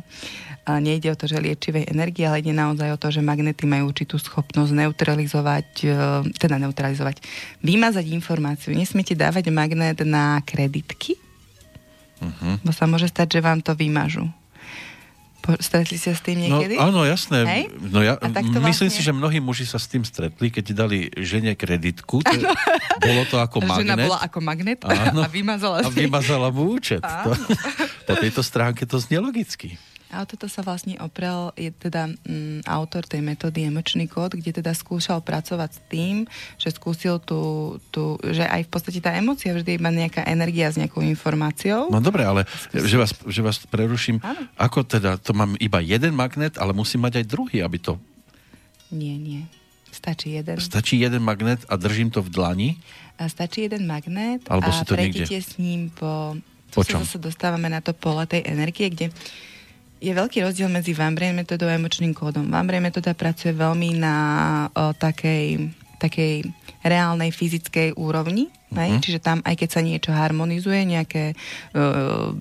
A 0.64 0.80
nejde 0.80 1.12
o 1.12 1.20
to, 1.20 1.28
že 1.28 1.44
liečivej 1.44 1.92
energie, 1.92 2.24
ale 2.24 2.40
ide 2.40 2.56
naozaj 2.56 2.96
o 2.96 2.98
to, 3.00 3.12
že 3.12 3.20
magnety 3.20 3.68
majú 3.68 3.92
určitú 3.92 4.16
schopnosť 4.16 4.72
neutralizovať, 4.72 5.68
e, 5.84 5.88
teda 6.40 6.56
neutralizovať, 6.56 7.20
vymazať 7.60 8.06
informáciu. 8.16 8.72
Nesmiete 8.72 9.12
dávať 9.12 9.52
magnet 9.52 10.00
na 10.08 10.40
kreditky, 10.48 11.20
uh-huh. 12.24 12.64
bo 12.64 12.72
sa 12.72 12.88
môže 12.88 13.12
stať, 13.12 13.40
že 13.40 13.44
vám 13.44 13.60
to 13.60 13.76
vymažu. 13.76 14.24
Stretli 15.44 16.00
ste 16.00 16.16
s 16.16 16.24
tým 16.24 16.40
no, 16.40 16.64
niekedy? 16.64 16.80
No, 16.80 16.88
áno, 16.88 17.00
jasné. 17.04 17.44
Hej? 17.44 17.64
No 17.92 18.00
ja, 18.00 18.16
vlastne... 18.16 18.64
Myslím 18.64 18.90
si, 18.90 19.04
že 19.04 19.12
mnohí 19.12 19.44
muži 19.44 19.68
sa 19.68 19.76
s 19.76 19.92
tým 19.92 20.08
stretli, 20.08 20.48
keď 20.48 20.66
dali 20.72 21.12
žene 21.20 21.60
kreditku. 21.60 22.24
To, 22.24 22.36
bolo 23.04 23.24
to 23.28 23.38
ako 23.44 23.58
magnet. 23.68 23.84
Žena 23.84 23.96
bola 24.08 24.18
ako 24.24 24.40
magnet 24.40 24.80
áno, 24.88 25.20
a 25.20 25.28
vymazala, 25.28 25.84
a 25.84 25.90
vymazala 25.92 26.48
mu 26.48 26.80
účet. 26.80 27.04
To, 27.04 27.36
po 28.08 28.14
tejto 28.16 28.40
stránke 28.40 28.88
to 28.88 28.96
znie 29.04 29.20
logicky. 29.20 29.76
A 30.14 30.22
o 30.22 30.30
toto 30.30 30.46
sa 30.46 30.62
vlastne 30.62 30.94
oprel 31.02 31.50
je 31.58 31.74
teda 31.74 32.06
mm, 32.06 32.70
autor 32.70 33.02
tej 33.10 33.26
metódy 33.26 33.66
emočný 33.66 34.06
kód, 34.06 34.38
kde 34.38 34.62
teda 34.62 34.78
skúšal 34.78 35.26
pracovať 35.26 35.70
s 35.74 35.80
tým, 35.90 36.16
že 36.62 36.70
skúsil 36.70 37.18
tu, 37.18 37.74
tu, 37.90 38.22
že 38.22 38.46
aj 38.46 38.62
v 38.66 38.70
podstate 38.70 39.02
tá 39.02 39.18
emocia 39.18 39.58
vždy 39.58 39.82
iba 39.82 39.90
nejaká 39.90 40.22
energia 40.30 40.70
s 40.70 40.78
nejakou 40.78 41.02
informáciou. 41.02 41.90
No 41.90 41.98
dobre, 41.98 42.22
ale 42.22 42.46
že 42.70 42.94
vás, 42.94 43.18
že 43.26 43.42
vás 43.42 43.58
preruším. 43.66 44.22
Áno. 44.22 44.46
Ako 44.54 44.86
teda, 44.86 45.18
to 45.18 45.34
mám 45.34 45.58
iba 45.58 45.82
jeden 45.82 46.14
magnet, 46.14 46.62
ale 46.62 46.78
musím 46.78 47.10
mať 47.10 47.26
aj 47.26 47.26
druhý, 47.26 47.66
aby 47.66 47.82
to... 47.82 47.98
Nie, 48.94 49.18
nie. 49.18 49.50
Stačí 49.90 50.38
jeden. 50.38 50.58
Stačí 50.62 51.02
jeden 51.02 51.26
magnet 51.26 51.66
a 51.66 51.74
držím 51.74 52.14
to 52.14 52.22
v 52.22 52.30
dlani? 52.30 52.70
A 53.18 53.30
stačí 53.30 53.66
jeden 53.66 53.86
magnet 53.86 54.42
Alebo 54.50 54.70
a 54.70 54.86
prejdete 54.86 55.38
s 55.38 55.58
ním 55.62 55.90
po... 55.90 56.38
Po 56.74 56.82
čom? 56.82 57.06
sa 57.06 57.06
zase 57.06 57.22
dostávame 57.22 57.70
na 57.70 57.86
to 57.86 57.94
pole 57.94 58.26
tej 58.26 58.42
energie, 58.50 58.90
kde 58.90 59.14
je 60.04 60.12
veľký 60.12 60.44
rozdiel 60.44 60.68
medzi 60.68 60.92
Vambrain 60.92 61.32
metodou 61.32 61.72
a 61.72 61.80
emočným 61.80 62.12
kódom. 62.12 62.52
Vambrain 62.52 62.84
metóda 62.84 63.16
pracuje 63.16 63.56
veľmi 63.56 63.96
na 63.96 64.16
o, 64.76 64.92
takej, 64.92 65.72
takej 65.96 66.44
reálnej 66.84 67.32
fyzickej 67.32 67.96
úrovni, 67.96 68.52
uh-huh. 68.68 69.00
čiže 69.00 69.24
tam 69.24 69.40
aj 69.48 69.56
keď 69.56 69.70
sa 69.72 69.80
niečo 69.80 70.12
harmonizuje, 70.12 70.84
nejaké 70.84 71.32
uh, 71.32 72.36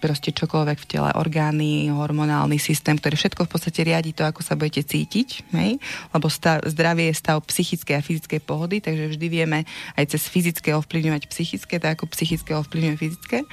proste 0.00 0.32
čokoľvek 0.32 0.78
v 0.80 0.88
tele, 0.88 1.10
orgány, 1.12 1.92
hormonálny 1.92 2.56
systém, 2.56 2.96
ktorý 2.96 3.20
všetko 3.20 3.44
v 3.44 3.52
podstate 3.52 3.84
riadi 3.84 4.16
to, 4.16 4.24
ako 4.24 4.40
sa 4.40 4.56
budete 4.56 4.88
cítiť, 4.88 5.52
hej? 5.52 5.76
lebo 6.16 6.32
stav, 6.32 6.64
zdravie 6.64 7.12
je 7.12 7.20
stav 7.20 7.36
psychickej 7.44 8.00
a 8.00 8.00
fyzickej 8.00 8.40
pohody, 8.40 8.80
takže 8.80 9.12
vždy 9.12 9.26
vieme 9.28 9.68
aj 10.00 10.16
cez 10.16 10.24
fyzické 10.24 10.72
ovplyvňovať 10.72 11.28
psychické, 11.28 11.76
tak 11.76 12.00
ako 12.00 12.08
psychické 12.16 12.56
ovplyvňuje 12.56 12.96
fyzické. 12.96 13.44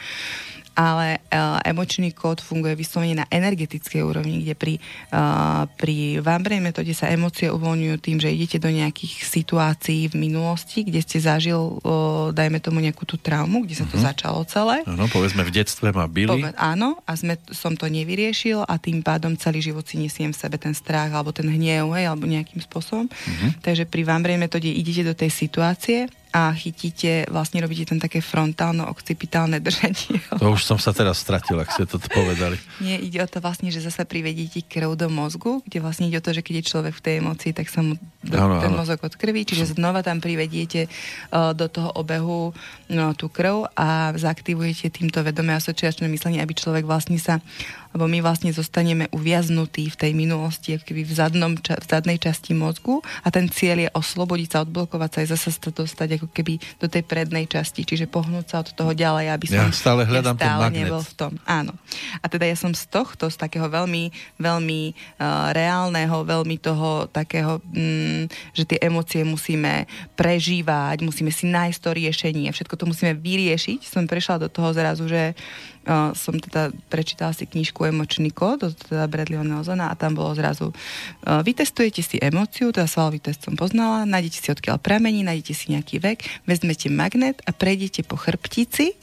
Ale 0.71 1.19
uh, 1.19 1.59
emočný 1.67 2.15
kód 2.15 2.39
funguje 2.39 2.79
vyslovene 2.79 3.23
na 3.23 3.27
energetickej 3.27 4.01
úrovni, 4.07 4.39
kde 4.39 4.55
pri, 4.55 4.73
uh, 5.11 5.67
pri 5.75 6.23
Vambrej 6.23 6.63
metóde 6.63 6.95
sa 6.95 7.11
emócie 7.11 7.51
uvoľňujú 7.51 7.95
tým, 7.99 8.17
že 8.23 8.31
idete 8.31 8.55
do 8.55 8.71
nejakých 8.71 9.27
situácií 9.27 10.07
v 10.07 10.15
minulosti, 10.15 10.87
kde 10.87 11.03
ste 11.03 11.19
zažil, 11.19 11.59
uh, 11.59 12.31
dajme 12.31 12.63
tomu 12.63 12.79
nejakú 12.79 13.03
tú 13.03 13.19
traumu, 13.19 13.67
kde 13.67 13.83
sa 13.83 13.85
to 13.85 13.99
uh-huh. 13.99 14.15
začalo 14.15 14.47
celé. 14.47 14.87
Áno, 14.87 15.11
povedzme 15.11 15.43
v 15.43 15.51
detstve 15.51 15.91
ma 15.91 16.07
byli. 16.07 16.39
Poved, 16.39 16.55
áno, 16.55 17.03
a 17.03 17.11
sme, 17.19 17.35
som 17.51 17.75
to 17.75 17.91
nevyriešil 17.91 18.63
a 18.63 18.79
tým 18.79 19.03
pádom 19.03 19.35
celý 19.35 19.59
život 19.59 19.83
si 19.83 19.99
nesiem 19.99 20.31
v 20.31 20.39
sebe 20.39 20.55
ten 20.55 20.71
strach 20.71 21.11
alebo 21.11 21.35
ten 21.35 21.51
hniev, 21.51 21.91
hej, 21.99 22.07
alebo 22.07 22.23
nejakým 22.23 22.63
spôsobom. 22.63 23.11
Uh-huh. 23.11 23.51
Takže 23.59 23.83
pri 23.91 24.07
Vambrej 24.07 24.39
metóde 24.39 24.71
idete 24.71 25.03
do 25.03 25.11
tej 25.11 25.35
situácie 25.35 26.07
a 26.31 26.55
chytíte, 26.55 27.27
vlastne 27.27 27.59
robíte 27.59 27.91
tam 27.91 27.99
také 27.99 28.23
frontálno-occipitálne 28.23 29.59
držanie. 29.59 30.23
To 30.41 30.55
už 30.55 30.63
som 30.63 30.79
sa 30.79 30.95
teraz 30.95 31.21
stratil, 31.21 31.59
ak 31.59 31.69
ste 31.75 31.85
to 31.85 31.99
povedali. 31.99 32.57
Nie, 32.79 32.97
ide 32.97 33.21
o 33.21 33.27
to 33.27 33.43
vlastne, 33.43 33.69
že 33.69 33.83
zase 33.83 34.07
privedíte 34.07 34.63
krv 34.65 34.95
do 34.95 35.11
mozgu, 35.11 35.61
kde 35.67 35.83
vlastne 35.83 36.07
ide 36.07 36.17
o 36.17 36.25
to, 36.25 36.33
že 36.33 36.41
keď 36.41 36.63
je 36.63 36.69
človek 36.71 36.93
v 36.97 37.03
tej 37.03 37.15
emocii, 37.21 37.51
tak 37.53 37.67
sa 37.67 37.83
mu 37.83 37.99
ano, 38.29 38.61
ten 38.61 38.69
ano. 38.69 38.85
mozog 38.85 39.01
odkrví, 39.01 39.41
čiže 39.49 39.73
znova 39.73 40.05
tam 40.05 40.21
privediete 40.21 40.85
uh, 40.85 41.57
do 41.57 41.65
toho 41.65 41.89
obehu 41.97 42.53
no, 42.93 43.05
tú 43.17 43.33
krv 43.33 43.65
a 43.73 44.13
zaktivujete 44.13 44.93
týmto 44.93 45.25
vedomé 45.25 45.57
asociačné 45.57 46.05
myslenie, 46.05 46.37
aby 46.43 46.53
človek 46.53 46.85
vlastne 46.85 47.17
sa 47.17 47.41
lebo 47.91 48.07
my 48.07 48.23
vlastne 48.23 48.55
zostaneme 48.55 49.11
uviaznutí 49.11 49.91
v 49.91 49.99
tej 49.99 50.11
minulosti, 50.15 50.79
ako 50.79 50.83
keby 50.87 51.01
v, 51.03 51.13
zadnom, 51.13 51.53
v 51.59 51.85
zadnej 51.85 52.17
časti 52.17 52.55
mozgu 52.55 53.03
a 53.23 53.27
ten 53.27 53.51
cieľ 53.51 53.87
je 53.87 53.89
oslobodiť 53.91 54.47
sa, 54.47 54.63
odblokovať 54.63 55.09
sa 55.11 55.17
aj 55.23 55.27
zase 55.35 55.49
sa 55.51 55.69
dostať 55.71 56.09
ako 56.19 56.27
keby 56.31 56.53
do 56.79 56.87
tej 56.87 57.03
prednej 57.03 57.45
časti, 57.51 57.83
čiže 57.83 58.07
pohnúť 58.07 58.45
sa 58.47 58.55
od 58.63 58.71
toho 58.71 58.91
ďalej, 58.95 59.25
aby 59.35 59.45
som 59.51 59.67
ja 59.67 59.75
stále 59.75 60.07
hľadám 60.07 60.35
ja 60.39 60.43
stále 60.47 60.63
ten 60.71 60.75
nebol 60.79 61.03
v 61.03 61.15
tom. 61.19 61.31
Áno. 61.43 61.73
A 62.23 62.25
teda 62.31 62.47
ja 62.47 62.55
som 62.55 62.71
z 62.71 62.87
tohto, 62.87 63.27
z 63.27 63.35
takého 63.35 63.67
veľmi, 63.67 64.11
veľmi 64.39 64.81
uh, 65.19 65.51
reálneho, 65.51 66.23
veľmi 66.23 66.55
toho 66.63 67.11
takého, 67.11 67.59
mm, 67.75 68.10
že 68.51 68.63
tie 68.67 68.79
emócie 68.81 69.21
musíme 69.25 69.89
prežívať, 70.15 71.03
musíme 71.03 71.31
si 71.33 71.49
nájsť 71.49 71.79
to 71.81 71.89
riešenie, 71.95 72.49
všetko 72.51 72.75
to 72.77 72.85
musíme 72.87 73.17
vyriešiť, 73.17 73.79
som 73.87 74.05
prešla 74.05 74.43
do 74.43 74.47
toho 74.51 74.71
zrazu, 74.75 75.07
že 75.07 75.33
uh, 75.33 76.11
som 76.13 76.37
teda 76.37 76.69
prečítala 76.91 77.33
si 77.33 77.47
knižku 77.47 77.87
Emočný 77.87 78.29
kód 78.31 78.71
od 78.71 78.73
teda 78.75 79.07
Bradleyho 79.09 79.45
Nelsona 79.45 79.89
a 79.89 79.97
tam 79.97 80.17
bolo 80.17 80.33
zrazu 80.37 80.71
uh, 80.71 81.41
vytestujete 81.41 82.01
si 82.05 82.17
emóciu, 82.21 82.69
teda 82.69 82.85
svalový 82.85 83.23
test 83.23 83.45
som 83.45 83.57
poznala, 83.57 84.05
nájdete 84.05 84.37
si 84.37 84.49
odkiaľ 84.53 84.77
pramení, 84.81 85.25
nájdete 85.25 85.53
si 85.53 85.65
nejaký 85.73 86.01
vek, 86.01 86.19
vezmete 86.45 86.91
magnet 86.91 87.39
a 87.47 87.51
prejdete 87.55 88.05
po 88.05 88.19
chrbtici, 88.19 88.93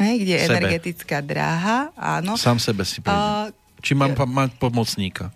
hej, 0.00 0.14
kde 0.20 0.32
je 0.36 0.40
sebe. 0.44 0.52
energetická 0.60 1.18
dráha, 1.24 1.90
áno. 1.96 2.36
Sám 2.36 2.60
sebe 2.60 2.84
si 2.84 3.00
prejdem. 3.00 3.52
Uh, 3.52 3.84
Či 3.84 3.92
mám 3.94 4.12
mať 4.16 4.56
pomocníka? 4.58 5.30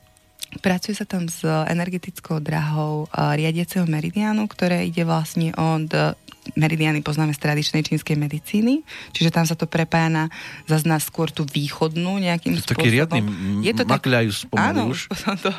Pracuje 0.59 0.99
sa 0.99 1.07
tam 1.07 1.31
s 1.31 1.47
energetickou 1.47 2.43
drahou 2.43 3.07
riadiaceho 3.15 3.87
meridianu, 3.87 4.51
ktoré 4.51 4.83
ide 4.83 5.07
vlastne 5.07 5.55
od 5.55 5.87
meridiany 6.55 7.03
poznáme 7.03 7.35
z 7.35 7.41
tradičnej 7.43 7.83
čínskej 7.87 8.17
medicíny, 8.17 8.83
čiže 9.13 9.31
tam 9.35 9.45
sa 9.47 9.59
to 9.59 9.67
prepája 9.67 10.09
na 10.09 10.25
zase 10.67 10.87
na 10.87 10.99
skôr 11.03 11.29
tú 11.31 11.43
východnú 11.47 12.23
nejakým 12.23 12.59
to 12.59 12.63
spôsobom. 12.63 12.83
Taký 12.83 12.89
riadny 12.91 13.21
je 13.67 13.73
to 13.75 13.85
tak, 13.85 14.03
áno, 14.57 14.91
už. 14.91 15.11
som 15.23 15.37
to 15.37 15.51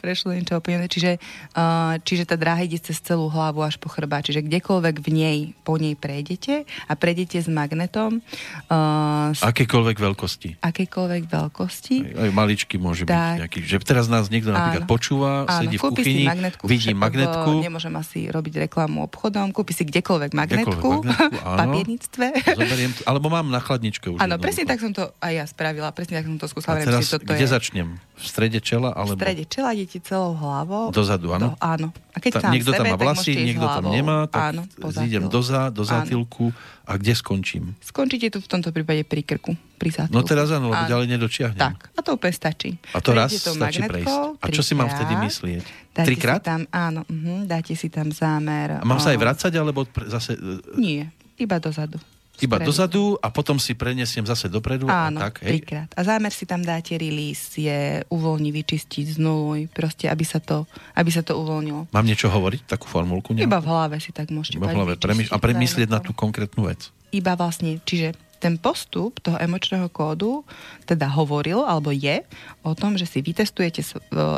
prešlo 0.00 0.32
niečo 0.32 0.58
úplne. 0.58 0.86
Čiže, 0.88 1.20
uh, 1.54 2.00
čiže 2.02 2.24
tá 2.24 2.34
dráha 2.38 2.64
ide 2.64 2.80
cez 2.80 2.98
celú 3.02 3.28
hlavu 3.28 3.60
až 3.62 3.76
po 3.76 3.92
chrbá. 3.92 4.24
Čiže 4.24 4.46
kdekoľvek 4.46 4.96
v 5.02 5.08
nej, 5.12 5.38
po 5.66 5.76
nej 5.76 5.94
prejdete 5.98 6.64
a 6.64 6.92
prejdete 6.96 7.42
s 7.42 7.48
magnetom. 7.50 8.24
Uh, 8.70 9.34
s... 9.34 9.44
Akékoľvek 9.44 9.96
veľkosti. 10.00 10.48
Akékoľvek 10.64 11.22
veľkosti. 11.28 11.96
Aj, 12.16 12.28
aj 12.28 12.30
maličky 12.32 12.76
môže 12.80 13.04
tak. 13.04 13.12
byť 13.12 13.40
nejaký. 13.44 13.58
Že 13.64 13.76
teraz 13.84 14.06
nás 14.08 14.32
niekto 14.32 14.54
napríklad 14.54 14.84
áno. 14.86 14.90
počúva, 14.90 15.30
áno, 15.44 15.58
sedí 15.60 15.76
v 15.76 15.82
kuchyni, 15.82 16.24
magnetku, 16.24 16.64
vidí 16.64 16.92
magnetku. 16.96 17.50
Nemôžem 17.60 17.94
asi 17.98 18.26
robiť 18.32 18.68
reklamu 18.70 19.04
obchodom, 19.06 19.52
kúpi 19.52 19.76
si 19.76 19.84
kdekoľvek 19.84 20.23
kdekoľvek 20.30 20.32
magnetku, 20.32 20.90
magnetku 21.04 21.36
v 21.36 21.56
papierníctve. 21.58 22.26
Zoberiem, 22.56 22.90
alebo 23.04 23.26
mám 23.28 23.46
na 23.52 23.60
chladničke 23.60 24.06
už. 24.12 24.18
Áno, 24.20 24.40
presne 24.40 24.64
tak 24.64 24.80
som 24.80 24.92
to 24.94 25.12
aj 25.20 25.32
ja 25.32 25.44
spravila, 25.44 25.92
presne 25.92 26.20
tak 26.20 26.26
som 26.28 26.36
to 26.40 26.46
skúsala. 26.48 26.80
A 26.80 26.86
teraz, 26.86 27.08
si, 27.08 27.16
kde 27.20 27.44
je... 27.44 27.50
začnem? 27.50 27.88
V 28.14 28.24
strede 28.24 28.58
čela? 28.62 28.94
Alebo... 28.94 29.18
V 29.18 29.20
strede 29.20 29.44
čela 29.44 29.74
idete 29.74 29.98
celou 30.00 30.38
hlavou. 30.38 30.94
Dozadu, 30.94 31.34
áno? 31.34 31.54
Do, 31.54 31.58
áno. 31.58 31.88
A 32.14 32.22
keď 32.22 32.32
Ta, 32.38 32.50
niekto 32.54 32.70
sebe, 32.70 32.78
tam 32.78 32.84
má 32.94 32.96
vlasy, 32.96 33.32
niekto 33.34 33.66
tam 33.66 33.84
nemá, 33.90 34.30
tak 34.30 34.54
áno, 34.54 34.62
zídem 34.94 35.26
doza, 35.26 35.68
do 35.74 35.82
zátilku 35.82 36.54
a 36.86 36.94
kde 36.94 37.12
skončím? 37.18 37.74
Skončíte 37.82 38.30
tu 38.30 38.38
v 38.38 38.48
tomto 38.48 38.70
prípade 38.70 39.02
pri 39.02 39.26
krku, 39.26 39.58
pri 39.74 39.90
zátilku. 39.90 40.14
No 40.14 40.22
teraz 40.22 40.48
áno, 40.54 40.70
lebo 40.70 40.84
ďalej 40.86 41.06
nedočiahnem. 41.18 41.60
Tak, 41.60 41.92
a 41.94 42.00
to 42.00 42.10
úplne 42.14 42.34
stačí. 42.34 42.70
A 42.94 42.98
to 43.02 43.10
raz 43.12 43.34
stačí 43.34 43.82
prejsť. 43.82 44.40
A 44.40 44.46
čo 44.48 44.62
si 44.62 44.72
mám 44.72 44.88
vtedy 44.88 45.18
myslieť? 45.18 45.64
Dáte 45.94 46.06
Trikrát? 46.10 46.42
Si 46.42 46.48
tam, 46.50 46.62
áno, 46.74 47.06
uh-huh, 47.06 47.46
dáte 47.46 47.74
si 47.78 47.86
tam 47.90 48.10
zámer. 48.10 48.82
A 48.82 48.86
mám 48.86 48.98
sa 48.98 49.14
aj 49.14 49.18
vracať, 49.18 49.52
alebo 49.58 49.86
zase... 50.10 50.34
Nie, 50.74 51.10
iba 51.38 51.58
dozadu. 51.62 52.02
Iba 52.42 52.58
Spredu. 52.58 52.66
dozadu 52.66 53.02
a 53.22 53.30
potom 53.30 53.62
si 53.62 53.78
prenesiem 53.78 54.26
zase 54.26 54.50
dopredu. 54.50 54.90
Áno, 54.90 55.22
a 55.22 55.30
tak, 55.30 55.46
hej. 55.46 55.62
trikrát. 55.62 55.86
A 55.94 56.02
zámer 56.02 56.34
si 56.34 56.42
tam 56.42 56.66
dáte 56.66 56.98
release, 56.98 57.54
je 57.54 58.02
uvoľni, 58.10 58.50
vyčistiť, 58.50 59.22
znuluj, 59.22 59.70
proste, 59.70 60.10
aby 60.10 60.26
sa 60.26 60.42
to, 60.42 60.66
aby 60.98 61.14
sa 61.14 61.22
to 61.22 61.38
uvoľnilo. 61.38 61.94
Mám 61.94 62.06
niečo 62.10 62.26
hovoriť, 62.26 62.66
takú 62.66 62.90
formulku? 62.90 63.38
Nejakú? 63.38 63.46
Iba 63.46 63.62
v 63.62 63.66
hlave 63.70 63.96
si 64.02 64.10
tak 64.10 64.34
môžete 64.34 64.58
Iba 64.58 64.66
v 64.66 64.82
hlave 64.82 64.94
premyš- 64.98 65.30
a 65.30 65.38
premyslieť 65.38 65.86
na 65.86 66.02
tú 66.02 66.10
konkrétnu 66.10 66.66
vec. 66.66 66.90
Iba 67.14 67.38
vlastne, 67.38 67.78
čiže 67.86 68.18
ten 68.44 68.60
postup 68.60 69.24
toho 69.24 69.40
emočného 69.40 69.88
kódu 69.88 70.44
teda 70.84 71.08
hovoril, 71.08 71.64
alebo 71.64 71.88
je 71.88 72.20
o 72.60 72.76
tom, 72.76 73.00
že 73.00 73.08
si 73.08 73.24
vytestujete 73.24 73.80
e, 73.80 73.88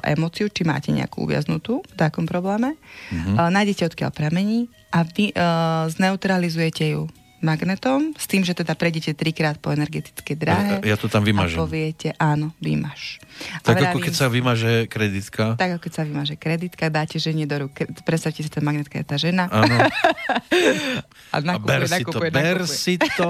emóciu, 0.06 0.46
či 0.46 0.62
máte 0.62 0.94
nejakú 0.94 1.26
uviaznutú 1.26 1.82
v 1.82 1.94
takom 1.98 2.22
probléme, 2.30 2.78
mm-hmm. 2.78 3.50
nájdete 3.50 3.90
odkiaľ 3.90 4.14
pramení 4.14 4.70
a 4.94 5.02
vy 5.02 5.34
uh, 5.34 5.90
zneutralizujete 5.90 6.94
ju 6.94 7.10
magnetom, 7.44 8.16
s 8.16 8.24
tým, 8.24 8.42
že 8.42 8.56
teda 8.56 8.72
prejdete 8.72 9.12
trikrát 9.12 9.60
po 9.60 9.68
energetickej 9.72 10.36
dráhe. 10.36 10.74
Ja, 10.80 10.94
ja 10.94 10.96
to 10.96 11.06
tam 11.06 11.20
vymažem. 11.22 11.60
A 11.60 11.68
poviete, 11.68 12.08
áno, 12.16 12.56
vymaž. 12.58 13.20
Tak 13.60 13.76
vravím, 13.76 13.92
ako 13.92 13.98
keď 14.00 14.14
sa 14.16 14.26
vymaže 14.32 14.72
kreditka. 14.88 15.44
Tak 15.60 15.76
ako 15.76 15.80
keď 15.84 15.92
sa 15.92 16.02
vymaže 16.08 16.34
kreditka, 16.40 16.84
dáte 16.88 17.16
žene 17.20 17.44
do 17.44 17.68
rúk, 17.68 17.76
predstavte 18.08 18.40
si, 18.40 18.48
tá 18.48 18.64
magnetka 18.64 18.96
je 18.96 19.06
tá 19.06 19.16
žena. 19.20 19.52
Áno. 19.52 19.76
a, 21.34 21.36
nakupuje, 21.44 21.68
a 21.68 21.78
ber 21.78 21.82
si 21.84 21.92
nakupuje, 21.92 22.30
to, 22.30 22.32
nakupuje. 22.32 22.32
ber 22.32 22.58
si 22.64 22.94
to 22.96 23.28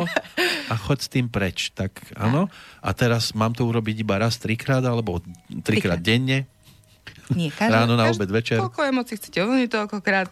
a 0.71 0.75
choď 0.75 0.99
s 1.03 1.09
tým 1.11 1.27
preč. 1.27 1.59
Tak 1.75 2.15
áno. 2.15 2.47
A 2.83 2.91
teraz 2.95 3.35
mám 3.35 3.55
to 3.55 3.67
urobiť 3.67 4.07
iba 4.07 4.19
raz, 4.23 4.39
trikrát, 4.39 4.83
alebo 4.87 5.19
trikrát, 5.63 5.99
trikrát. 5.99 6.01
denne? 6.01 6.47
Nie, 7.35 7.51
každý, 7.59 7.75
Ráno, 7.75 7.99
na 7.99 8.07
obed, 8.13 8.31
večer. 8.31 8.63
Koľko 8.63 8.81
emócií 8.87 9.19
chcete 9.19 9.43
uvoľniť, 9.43 9.71
toľkokrát. 9.73 10.31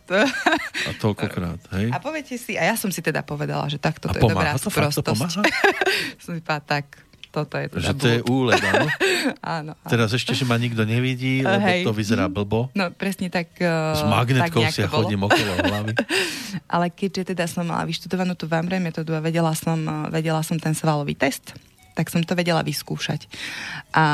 A 0.86 0.90
toľkokrát, 1.00 1.60
hej. 1.80 1.88
A 1.90 1.98
poviete 1.98 2.38
si, 2.38 2.54
a 2.54 2.62
ja 2.70 2.74
som 2.78 2.92
si 2.94 3.02
teda 3.02 3.26
povedala, 3.26 3.66
že 3.66 3.82
takto 3.82 4.06
to 4.12 4.18
je 4.18 4.22
dobrá 4.22 4.54
to 4.54 4.70
sprostosť. 4.70 5.02
to 5.02 5.12
pomáha? 5.16 5.42
som 6.22 6.32
si 6.36 6.40
povedala, 6.44 6.62
tak, 6.62 6.86
toto 7.34 7.58
je 7.58 7.66
teda 7.66 7.90
Že 7.90 7.94
to 7.98 8.06
je 8.06 8.20
úled, 8.30 8.62
áno? 8.62 8.86
áno, 9.58 9.72
áno. 9.74 9.90
Teraz 9.90 10.14
ešte, 10.14 10.38
že 10.38 10.46
ma 10.46 10.54
nikto 10.54 10.86
nevidí, 10.86 11.42
lebo 11.42 11.66
Hej. 11.66 11.82
to 11.82 11.90
vyzerá 11.90 12.30
blbo. 12.30 12.70
No 12.78 12.94
presne 12.94 13.26
tak. 13.26 13.50
Uh, 13.58 13.98
S 13.98 14.06
magnetkou 14.06 14.62
tak 14.62 14.70
si 14.70 14.86
ja 14.86 14.88
chodím 14.88 15.26
okolo 15.26 15.52
hlavy. 15.66 15.98
Ale 16.70 16.94
keďže 16.94 17.34
teda 17.34 17.50
som 17.50 17.66
mala 17.66 17.82
vyštudovanú 17.90 18.38
tú 18.38 18.46
VAMRE 18.46 18.78
metódu 18.78 19.18
a 19.18 19.20
vedela 19.20 19.50
som, 19.58 19.82
vedela 20.14 20.46
som 20.46 20.54
ten 20.62 20.78
svalový 20.78 21.18
test, 21.18 21.58
tak 21.94 22.10
som 22.10 22.20
to 22.26 22.34
vedela 22.34 22.60
vyskúšať. 22.66 23.30
A, 23.94 24.06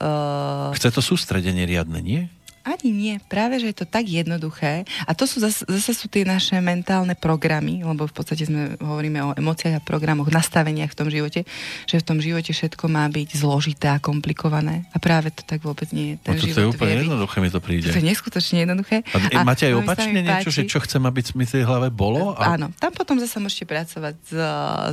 uh, 0.00 0.72
Chce 0.72 0.88
to 0.90 1.04
sústredenie 1.04 1.68
riadne, 1.68 2.00
nie? 2.00 2.32
Ani 2.66 2.90
nie, 2.90 3.14
práve, 3.30 3.62
že 3.62 3.70
je 3.70 3.76
to 3.78 3.86
tak 3.86 4.10
jednoduché. 4.10 4.82
A 5.06 5.14
to 5.14 5.22
sú 5.22 5.38
zase, 5.38 5.62
zase 5.70 5.94
sú 5.94 6.10
tie 6.10 6.26
naše 6.26 6.58
mentálne 6.58 7.14
programy, 7.14 7.86
lebo 7.86 8.10
v 8.10 8.14
podstate 8.18 8.42
sme 8.42 8.74
hovoríme 8.82 9.22
o 9.22 9.30
emóciách 9.38 9.78
a 9.78 9.86
programoch, 9.86 10.34
nastaveniach 10.34 10.90
v 10.90 10.98
tom 10.98 11.06
živote, 11.06 11.46
že 11.86 12.02
v 12.02 12.04
tom 12.04 12.18
živote 12.18 12.50
všetko 12.50 12.90
má 12.90 13.06
byť 13.06 13.38
zložité 13.38 13.86
a 13.94 14.02
komplikované. 14.02 14.82
A 14.90 14.98
práve 14.98 15.30
to 15.30 15.46
tak 15.46 15.62
vôbec 15.62 15.86
nie 15.94 16.18
je. 16.18 16.26
Ten 16.26 16.34
no 16.34 16.42
to, 16.42 16.46
život 16.50 16.58
je 16.58 16.70
úplne 16.74 16.94
jednoduché, 17.06 17.36
mi 17.38 17.50
to 17.54 17.60
príde. 17.62 17.86
To 17.94 18.02
je 18.02 18.10
neskutočne 18.10 18.66
jednoduché. 18.66 19.06
A, 19.14 19.16
a 19.38 19.40
máte 19.46 19.70
aj 19.70 19.74
opačne 19.86 20.18
niečo, 20.26 20.50
páči, 20.50 20.58
že 20.58 20.62
čo 20.66 20.82
chcem, 20.82 21.02
aby 21.06 21.22
mi 21.38 21.46
tej 21.46 21.62
hlave 21.62 21.94
bolo? 21.94 22.34
A... 22.34 22.58
Áno, 22.58 22.74
tam 22.82 22.90
potom 22.90 23.22
zase 23.22 23.38
môžete 23.38 23.62
pracovať 23.70 24.14
s... 24.26 24.34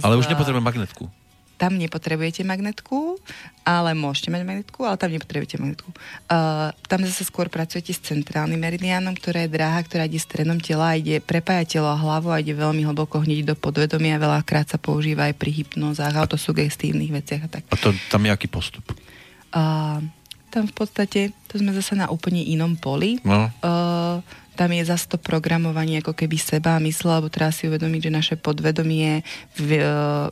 Ale 0.05 0.13
už 0.21 0.29
nepotrebujem 0.29 0.61
magnetku 0.61 1.22
tam 1.63 1.79
nepotrebujete 1.79 2.43
magnetku, 2.43 3.15
ale 3.63 3.95
môžete 3.95 4.27
mať 4.27 4.43
magnetku, 4.43 4.83
ale 4.83 4.99
tam 4.99 5.15
nepotrebujete 5.15 5.55
magnetku. 5.63 5.95
Uh, 6.27 6.75
tam 6.91 7.07
zase 7.07 7.23
skôr 7.23 7.47
pracujete 7.47 7.95
s 7.95 8.03
centrálnym 8.03 8.59
meridiánom, 8.59 9.15
ktorá 9.15 9.47
je 9.47 9.55
dráha, 9.55 9.79
ktorá 9.79 10.03
ide 10.03 10.19
stredom 10.19 10.59
tela 10.59 10.99
ide, 10.99 11.23
prepája 11.23 11.79
telo 11.79 11.87
a 11.87 11.95
hlavu 11.95 12.35
a 12.35 12.43
ide 12.43 12.51
veľmi 12.51 12.83
hlboko 12.83 13.23
hneď 13.23 13.47
do 13.47 13.55
podvedomia. 13.55 14.19
Veľakrát 14.19 14.75
sa 14.75 14.75
používa 14.75 15.31
aj 15.31 15.39
pri 15.39 15.63
hypnozách, 15.63 16.11
autosugestívnych 16.11 17.15
veciach 17.15 17.47
a 17.47 17.49
tak. 17.55 17.63
A 17.71 17.79
to, 17.79 17.95
tam 18.11 18.27
je 18.27 18.35
aký 18.35 18.51
postup? 18.51 18.83
Uh, 19.55 20.03
tam 20.51 20.67
v 20.67 20.75
podstate, 20.75 21.31
to 21.47 21.63
sme 21.63 21.71
zase 21.71 21.95
na 21.95 22.11
úplne 22.11 22.43
inom 22.43 22.75
poli. 22.75 23.23
No. 23.23 23.47
Uh, 23.63 24.19
tam 24.53 24.69
je 24.69 24.85
zase 24.85 25.09
to 25.09 25.17
programovanie 25.17 25.99
ako 25.99 26.13
keby 26.13 26.37
seba 26.37 26.77
a 26.77 26.83
mysle, 26.83 27.09
alebo 27.09 27.33
treba 27.33 27.49
si 27.49 27.65
uvedomiť, 27.65 28.01
že 28.07 28.11
naše 28.13 28.35
podvedomie, 28.37 29.25
v, 29.57 29.81
e, 29.81 29.85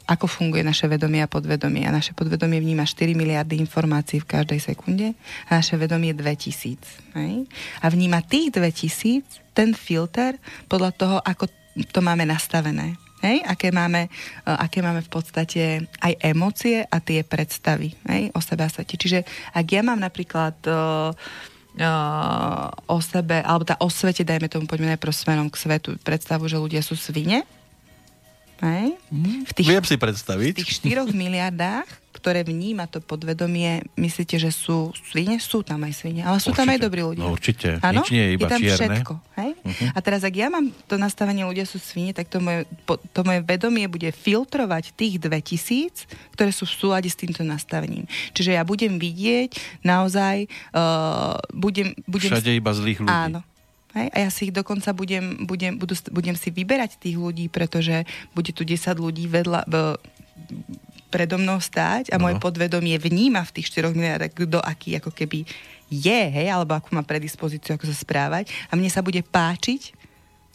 ako 0.06 0.26
funguje 0.30 0.62
naše 0.62 0.86
vedomie 0.86 1.26
a 1.26 1.30
podvedomie. 1.30 1.90
A 1.90 1.92
naše 1.92 2.14
podvedomie 2.14 2.62
vníma 2.62 2.86
4 2.86 3.18
miliardy 3.18 3.58
informácií 3.58 4.22
v 4.22 4.30
každej 4.30 4.60
sekunde 4.62 5.18
a 5.50 5.58
naše 5.58 5.74
vedomie 5.76 6.14
2000. 6.14 7.18
Hej? 7.18 7.50
A 7.82 7.86
vníma 7.90 8.22
tých 8.22 8.54
2000, 8.54 9.26
ten 9.58 9.74
filter, 9.74 10.38
podľa 10.70 10.92
toho, 10.94 11.18
ako 11.26 11.50
to 11.90 12.00
máme 12.00 12.24
nastavené. 12.24 12.96
Hej? 13.22 13.46
Aké, 13.46 13.70
máme, 13.70 14.10
e, 14.10 14.50
aké 14.50 14.82
máme 14.82 15.02
v 15.06 15.10
podstate 15.10 15.86
aj 16.02 16.14
emócie 16.22 16.82
a 16.86 16.98
tie 17.02 17.22
predstavy 17.22 17.94
hej? 18.10 18.34
o 18.34 18.40
sebe 18.42 18.66
a 18.66 18.70
svete. 18.70 18.98
Čiže 18.98 19.26
ak 19.54 19.66
ja 19.70 19.82
mám 19.86 20.02
napríklad 20.02 20.58
uh, 20.66 21.14
o 22.88 22.98
sebe, 23.00 23.40
alebo 23.40 23.64
tá 23.64 23.80
o 23.80 23.88
svete, 23.88 24.28
dajme 24.28 24.52
tomu, 24.52 24.68
poďme 24.68 24.92
najprv 24.96 25.14
smerom 25.16 25.48
k 25.48 25.56
svetu, 25.56 25.96
predstavu, 26.04 26.50
že 26.52 26.60
ľudia 26.60 26.84
sú 26.84 27.00
svine. 27.00 27.48
Hej? 28.60 29.00
Mm, 29.10 29.48
v 29.48 29.52
tých, 29.56 29.68
Viem 29.72 29.86
si 29.88 29.96
predstaviť. 29.98 30.54
V 30.58 30.68
tých 30.68 30.74
4 30.84 31.08
miliardách 31.24 31.88
ktoré 32.12 32.44
vníma 32.44 32.92
to 32.92 33.00
podvedomie, 33.00 33.88
myslíte, 33.96 34.36
že 34.36 34.52
sú 34.52 34.92
svine? 35.12 35.40
Sú 35.40 35.64
tam 35.64 35.82
aj 35.88 36.04
svine, 36.04 36.22
ale 36.28 36.44
sú 36.44 36.52
určite. 36.52 36.60
tam 36.60 36.68
aj 36.76 36.80
dobrí 36.84 37.02
ľudia. 37.02 37.24
No 37.24 37.32
určite, 37.32 37.68
ano? 37.80 38.04
nič 38.04 38.12
nie 38.12 38.24
je 38.24 38.32
iba 38.36 38.48
je 38.48 38.52
tam 38.52 38.62
čierne. 38.62 38.78
všetko. 38.78 39.14
Hej? 39.40 39.52
Uh-huh. 39.58 39.90
A 39.96 40.00
teraz, 40.04 40.22
ak 40.28 40.36
ja 40.36 40.48
mám 40.52 40.66
to 40.86 40.96
nastavenie 41.00 41.48
ľudia 41.48 41.64
sú 41.64 41.80
svine, 41.80 42.12
tak 42.12 42.28
to 42.28 42.44
moje, 42.44 42.68
to 43.16 43.22
moje 43.24 43.40
vedomie 43.48 43.88
bude 43.88 44.12
filtrovať 44.12 44.92
tých 44.94 45.24
2000, 45.24 46.36
ktoré 46.36 46.52
sú 46.52 46.68
v 46.68 46.74
súlade 46.76 47.08
s 47.08 47.16
týmto 47.16 47.42
nastavením. 47.48 48.06
Čiže 48.36 48.60
ja 48.60 48.64
budem 48.68 49.00
vidieť 49.00 49.82
naozaj, 49.88 50.52
uh, 50.76 51.40
budem, 51.56 51.96
budem... 52.06 52.30
Všade 52.30 52.52
iba 52.54 52.72
zlých 52.76 53.00
ľudí. 53.02 53.12
Áno, 53.12 53.42
Hej? 53.96 54.08
A 54.16 54.18
ja 54.24 54.30
si 54.32 54.48
ich 54.48 54.54
dokonca 54.56 54.96
budem, 54.96 55.44
budem, 55.44 55.76
budú, 55.76 55.96
budem 56.16 56.36
si 56.36 56.48
vyberať 56.48 56.96
tých 56.96 57.20
ľudí, 57.20 57.52
pretože 57.52 58.08
bude 58.32 58.56
tu 58.56 58.64
10 58.64 58.96
ľudí 58.96 59.28
vedľa, 59.28 59.68
predo 61.12 61.36
mnou 61.36 61.60
stáť 61.60 62.10
a 62.10 62.18
no. 62.18 62.26
moje 62.26 62.40
podvedomie 62.40 62.96
vníma 62.96 63.44
v 63.44 63.60
tých 63.60 63.68
4 63.76 63.92
miliardách, 63.92 64.32
kto 64.32 64.64
aký 64.64 64.96
ako 64.96 65.12
keby 65.12 65.44
je, 65.92 66.22
hej, 66.32 66.48
alebo 66.48 66.80
akú 66.80 66.96
má 66.96 67.04
predispozíciu, 67.04 67.76
ako 67.76 67.92
sa 67.92 67.96
správať. 68.00 68.48
A 68.72 68.80
mne 68.80 68.88
sa 68.88 69.04
bude 69.04 69.20
páčiť 69.20 69.92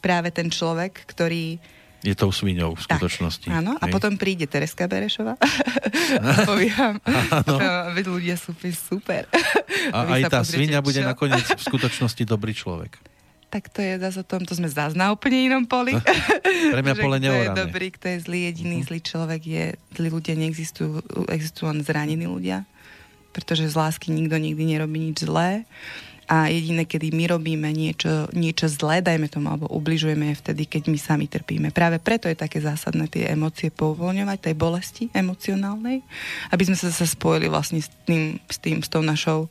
práve 0.01 0.33
ten 0.33 0.49
človek, 0.49 1.05
ktorý 1.05 1.61
je 2.05 2.15
tou 2.15 2.31
sviňou 2.31 2.79
v 2.79 2.81
skutočnosti. 2.87 3.51
Tak, 3.51 3.57
áno, 3.61 3.75
a 3.77 3.85
potom 3.91 4.15
príde 4.15 4.47
Tereska 4.47 4.87
Berešová 4.87 5.35
povie 6.49 6.71
vám, 6.71 7.03
veď 7.93 8.05
ľudia 8.07 8.37
sú 8.39 8.55
super. 8.71 9.27
A 9.91 10.07
aj 10.15 10.31
tá 10.31 10.41
svinia 10.47 10.79
bude 10.79 11.03
nakoniec 11.03 11.43
v 11.43 11.61
skutočnosti 11.61 12.23
dobrý 12.23 12.55
človek 12.55 13.16
tak 13.57 13.73
to 13.73 13.81
je 13.81 13.97
zase 13.97 14.21
o 14.21 14.27
tom, 14.29 14.45
to 14.45 14.53
sme 14.53 14.69
zás 14.69 14.93
na 14.93 15.09
úplne 15.09 15.49
inom 15.49 15.65
poli. 15.65 15.97
Pre 16.77 16.83
mňa 16.85 16.95
pole 17.09 17.17
Kto 17.17 17.33
je 17.33 17.49
dobrý, 17.57 17.89
kto 17.89 18.07
je 18.13 18.19
zlý, 18.29 18.39
jediný 18.53 18.85
uh-huh. 18.85 18.89
zlý 18.93 18.99
človek 19.01 19.41
je, 19.49 19.65
zlí 19.97 20.09
ľudia 20.13 20.37
neexistujú, 20.37 21.01
existujú 21.33 21.73
len 21.73 21.81
zranení 21.81 22.29
ľudia. 22.29 22.69
pretože 23.33 23.69
z 23.69 23.77
lásky 23.77 24.13
nikto 24.13 24.37
nikdy 24.37 24.77
nerobí 24.77 24.97
nič 25.01 25.25
zlé 25.25 25.65
a 26.27 26.51
jediné, 26.51 26.85
kedy 26.85 27.15
my 27.15 27.39
robíme 27.39 27.71
niečo, 27.71 28.27
niečo 28.35 28.67
zlé, 28.67 28.99
dajme 28.99 29.31
tomu, 29.31 29.47
alebo 29.47 29.71
ubližujeme 29.71 30.35
je 30.35 30.41
vtedy, 30.43 30.63
keď 30.67 30.83
my 30.91 30.99
sami 30.99 31.27
trpíme. 31.31 31.71
Práve 31.71 32.03
preto 32.03 32.27
je 32.27 32.35
také 32.35 32.59
zásadné 32.59 33.07
tie 33.07 33.31
emócie 33.31 33.71
pouvoľňovať, 33.71 34.39
tej 34.51 34.55
bolesti 34.59 35.05
emocionálnej, 35.15 36.03
aby 36.51 36.63
sme 36.67 36.75
sa 36.75 36.91
zase 36.91 37.15
spojili 37.15 37.47
vlastne 37.47 37.79
s 37.79 37.89
tým, 38.05 38.43
s 38.51 38.59
tým, 38.59 38.83
s 38.83 38.91
tou 38.91 39.07
našou 39.07 39.47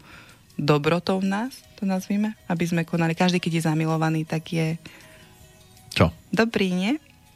dobrotou 0.59 1.23
v 1.23 1.31
nás, 1.31 1.64
to 1.76 1.84
nazvime, 1.84 2.34
aby 2.47 2.63
sme 2.63 2.88
konali. 2.88 3.11
Každý, 3.11 3.43
keď 3.43 3.51
je 3.59 3.67
zamilovaný, 3.67 4.23
tak 4.23 4.47
je 4.49 4.80
Čo? 5.91 6.15
dobrý, 6.32 6.71
nie? 6.71 6.91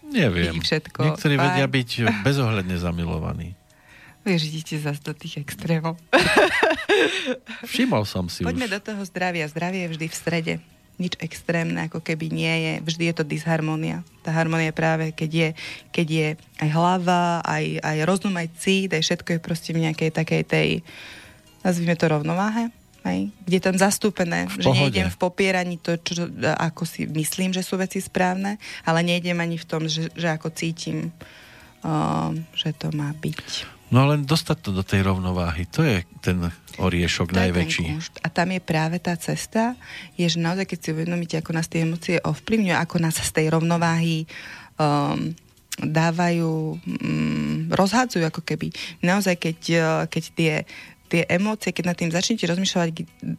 Neviem. 0.10 0.58
Vidí 0.58 0.66
všetko. 0.66 1.06
Niektorí 1.06 1.36
vedia 1.38 1.68
byť 1.70 1.90
bezohľadne 2.26 2.76
zamilovaní. 2.82 3.54
Vieš, 4.26 4.52
idete 4.52 4.76
zase 4.82 5.00
do 5.06 5.14
tých 5.14 5.40
extrémov. 5.46 5.96
Všimol 7.72 8.04
som 8.04 8.28
si 8.28 8.42
Poďme 8.44 8.68
už. 8.68 8.74
do 8.76 8.80
toho 8.82 9.02
zdravia. 9.06 9.48
Zdravie 9.48 9.86
je 9.88 9.92
vždy 9.96 10.06
v 10.10 10.16
strede. 10.16 10.54
Nič 11.00 11.16
extrémne, 11.24 11.88
ako 11.88 12.04
keby 12.04 12.28
nie 12.28 12.52
je. 12.52 12.74
Vždy 12.84 13.04
je 13.08 13.16
to 13.16 13.24
disharmónia. 13.24 14.04
Tá 14.20 14.36
harmonia 14.36 14.76
je 14.76 14.76
práve, 14.76 15.06
keď 15.16 15.32
je, 15.32 15.50
keď 15.96 16.08
je 16.12 16.28
aj 16.60 16.70
hlava, 16.76 17.40
aj, 17.48 17.80
aj 17.80 17.98
rozum, 18.04 18.36
aj 18.36 18.52
cít, 18.60 18.92
aj 18.92 19.08
všetko 19.08 19.30
je 19.32 19.40
proste 19.40 19.72
v 19.72 19.88
nejakej 19.88 20.12
takej 20.12 20.44
tej, 20.44 20.70
nazvime 21.64 21.96
to 21.96 22.12
rovnováhe. 22.12 22.68
Hej? 23.08 23.32
Kde 23.48 23.60
tam 23.64 23.76
zastúpené, 23.80 24.52
V 24.52 24.60
že 24.60 24.68
pohode. 24.68 24.80
nejdem 24.92 25.08
v 25.08 25.18
popieraní 25.18 25.76
to, 25.80 25.96
čo, 25.96 26.28
ako 26.60 26.84
si 26.84 27.08
myslím, 27.08 27.56
že 27.56 27.64
sú 27.64 27.80
veci 27.80 28.04
správne, 28.04 28.60
ale 28.84 29.00
nejdem 29.08 29.40
ani 29.40 29.56
v 29.56 29.66
tom, 29.66 29.88
že, 29.88 30.12
že 30.20 30.28
ako 30.28 30.52
cítim, 30.52 31.16
uh, 31.88 32.36
že 32.52 32.76
to 32.76 32.92
má 32.92 33.16
byť. 33.16 33.80
No 33.90 34.06
len 34.06 34.22
dostať 34.22 34.58
to 34.62 34.70
do 34.70 34.84
tej 34.86 35.02
rovnováhy, 35.02 35.66
to 35.66 35.82
je 35.82 36.06
ten 36.22 36.38
oriešok 36.78 37.34
To 37.34 37.34
je 37.34 37.36
ten 37.36 37.44
najväčší. 37.50 37.84
kunšt. 37.90 38.14
A 38.22 38.28
tam 38.30 38.54
je 38.54 38.62
práve 38.62 39.02
tá 39.02 39.18
cesta, 39.18 39.74
je, 40.14 40.30
že 40.30 40.38
naozaj, 40.38 40.70
keď 40.70 40.78
si 40.78 40.90
uvedomíte, 40.94 41.36
ako 41.42 41.52
nás 41.58 41.66
tie 41.66 41.82
emócie 41.88 42.22
ovplyvňujú, 42.22 42.76
ako 42.78 42.96
nás 43.02 43.18
z 43.18 43.32
tej 43.34 43.50
rovnováhy 43.50 44.30
um, 44.78 45.34
dávajú, 45.82 46.78
um, 46.78 47.66
rozhádzajú 47.74 48.24
ako 48.30 48.42
keby. 48.46 48.70
Naozaj, 49.02 49.36
keď, 49.42 49.60
uh, 49.74 49.84
keď 50.06 50.24
tie, 50.38 50.54
tie 51.10 51.26
emócie, 51.26 51.74
keď 51.74 51.84
nad 51.90 51.98
tým 51.98 52.14
začnete 52.14 52.46
rozmýšľať, 52.46 52.88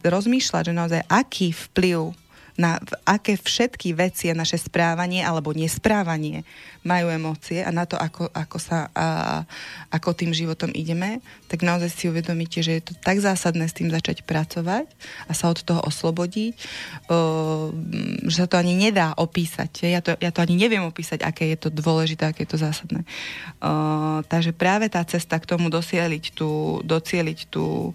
rozmýšľať, 0.03 0.63
že 0.67 0.73
naozaj 0.75 1.01
aký 1.07 1.55
vplyv 1.55 2.11
na 2.59 2.79
aké 3.07 3.39
všetky 3.39 3.95
veci 3.95 4.27
a 4.27 4.35
naše 4.35 4.59
správanie 4.59 5.23
alebo 5.23 5.55
nesprávanie 5.55 6.43
majú 6.81 7.13
emócie 7.13 7.61
a 7.61 7.69
na 7.69 7.85
to, 7.85 7.93
ako, 7.93 8.25
ako, 8.33 8.57
sa, 8.57 8.89
a, 8.97 9.45
ako 9.93 10.17
tým 10.17 10.33
životom 10.33 10.73
ideme, 10.73 11.21
tak 11.45 11.61
naozaj 11.61 11.93
si 11.93 12.09
uvedomíte, 12.09 12.65
že 12.65 12.81
je 12.81 12.83
to 12.91 12.93
tak 12.97 13.21
zásadné 13.21 13.69
s 13.69 13.77
tým 13.77 13.93
začať 13.93 14.25
pracovať 14.25 14.89
a 15.29 15.31
sa 15.37 15.53
od 15.53 15.61
toho 15.61 15.81
oslobodiť, 15.85 16.53
o, 17.07 17.69
že 18.25 18.43
sa 18.43 18.47
to 18.49 18.57
ani 18.57 18.73
nedá 18.73 19.13
opísať. 19.13 19.85
Ja 19.85 20.01
to, 20.01 20.17
ja 20.17 20.33
to 20.33 20.41
ani 20.41 20.57
neviem 20.57 20.81
opísať, 20.81 21.21
aké 21.21 21.53
je 21.53 21.57
to 21.61 21.69
dôležité, 21.69 22.33
aké 22.33 22.49
je 22.49 22.51
to 22.57 22.59
zásadné. 22.59 23.05
O, 23.61 24.25
takže 24.25 24.51
práve 24.51 24.89
tá 24.89 25.05
cesta 25.05 25.37
k 25.37 25.49
tomu 25.49 25.69
docieliť 25.69 26.33
tú, 26.33 26.81
docieliť 26.81 27.39
tú, 27.53 27.93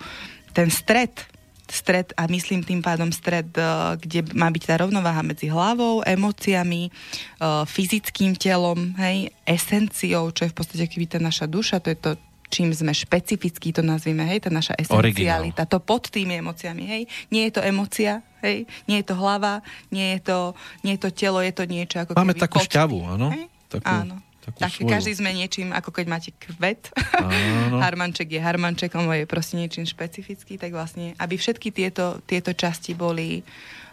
ten 0.54 0.70
stred 0.70 1.35
stred 1.66 2.14
a 2.14 2.30
myslím 2.30 2.62
tým 2.62 2.80
pádom 2.80 3.10
stred, 3.10 3.50
eh, 3.58 3.64
kde 3.98 4.34
má 4.38 4.50
byť 4.50 4.62
tá 4.66 4.74
rovnováha 4.86 5.22
medzi 5.26 5.50
hlavou, 5.50 6.02
emóciami, 6.06 6.88
eh, 6.88 7.62
fyzickým 7.66 8.38
telom, 8.38 8.94
hej, 8.98 9.34
esenciou, 9.42 10.30
čo 10.30 10.46
je 10.46 10.52
v 10.52 10.56
podstate 10.56 10.86
keby 10.86 11.06
tá 11.10 11.18
naša 11.18 11.50
duša, 11.50 11.82
to 11.82 11.90
je 11.90 11.98
to, 11.98 12.10
čím 12.46 12.70
sme 12.70 12.94
špecifickí, 12.94 13.74
to 13.74 13.82
nazvime, 13.82 14.22
hej, 14.30 14.46
tá 14.46 14.50
naša 14.54 14.78
esencialita, 14.78 15.66
to 15.66 15.82
pod 15.82 16.06
tými 16.06 16.38
emóciami, 16.38 16.86
hej. 16.86 17.02
Nie 17.34 17.50
je 17.50 17.58
to 17.58 17.62
emócia, 17.66 18.22
hej, 18.46 18.70
nie 18.86 19.02
je 19.02 19.06
to 19.10 19.18
hlava, 19.18 19.66
nie 19.90 20.14
je 20.16 20.30
to, 20.30 20.38
nie 20.86 20.94
je 20.94 21.00
to 21.02 21.10
telo, 21.10 21.42
je 21.42 21.50
to 21.50 21.66
niečo 21.66 22.06
ako 22.06 22.14
Máme 22.14 22.38
takú 22.38 22.62
pod 22.62 22.70
šťavu, 22.70 22.98
áno? 23.18 23.34
hej? 23.34 23.50
Takú, 23.66 23.90
áno. 23.90 24.22
Takú 24.46 24.58
Tak, 24.62 24.72
svoju. 24.78 24.90
každý 24.90 25.12
sme 25.18 25.30
niečím, 25.34 25.74
ako 25.74 25.90
keď 25.90 26.06
máte 26.06 26.30
kvet. 26.36 26.94
Áno. 27.18 27.78
Harmanček 27.84 28.30
je 28.30 28.40
harmanček, 28.40 28.94
on 28.94 29.10
je 29.10 29.26
proste 29.26 29.58
niečím 29.58 29.82
špecifický, 29.88 30.56
tak 30.56 30.70
vlastne, 30.70 31.18
aby 31.18 31.34
všetky 31.34 31.74
tieto, 31.74 32.22
tieto 32.24 32.54
časti 32.54 32.94
boli, 32.94 33.42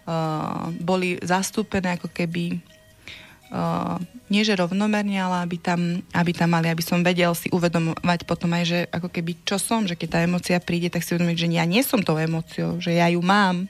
uh, 0.05 0.69
boli 0.77 1.17
zastúpené 1.25 1.97
ako 1.97 2.13
keby 2.13 2.61
uh, 3.53 3.97
nie 4.29 4.41
že 4.41 4.57
rovnomerne, 4.57 5.17
ale 5.21 5.45
aby 5.45 5.57
tam, 5.61 6.01
aby 6.13 6.31
tam 6.33 6.49
mali, 6.53 6.69
aby 6.69 6.81
som 6.81 7.05
vedel 7.05 7.33
si 7.37 7.53
uvedomovať 7.53 8.19
potom 8.25 8.49
aj, 8.53 8.63
že 8.65 8.79
ako 8.89 9.09
keby 9.13 9.31
čo 9.45 9.61
som, 9.61 9.85
že 9.85 9.93
keď 9.93 10.09
tá 10.09 10.19
emocia 10.25 10.57
príde, 10.57 10.89
tak 10.89 11.05
si 11.05 11.13
uvedomiť, 11.13 11.37
že 11.37 11.47
ja 11.53 11.65
nie 11.69 11.85
som 11.85 12.01
tou 12.01 12.17
emóciou, 12.17 12.81
že 12.81 12.97
ja 12.97 13.09
ju 13.13 13.21
mám, 13.21 13.69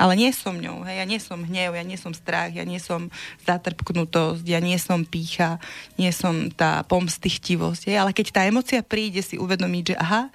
ale 0.00 0.16
nie 0.16 0.32
som 0.32 0.56
ňou, 0.56 0.80
hej, 0.88 0.96
ja 0.96 1.04
nie 1.04 1.20
som 1.20 1.44
hnev, 1.44 1.76
ja 1.76 1.84
nie 1.84 2.00
som 2.00 2.16
strach, 2.16 2.56
ja 2.56 2.64
nie 2.64 2.80
som 2.80 3.12
zatrpknutosť, 3.44 4.48
ja 4.48 4.56
nie 4.56 4.80
som 4.80 5.04
pícha, 5.04 5.60
nie 6.00 6.08
som 6.08 6.48
tá 6.48 6.80
pomstichtivosť, 6.88 7.92
hej, 7.92 8.00
ale 8.00 8.16
keď 8.16 8.32
tá 8.32 8.40
emocia 8.48 8.80
príde, 8.80 9.20
si 9.20 9.36
uvedomiť, 9.36 9.92
že 9.92 9.96
aha, 10.00 10.32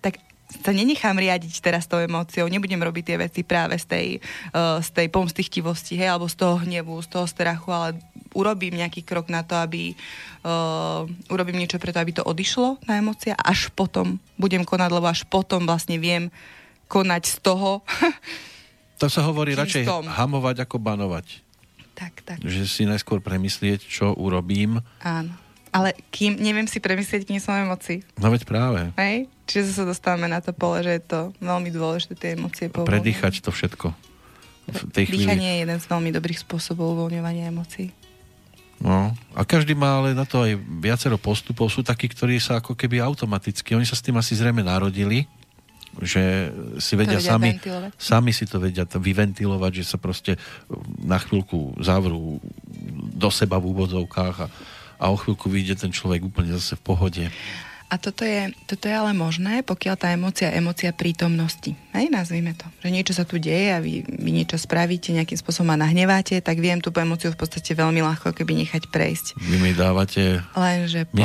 tak 0.00 0.16
sa 0.48 0.72
nenechám 0.72 1.16
riadiť 1.16 1.60
teraz 1.60 1.84
tou 1.84 2.00
emóciou, 2.00 2.48
nebudem 2.48 2.80
robiť 2.80 3.04
tie 3.04 3.16
veci 3.20 3.40
práve 3.44 3.76
z 3.76 3.84
tej, 3.84 4.06
uh, 4.56 4.80
z 4.80 4.88
tej 4.96 5.12
pomstichtivosti, 5.12 6.00
hej, 6.00 6.08
alebo 6.08 6.24
z 6.32 6.36
toho 6.40 6.56
hnevu, 6.64 6.96
z 7.04 7.08
toho 7.12 7.28
strachu, 7.28 7.68
ale 7.68 8.00
urobím 8.32 8.80
nejaký 8.80 9.04
krok 9.04 9.28
na 9.28 9.44
to, 9.44 9.60
aby 9.60 9.92
uh, 9.92 11.04
urobím 11.28 11.60
niečo 11.60 11.76
preto, 11.76 12.00
aby 12.00 12.16
to 12.16 12.24
odišlo, 12.24 12.80
tá 12.80 12.96
emócia, 12.96 13.36
a 13.36 13.52
až 13.52 13.68
potom 13.76 14.16
budem 14.40 14.64
konať, 14.64 14.88
lebo 14.88 15.04
až 15.04 15.28
potom 15.28 15.68
vlastne 15.68 16.00
viem 16.00 16.32
konať 16.88 17.22
z 17.28 17.36
toho, 17.44 17.84
To 19.02 19.10
sa 19.10 19.26
hovorí 19.26 19.58
Čím 19.58 19.60
radšej 19.66 19.84
hamovať 20.14 20.62
ako 20.62 20.78
banovať. 20.78 21.26
tak, 21.98 22.22
tak. 22.22 22.38
Že 22.38 22.70
si 22.70 22.82
najskôr 22.86 23.18
premyslieť, 23.18 23.82
čo 23.82 24.14
urobím. 24.14 24.78
Áno. 25.02 25.34
Ale 25.72 25.96
kým, 26.12 26.36
neviem 26.38 26.68
si 26.68 26.78
premyslieť, 26.78 27.26
kým 27.26 27.40
som 27.40 27.56
emócií. 27.56 28.04
No 28.20 28.28
veď 28.28 28.44
práve. 28.44 28.92
Hej? 29.00 29.26
Čiže 29.48 29.82
sa 29.82 29.84
dostávame 29.88 30.28
na 30.28 30.38
to 30.38 30.52
pole, 30.52 30.84
že 30.84 31.00
je 31.00 31.02
to 31.02 31.20
veľmi 31.40 31.72
dôležité 31.72 32.12
tie 32.14 32.30
emócie 32.36 32.68
povoľňovať. 32.68 32.92
Predýchať 32.92 33.34
to 33.42 33.50
všetko. 33.50 33.86
V 34.68 34.78
tej. 34.92 35.04
Dýchanie 35.10 35.48
je 35.48 35.58
jeden 35.66 35.78
z 35.80 35.86
veľmi 35.88 36.10
dobrých 36.12 36.44
spôsobov 36.44 36.94
uvoľňovania 36.94 37.50
emócií. 37.50 37.90
No. 38.82 39.14
A 39.32 39.42
každý 39.46 39.72
má 39.72 39.98
ale 39.98 40.12
na 40.12 40.28
to 40.28 40.44
aj 40.44 40.58
viacero 40.58 41.16
postupov. 41.16 41.70
Sú 41.72 41.80
takí, 41.82 42.06
ktorí 42.06 42.36
sa 42.38 42.60
ako 42.60 42.74
keby 42.78 43.00
automaticky, 43.00 43.74
oni 43.74 43.86
sa 43.88 43.96
s 43.96 44.04
tým 44.04 44.18
asi 44.18 44.34
zrejme 44.36 44.60
narodili, 44.60 45.24
že 46.00 46.48
si 46.80 46.96
vedia, 46.96 47.20
vedia 47.20 47.36
sami, 47.36 47.50
ventilovať. 47.52 47.90
sami 48.00 48.30
si 48.32 48.44
to 48.48 48.56
vedia 48.56 48.88
vyventilovať, 48.88 49.72
že 49.82 49.84
sa 49.84 49.98
proste 50.00 50.40
na 51.04 51.20
chvíľku 51.20 51.76
zavrú 51.84 52.40
do 53.12 53.28
seba 53.28 53.60
v 53.60 53.76
úvodzovkách 53.76 54.36
a, 54.40 54.46
a 54.96 55.04
o 55.12 55.16
chvíľku 55.20 55.52
vyjde 55.52 55.84
ten 55.84 55.92
človek 55.92 56.24
úplne 56.24 56.56
zase 56.56 56.80
v 56.80 56.82
pohode. 56.82 57.24
A 57.92 58.00
toto 58.00 58.24
je, 58.24 58.48
toto 58.64 58.88
je 58.88 58.94
ale 58.96 59.12
možné, 59.12 59.60
pokiaľ 59.60 59.94
tá 60.00 60.08
emócia 60.08 60.48
je 60.48 60.56
emócia 60.56 60.96
prítomnosti. 60.96 61.76
Hej, 61.92 62.08
nazvime 62.08 62.56
to. 62.56 62.64
Že 62.80 62.88
niečo 62.88 63.12
sa 63.12 63.28
tu 63.28 63.36
deje 63.36 63.68
a 63.68 63.84
vy, 63.84 64.00
vy 64.08 64.30
niečo 64.32 64.56
spravíte, 64.56 65.12
nejakým 65.12 65.36
spôsobom 65.36 65.68
ma 65.68 65.76
nahneváte, 65.76 66.40
tak 66.40 66.56
viem 66.56 66.80
tú 66.80 66.88
emóciu 66.88 67.36
v 67.36 67.44
podstate 67.44 67.76
veľmi 67.76 68.00
ľahko 68.00 68.32
keby 68.32 68.64
nechať 68.64 68.88
prejsť. 68.88 69.36
Vy 69.36 69.56
mi 69.60 69.76
dávate 69.76 70.40
Lenže 70.56 71.04
potom... 71.04 71.20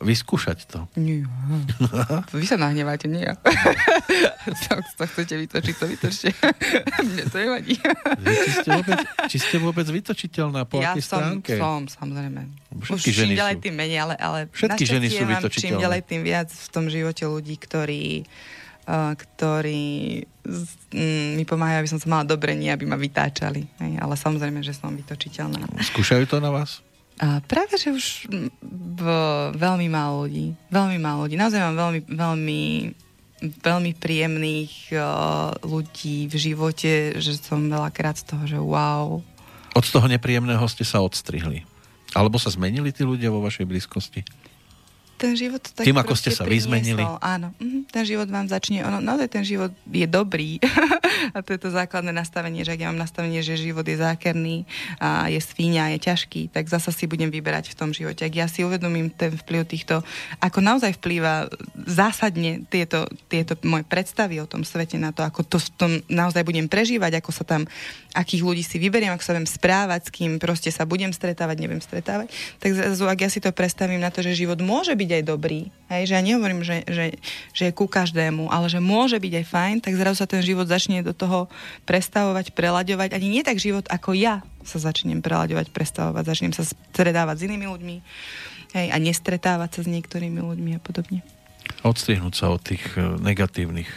vyskúšať 0.00 0.58
to. 0.64 0.88
Nie. 0.96 1.28
Vy 2.40 2.46
sa 2.48 2.56
nahneváte, 2.56 3.06
nie 3.06 3.20
ja. 3.20 3.36
to, 4.64 4.80
to 4.80 5.04
chcete 5.04 5.34
vytočiť, 5.36 5.74
to 5.76 5.86
vytočte. 5.86 6.28
Mne 7.04 7.24
to 7.28 7.36
nevadí. 7.36 7.76
Či, 7.76 8.50
ste 8.64 8.68
vôbec, 8.72 8.98
či 9.28 9.36
ste 9.36 9.56
vôbec 9.60 9.86
vytočiteľná 9.86 10.64
po 10.64 10.80
ja 10.80 10.96
akej 10.96 11.04
som, 11.04 11.20
stránke? 11.20 11.52
som, 11.60 11.80
samozrejme. 11.86 12.40
Všetky 12.80 13.10
Už 13.12 13.16
ženy 13.20 13.32
ďalej 13.36 13.56
tým 13.60 13.74
menej, 13.76 13.98
ale, 14.00 14.14
ale 14.16 14.38
Všetky 14.48 14.84
ženy 14.88 15.06
sú 15.12 15.24
vytočiteľné. 15.28 15.76
Čím 15.76 15.84
ďalej 15.84 16.00
tým 16.08 16.22
viac 16.24 16.48
v 16.48 16.68
tom 16.72 16.84
živote 16.88 17.24
ľudí, 17.28 17.54
ktorí 17.60 18.24
ktorí 18.90 19.84
mm, 20.90 21.38
mi 21.38 21.44
pomáhajú, 21.46 21.78
aby 21.78 21.90
som 21.90 22.00
sa 22.02 22.10
mala 22.10 22.24
dobre, 22.26 22.58
nie 22.58 22.72
aby 22.72 22.88
ma 22.88 22.98
vytáčali. 22.98 23.70
Ale 23.78 24.18
samozrejme, 24.18 24.66
že 24.66 24.74
som 24.74 24.90
vytočiteľná. 24.90 25.62
Skúšajú 25.78 26.26
to 26.26 26.42
na 26.42 26.50
vás? 26.50 26.82
A 27.20 27.44
práve, 27.44 27.76
že 27.76 27.92
už 27.92 28.32
v, 28.64 29.02
veľmi 29.52 29.92
málo 29.92 30.24
ľudí. 30.24 30.56
Veľmi 30.72 30.96
málo 30.96 31.28
ľudí. 31.28 31.36
Naozaj 31.36 31.60
mám 31.60 31.76
veľmi, 31.76 32.00
veľmi, 32.08 32.62
veľmi 33.60 33.90
príjemných 34.00 34.96
uh, 34.96 35.52
ľudí 35.60 36.32
v 36.32 36.34
živote, 36.40 37.20
že 37.20 37.36
som 37.36 37.68
veľakrát 37.68 38.16
z 38.16 38.24
toho, 38.24 38.44
že 38.48 38.56
wow. 38.56 39.20
Od 39.76 39.84
toho 39.84 40.08
nepríjemného 40.08 40.64
ste 40.72 40.80
sa 40.80 41.04
odstrihli. 41.04 41.68
Alebo 42.16 42.40
sa 42.40 42.48
zmenili 42.48 42.88
tí 42.88 43.04
ľudia 43.04 43.28
vo 43.28 43.44
vašej 43.44 43.68
blízkosti? 43.68 44.24
Ten 45.20 45.36
život 45.36 45.60
tak 45.60 45.84
Tým, 45.84 46.00
ako 46.00 46.16
ste 46.16 46.32
sa 46.32 46.48
priniesol. 46.48 47.20
Áno. 47.20 47.52
Mhm. 47.60 47.92
ten 47.92 48.04
život 48.08 48.24
vám 48.32 48.48
začne, 48.48 48.80
ono, 48.80 49.04
naozaj 49.04 49.28
ten 49.28 49.44
život 49.44 49.68
je 49.84 50.08
dobrý 50.08 50.56
a 51.36 51.44
to 51.44 51.52
je 51.52 51.60
to 51.60 51.68
základné 51.68 52.08
nastavenie, 52.16 52.64
že 52.64 52.72
ak 52.72 52.80
ja 52.80 52.88
mám 52.88 53.04
nastavenie, 53.04 53.44
že 53.44 53.60
život 53.60 53.84
je 53.84 54.00
zákerný 54.00 54.64
a 54.96 55.28
je 55.28 55.36
svíňa, 55.36 55.92
je 55.96 56.08
ťažký, 56.08 56.42
tak 56.48 56.72
zasa 56.72 56.88
si 56.88 57.04
budem 57.04 57.28
vyberať 57.28 57.74
v 57.74 57.76
tom 57.76 57.90
živote. 57.92 58.24
Ak 58.24 58.32
ja 58.32 58.48
si 58.48 58.64
uvedomím 58.64 59.12
ten 59.12 59.36
vplyv 59.36 59.68
týchto, 59.68 60.00
ako 60.40 60.64
naozaj 60.64 60.96
vplýva 60.96 61.52
zásadne 61.84 62.64
tieto, 62.72 63.04
tieto 63.28 63.60
moje 63.66 63.84
predstavy 63.84 64.40
o 64.40 64.48
tom 64.48 64.64
svete 64.64 64.96
na 64.96 65.12
to, 65.12 65.20
ako 65.20 65.44
to 65.44 65.60
v 65.60 65.68
tom 65.76 65.92
naozaj 66.08 66.40
budem 66.48 66.64
prežívať, 66.64 67.20
ako 67.20 67.30
sa 67.36 67.44
tam, 67.44 67.68
akých 68.16 68.40
ľudí 68.40 68.64
si 68.64 68.80
vyberiem, 68.80 69.12
ako 69.12 69.24
sa 69.26 69.34
budem 69.36 69.50
správať, 69.50 70.00
s 70.08 70.10
kým 70.14 70.40
proste 70.40 70.72
sa 70.72 70.88
budem 70.88 71.12
stretávať, 71.12 71.56
nebudem 71.60 71.84
stretávať, 71.84 72.32
tak 72.56 72.72
zrazu, 72.72 73.04
ak 73.04 73.18
ja 73.20 73.28
si 73.28 73.44
to 73.44 73.52
predstavím 73.52 74.00
na 74.00 74.08
to, 74.08 74.24
že 74.24 74.46
život 74.46 74.56
môže 74.62 74.96
byť 74.96 75.09
aj 75.18 75.24
dobrý, 75.26 75.60
hej, 75.90 76.02
že 76.06 76.14
ja 76.14 76.22
nehovorím, 76.22 76.62
že, 76.62 76.86
že, 76.86 77.18
že 77.50 77.62
je 77.68 77.72
ku 77.74 77.90
každému, 77.90 78.46
ale 78.46 78.70
že 78.70 78.78
môže 78.78 79.18
byť 79.18 79.32
aj 79.42 79.46
fajn, 79.50 79.76
tak 79.82 79.98
zrazu 79.98 80.22
sa 80.22 80.30
ten 80.30 80.44
život 80.44 80.70
začne 80.70 81.02
do 81.02 81.10
toho 81.10 81.50
prestavovať, 81.88 82.54
prelaďovať. 82.54 83.16
Ani 83.16 83.26
nie 83.26 83.42
tak 83.42 83.58
život, 83.58 83.84
ako 83.90 84.14
ja 84.14 84.46
sa 84.62 84.78
začnem 84.78 85.18
prelaďovať, 85.24 85.72
prestavovať, 85.74 86.22
začnem 86.22 86.52
sa 86.54 86.62
stretávať 86.62 87.36
s 87.42 87.44
inými 87.50 87.66
ľuďmi 87.66 87.96
hej, 88.78 88.86
a 88.92 88.96
nestretávať 89.02 89.70
sa 89.76 89.80
s 89.84 89.88
niektorými 89.90 90.38
ľuďmi 90.38 90.70
a 90.76 90.80
podobne. 90.80 91.20
Odstrihnúť 91.82 92.34
sa 92.34 92.52
od 92.52 92.60
tých 92.60 92.82
e, 92.98 93.18
negatívnych. 93.22 93.88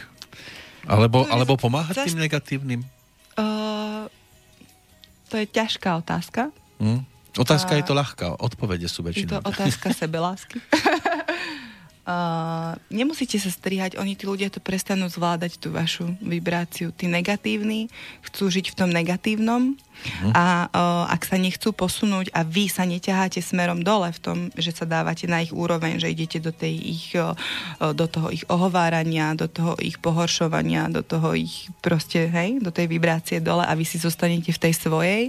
Alebo, 0.84 1.24
alebo 1.28 1.56
pomáhať 1.56 2.12
tým 2.12 2.20
negatívnym? 2.20 2.84
Uh, 3.34 4.06
to 5.32 5.40
je 5.40 5.48
ťažká 5.48 5.96
otázka. 5.98 6.52
Hmm? 6.76 7.02
Otázka 7.34 7.74
a... 7.74 7.78
je 7.82 7.84
to 7.84 7.94
ľahká, 7.98 8.38
odpovede 8.38 8.86
sú 8.86 9.02
väčšinou. 9.02 9.26
Je 9.26 9.30
to 9.34 9.40
otázka 9.42 9.90
sebelásky. 10.06 10.62
Uh, 12.04 12.76
nemusíte 12.92 13.40
sa 13.40 13.48
strihať, 13.48 13.96
oni 13.96 14.12
tí 14.12 14.28
ľudia 14.28 14.52
to 14.52 14.60
prestanú 14.60 15.08
zvládať 15.08 15.56
tú 15.56 15.72
vašu 15.72 16.12
vibráciu. 16.20 16.92
Tí 16.92 17.08
negatívni 17.08 17.88
chcú 18.20 18.52
žiť 18.52 18.76
v 18.76 18.76
tom 18.76 18.92
negatívnom 18.92 19.72
uh-huh. 19.72 20.32
a 20.36 20.68
uh, 20.68 21.08
ak 21.08 21.24
sa 21.24 21.40
nechcú 21.40 21.72
posunúť 21.72 22.28
a 22.36 22.44
vy 22.44 22.68
sa 22.68 22.84
neťaháte 22.84 23.40
smerom 23.40 23.80
dole 23.80 24.12
v 24.12 24.20
tom, 24.20 24.38
že 24.52 24.76
sa 24.76 24.84
dávate 24.84 25.24
na 25.24 25.40
ich 25.40 25.56
úroveň, 25.56 25.96
že 25.96 26.12
idete 26.12 26.44
do, 26.44 26.52
tej 26.52 26.76
ich, 26.76 27.16
uh, 27.16 27.32
do 27.96 28.04
toho 28.04 28.28
ich 28.28 28.44
ohovárania, 28.52 29.32
do 29.32 29.48
toho 29.48 29.72
ich 29.80 29.96
pohoršovania, 29.96 30.92
do 30.92 31.00
toho 31.00 31.32
ich 31.32 31.72
proste, 31.80 32.28
hej, 32.28 32.60
do 32.60 32.68
tej 32.68 32.84
vibrácie 32.84 33.40
dole 33.40 33.64
a 33.64 33.72
vy 33.72 33.88
si 33.88 33.96
zostanete 33.96 34.52
v 34.52 34.60
tej 34.60 34.74
svojej, 34.76 35.22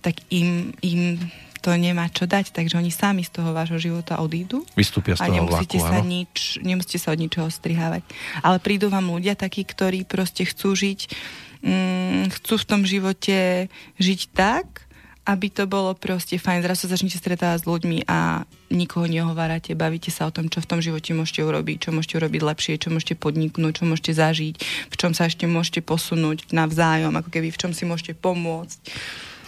tak 0.00 0.24
im, 0.32 0.72
im 0.80 1.20
to 1.64 1.72
nemá 1.72 2.12
čo 2.12 2.28
dať, 2.28 2.52
takže 2.52 2.76
oni 2.76 2.92
sami 2.92 3.24
z 3.24 3.40
toho 3.40 3.56
vášho 3.56 3.80
života 3.80 4.20
odídu. 4.20 4.68
Vystúpia 4.76 5.16
z 5.16 5.24
toho 5.24 5.32
a 5.32 5.36
nemusíte 5.40 5.80
vlaku, 5.80 5.88
sa 5.88 5.98
áno? 6.04 6.12
nič, 6.12 6.60
nemusíte 6.60 7.00
sa 7.00 7.16
od 7.16 7.18
ničoho 7.24 7.48
strihávať. 7.48 8.04
Ale 8.44 8.60
prídu 8.60 8.92
vám 8.92 9.08
ľudia 9.08 9.32
takí, 9.32 9.64
ktorí 9.64 10.04
proste 10.04 10.44
chcú 10.44 10.76
žiť, 10.76 11.00
mm, 11.64 12.36
chcú 12.36 12.54
v 12.60 12.68
tom 12.68 12.84
živote 12.84 13.72
žiť 13.96 14.20
tak, 14.36 14.84
aby 15.24 15.48
to 15.48 15.64
bolo 15.64 15.96
proste 15.96 16.36
fajn. 16.36 16.60
Zrazu 16.60 16.84
sa 16.84 17.00
začnete 17.00 17.16
stretávať 17.16 17.64
s 17.64 17.68
ľuďmi 17.68 18.04
a 18.04 18.44
nikoho 18.68 19.08
nehovárate, 19.08 19.72
bavíte 19.72 20.12
sa 20.12 20.28
o 20.28 20.34
tom, 20.34 20.52
čo 20.52 20.60
v 20.60 20.68
tom 20.68 20.84
živote 20.84 21.16
môžete 21.16 21.40
urobiť, 21.40 21.88
čo 21.88 21.90
môžete 21.96 22.20
urobiť 22.20 22.40
lepšie, 22.44 22.76
čo 22.76 22.92
môžete 22.92 23.16
podniknúť, 23.16 23.72
čo 23.80 23.84
môžete 23.88 24.12
zažiť, 24.12 24.54
v 24.92 24.94
čom 25.00 25.16
sa 25.16 25.24
ešte 25.24 25.48
môžete 25.48 25.80
posunúť 25.80 26.52
navzájom, 26.52 27.16
ako 27.16 27.32
keby 27.32 27.48
v 27.48 27.56
čom 27.56 27.72
si 27.72 27.88
môžete 27.88 28.12
pomôcť. 28.20 28.84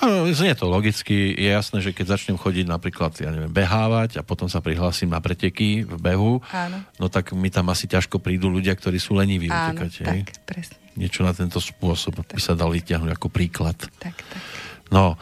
Ano, 0.01 0.29
znie 0.29 0.53
to 0.53 0.69
logicky. 0.69 1.33
Je 1.33 1.49
jasné, 1.49 1.81
že 1.81 1.97
keď 1.97 2.17
začnem 2.19 2.37
chodiť 2.37 2.69
napríklad, 2.69 3.17
ja 3.17 3.33
neviem, 3.33 3.49
behávať 3.51 4.21
a 4.21 4.23
potom 4.23 4.47
sa 4.47 4.61
prihlásim 4.61 5.09
na 5.09 5.21
preteky 5.23 5.85
v 5.87 5.97
behu, 5.97 6.33
Áno. 6.53 6.79
no 7.01 7.07
tak 7.09 7.33
mi 7.33 7.49
tam 7.49 7.73
asi 7.73 7.89
ťažko 7.89 8.21
prídu 8.21 8.53
ľudia, 8.53 8.77
ktorí 8.77 9.01
sú 9.01 9.17
leniví 9.17 9.49
Áno, 9.49 9.73
utekať. 9.73 9.91
tak, 10.05 10.09
hej? 10.13 10.21
presne. 10.45 10.77
Niečo 10.97 11.25
na 11.25 11.33
tento 11.37 11.61
spôsob 11.61 12.25
tak. 12.25 12.37
by 12.37 12.41
sa 12.41 12.57
dal 12.57 12.73
vyťahnuť 12.73 13.11
ako 13.17 13.29
príklad. 13.29 13.77
Tak, 13.77 14.17
tak. 14.17 14.41
No, 14.89 15.17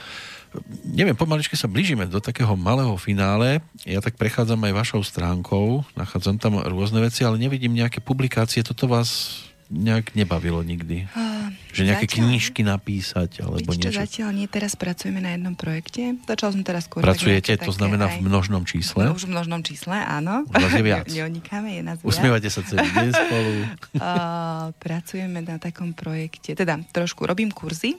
neviem, 0.86 1.18
pomaličke 1.18 1.58
sa 1.58 1.66
blížime 1.66 2.06
do 2.06 2.22
takého 2.22 2.54
malého 2.54 2.94
finále. 2.94 3.58
Ja 3.82 3.98
tak 3.98 4.14
prechádzam 4.14 4.62
aj 4.70 4.72
vašou 4.74 5.02
stránkou, 5.02 5.82
nachádzam 5.98 6.38
tam 6.38 6.62
rôzne 6.62 7.02
veci, 7.02 7.26
ale 7.26 7.42
nevidím 7.42 7.74
nejaké 7.74 7.98
publikácie. 7.98 8.62
Toto 8.62 8.86
vás 8.86 9.42
nejak 9.72 10.12
nebavilo 10.16 10.60
nikdy? 10.60 11.08
Uh, 11.12 11.52
že 11.74 11.82
nejaké 11.88 12.06
zatiaľ, 12.06 12.24
knižky 12.28 12.60
napísať 12.62 13.30
alebo 13.42 13.70
niečo? 13.74 13.90
Čo, 13.90 14.02
zatiaľ 14.04 14.30
nie, 14.36 14.46
teraz 14.46 14.78
pracujeme 14.78 15.18
na 15.18 15.34
jednom 15.34 15.54
projekte. 15.58 16.16
Začal 16.24 16.54
som 16.54 16.62
teraz 16.62 16.86
skôr. 16.86 17.02
Pracujete, 17.02 17.56
to 17.58 17.72
znamená 17.74 18.08
aj, 18.08 18.22
v 18.22 18.30
množnom 18.30 18.62
čísle? 18.62 19.10
Už 19.10 19.26
v 19.26 19.34
množnom 19.34 19.60
čísle, 19.66 19.96
áno. 19.98 20.46
Už 20.48 20.72
je 20.72 20.84
viac. 20.84 21.06
Neonikáme, 21.16 21.74
je 21.74 21.82
nás 21.82 21.98
viac. 21.98 22.08
Usmievate 22.08 22.48
sa 22.48 22.60
celý 22.62 22.86
deň 22.94 23.08
spolu. 23.10 23.52
Uh, 23.98 24.70
pracujeme 24.84 25.38
na 25.42 25.56
takom 25.58 25.92
projekte, 25.92 26.54
teda 26.54 26.78
trošku 26.94 27.26
robím 27.26 27.50
kurzy, 27.50 27.98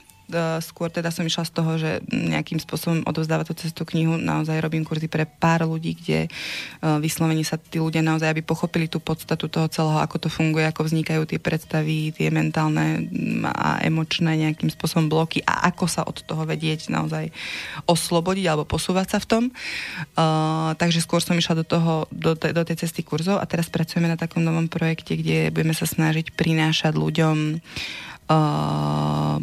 skôr 0.66 0.90
teda 0.90 1.14
som 1.14 1.22
išla 1.22 1.46
z 1.46 1.52
toho, 1.54 1.72
že 1.78 2.02
nejakým 2.10 2.58
spôsobom 2.58 3.06
odovzdávať 3.06 3.54
tú 3.54 3.56
cestu 3.62 3.84
knihu. 3.86 4.18
Naozaj 4.18 4.58
robím 4.58 4.82
kurzy 4.82 5.06
pre 5.06 5.30
pár 5.30 5.70
ľudí, 5.70 5.94
kde 5.94 6.20
e, 6.26 6.30
vyslovene 6.98 7.46
sa 7.46 7.62
tí 7.62 7.78
ľudia 7.78 8.02
naozaj, 8.02 8.34
aby 8.34 8.42
pochopili 8.42 8.90
tú 8.90 8.98
podstatu 8.98 9.46
toho 9.46 9.70
celého, 9.70 10.02
ako 10.02 10.26
to 10.26 10.30
funguje, 10.34 10.66
ako 10.66 10.90
vznikajú 10.90 11.30
tie 11.30 11.38
predstavy, 11.38 12.10
tie 12.10 12.34
mentálne 12.34 13.06
a 13.46 13.82
emočné 13.86 14.34
nejakým 14.42 14.74
spôsobom 14.74 15.08
bloky 15.14 15.46
a 15.46 15.70
ako 15.70 15.86
sa 15.86 16.02
od 16.02 16.18
toho 16.26 16.42
vedieť 16.44 16.90
naozaj 16.90 17.30
oslobodiť 17.86 18.46
alebo 18.50 18.66
posúvať 18.66 19.18
sa 19.18 19.18
v 19.22 19.28
tom. 19.30 19.44
Uh, 20.18 20.74
takže 20.82 21.06
skôr 21.06 21.22
som 21.22 21.38
išla 21.38 21.62
do, 21.62 21.66
toho, 21.66 21.94
do, 22.10 22.34
te, 22.34 22.50
do 22.50 22.66
tej 22.66 22.82
cesty 22.82 23.06
kurzov 23.06 23.38
a 23.38 23.46
teraz 23.46 23.70
pracujeme 23.70 24.10
na 24.10 24.18
takom 24.18 24.42
novom 24.42 24.66
projekte, 24.66 25.14
kde 25.14 25.54
budeme 25.54 25.78
sa 25.78 25.86
snažiť 25.86 26.34
prinášať 26.34 26.98
ľuďom 26.98 27.62
uh, 28.30 29.38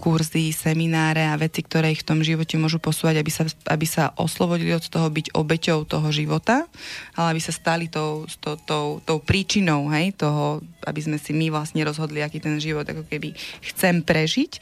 kurzy, 0.00 0.50
semináre 0.56 1.28
a 1.28 1.36
veci, 1.36 1.60
ktoré 1.60 1.92
ich 1.92 2.00
v 2.00 2.08
tom 2.08 2.20
živote 2.24 2.56
môžu 2.56 2.80
posúvať, 2.80 3.20
aby 3.20 3.30
sa, 3.30 3.44
aby 3.68 3.84
sa 3.84 4.16
oslobodili 4.16 4.72
od 4.72 4.80
toho 4.80 5.12
byť 5.12 5.36
obeťou 5.36 5.84
toho 5.84 6.08
života, 6.08 6.64
ale 7.12 7.36
aby 7.36 7.40
sa 7.44 7.52
stali 7.52 7.92
tou, 7.92 8.24
tou, 8.40 8.56
tou, 8.64 8.86
tou 9.04 9.18
príčinou 9.20 9.92
hej, 9.92 10.16
toho, 10.16 10.64
aby 10.88 11.00
sme 11.04 11.20
si 11.20 11.36
my 11.36 11.52
vlastne 11.52 11.84
rozhodli, 11.84 12.24
aký 12.24 12.40
ten 12.40 12.56
život 12.56 12.88
ako 12.88 13.04
keby 13.04 13.36
chcem 13.60 14.00
prežiť. 14.00 14.52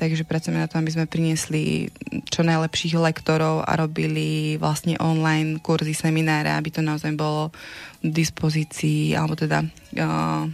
Takže 0.00 0.24
pracujeme 0.24 0.64
na 0.64 0.64
tom, 0.64 0.80
aby 0.80 0.96
sme 0.96 1.04
priniesli 1.04 1.92
čo 2.32 2.40
najlepších 2.40 2.96
lektorov 2.96 3.68
a 3.68 3.76
robili 3.76 4.56
vlastne 4.56 4.96
online 4.96 5.60
kurzy, 5.60 5.92
semináre, 5.92 6.48
aby 6.56 6.72
to 6.72 6.80
naozaj 6.80 7.12
bolo 7.12 7.52
v 8.00 8.08
dispozícii, 8.08 9.12
alebo 9.12 9.36
teda 9.36 9.60
uh, 9.60 10.48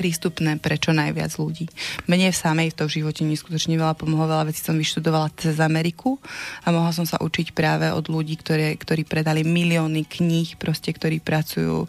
prístupné 0.00 0.56
pre 0.56 0.80
čo 0.80 0.96
najviac 0.96 1.36
ľudí. 1.36 1.68
Mne 2.08 2.32
v 2.32 2.38
samej 2.40 2.72
v 2.72 2.78
tom 2.80 2.88
živote 2.88 3.20
neskutočne 3.20 3.76
veľa 3.76 3.92
pomohlo, 3.92 4.24
veľa 4.24 4.48
vecí 4.48 4.64
som 4.64 4.80
vyštudovala 4.80 5.28
cez 5.36 5.60
Ameriku 5.60 6.16
a 6.64 6.72
mohla 6.72 6.96
som 6.96 7.04
sa 7.04 7.20
učiť 7.20 7.52
práve 7.52 7.92
od 7.92 8.08
ľudí, 8.08 8.40
ktoré, 8.40 8.72
ktorí 8.80 9.04
predali 9.04 9.44
milióny 9.44 10.08
kníh, 10.08 10.56
proste, 10.56 10.96
ktorí 10.96 11.20
pracujú. 11.20 11.84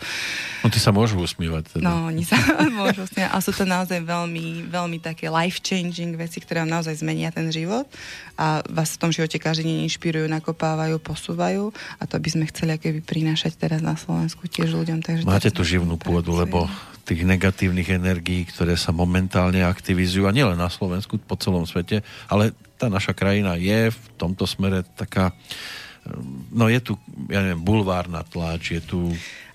No 0.60 0.68
ty 0.68 0.80
sa 0.84 0.92
môžu 0.92 1.24
usmievať. 1.24 1.80
Teda. 1.80 1.88
No, 1.88 2.12
oni 2.12 2.28
sa 2.28 2.36
môžu 2.84 3.08
usmievať. 3.08 3.32
A 3.32 3.40
sú 3.40 3.56
to 3.56 3.64
naozaj 3.64 4.04
veľmi, 4.04 4.68
veľmi 4.68 5.00
také 5.00 5.32
life-changing 5.32 6.20
veci, 6.20 6.44
ktoré 6.44 6.68
vám 6.68 6.84
naozaj 6.84 7.00
zmenia 7.00 7.32
ten 7.32 7.48
život 7.48 7.88
a 8.36 8.60
vás 8.68 9.00
v 9.00 9.08
tom 9.08 9.12
živote 9.16 9.40
každý 9.40 9.70
deň 9.70 9.88
inšpirujú, 9.88 10.28
nakopávajú, 10.28 11.00
posúvajú 11.00 11.72
a 12.02 12.04
to 12.10 12.20
by 12.20 12.30
sme 12.34 12.44
chceli 12.52 12.76
akéby 12.76 13.00
prinášať 13.00 13.56
teraz 13.56 13.80
na 13.80 13.96
Slovensku 13.96 14.50
tiež 14.50 14.74
ľuďom. 14.76 15.00
Takže 15.06 15.24
Máte 15.24 15.54
tú 15.54 15.62
živnú 15.62 15.96
pôdu, 16.02 16.34
lebo 16.34 16.66
tých 17.02 17.22
negatívnych 17.26 17.90
energií, 17.92 18.46
ktoré 18.46 18.78
sa 18.78 18.94
momentálne 18.94 19.66
aktivizujú 19.66 20.30
a 20.30 20.36
nielen 20.36 20.58
na 20.58 20.70
Slovensku, 20.70 21.18
po 21.22 21.36
celom 21.36 21.66
svete, 21.66 22.06
ale 22.30 22.54
tá 22.78 22.90
naša 22.90 23.14
krajina 23.14 23.58
je 23.58 23.94
v 23.94 23.98
tomto 24.18 24.46
smere 24.46 24.86
taká 24.98 25.34
no 26.50 26.66
je 26.66 26.82
tu, 26.82 26.94
ja 27.30 27.46
neviem, 27.46 27.62
bulvárna 27.62 28.26
tlač, 28.26 28.74
je 28.74 28.82
tu 28.82 29.00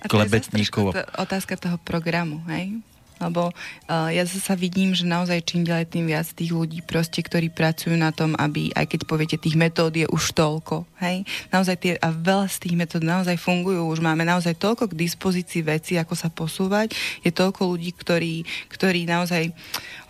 klebetníkov. 0.06 0.94
A 0.94 0.94
to 0.94 1.02
je 1.02 1.10
otázka 1.18 1.54
toho 1.58 1.76
programu, 1.82 2.38
hej? 2.46 2.78
Lebo 3.16 3.48
uh, 3.48 4.12
ja 4.12 4.28
sa 4.28 4.52
vidím, 4.52 4.92
že 4.92 5.08
naozaj 5.08 5.40
čím 5.48 5.64
ďalej 5.64 5.86
tým 5.88 6.04
viac 6.04 6.28
tých 6.36 6.52
ľudí 6.52 6.84
proste, 6.84 7.24
ktorí 7.24 7.48
pracujú 7.48 7.96
na 7.96 8.12
tom, 8.12 8.36
aby, 8.36 8.68
aj 8.76 8.92
keď 8.92 9.00
poviete, 9.08 9.36
tých 9.40 9.56
metód 9.56 9.96
je 9.96 10.04
už 10.04 10.36
toľko, 10.36 10.84
hej, 11.00 11.24
naozaj 11.48 11.76
tie, 11.80 11.92
a 11.96 12.12
veľa 12.12 12.46
z 12.52 12.56
tých 12.68 12.74
metód 12.76 13.02
naozaj 13.02 13.40
fungujú, 13.40 13.88
už 13.88 14.04
máme 14.04 14.28
naozaj 14.28 14.52
toľko 14.60 14.92
k 14.92 14.98
dispozícii 15.00 15.64
veci, 15.64 15.96
ako 15.96 16.12
sa 16.12 16.28
posúvať, 16.28 16.92
je 17.24 17.32
toľko 17.32 17.72
ľudí, 17.72 17.96
ktorí, 17.96 18.44
ktorí 18.68 19.08
naozaj, 19.08 19.48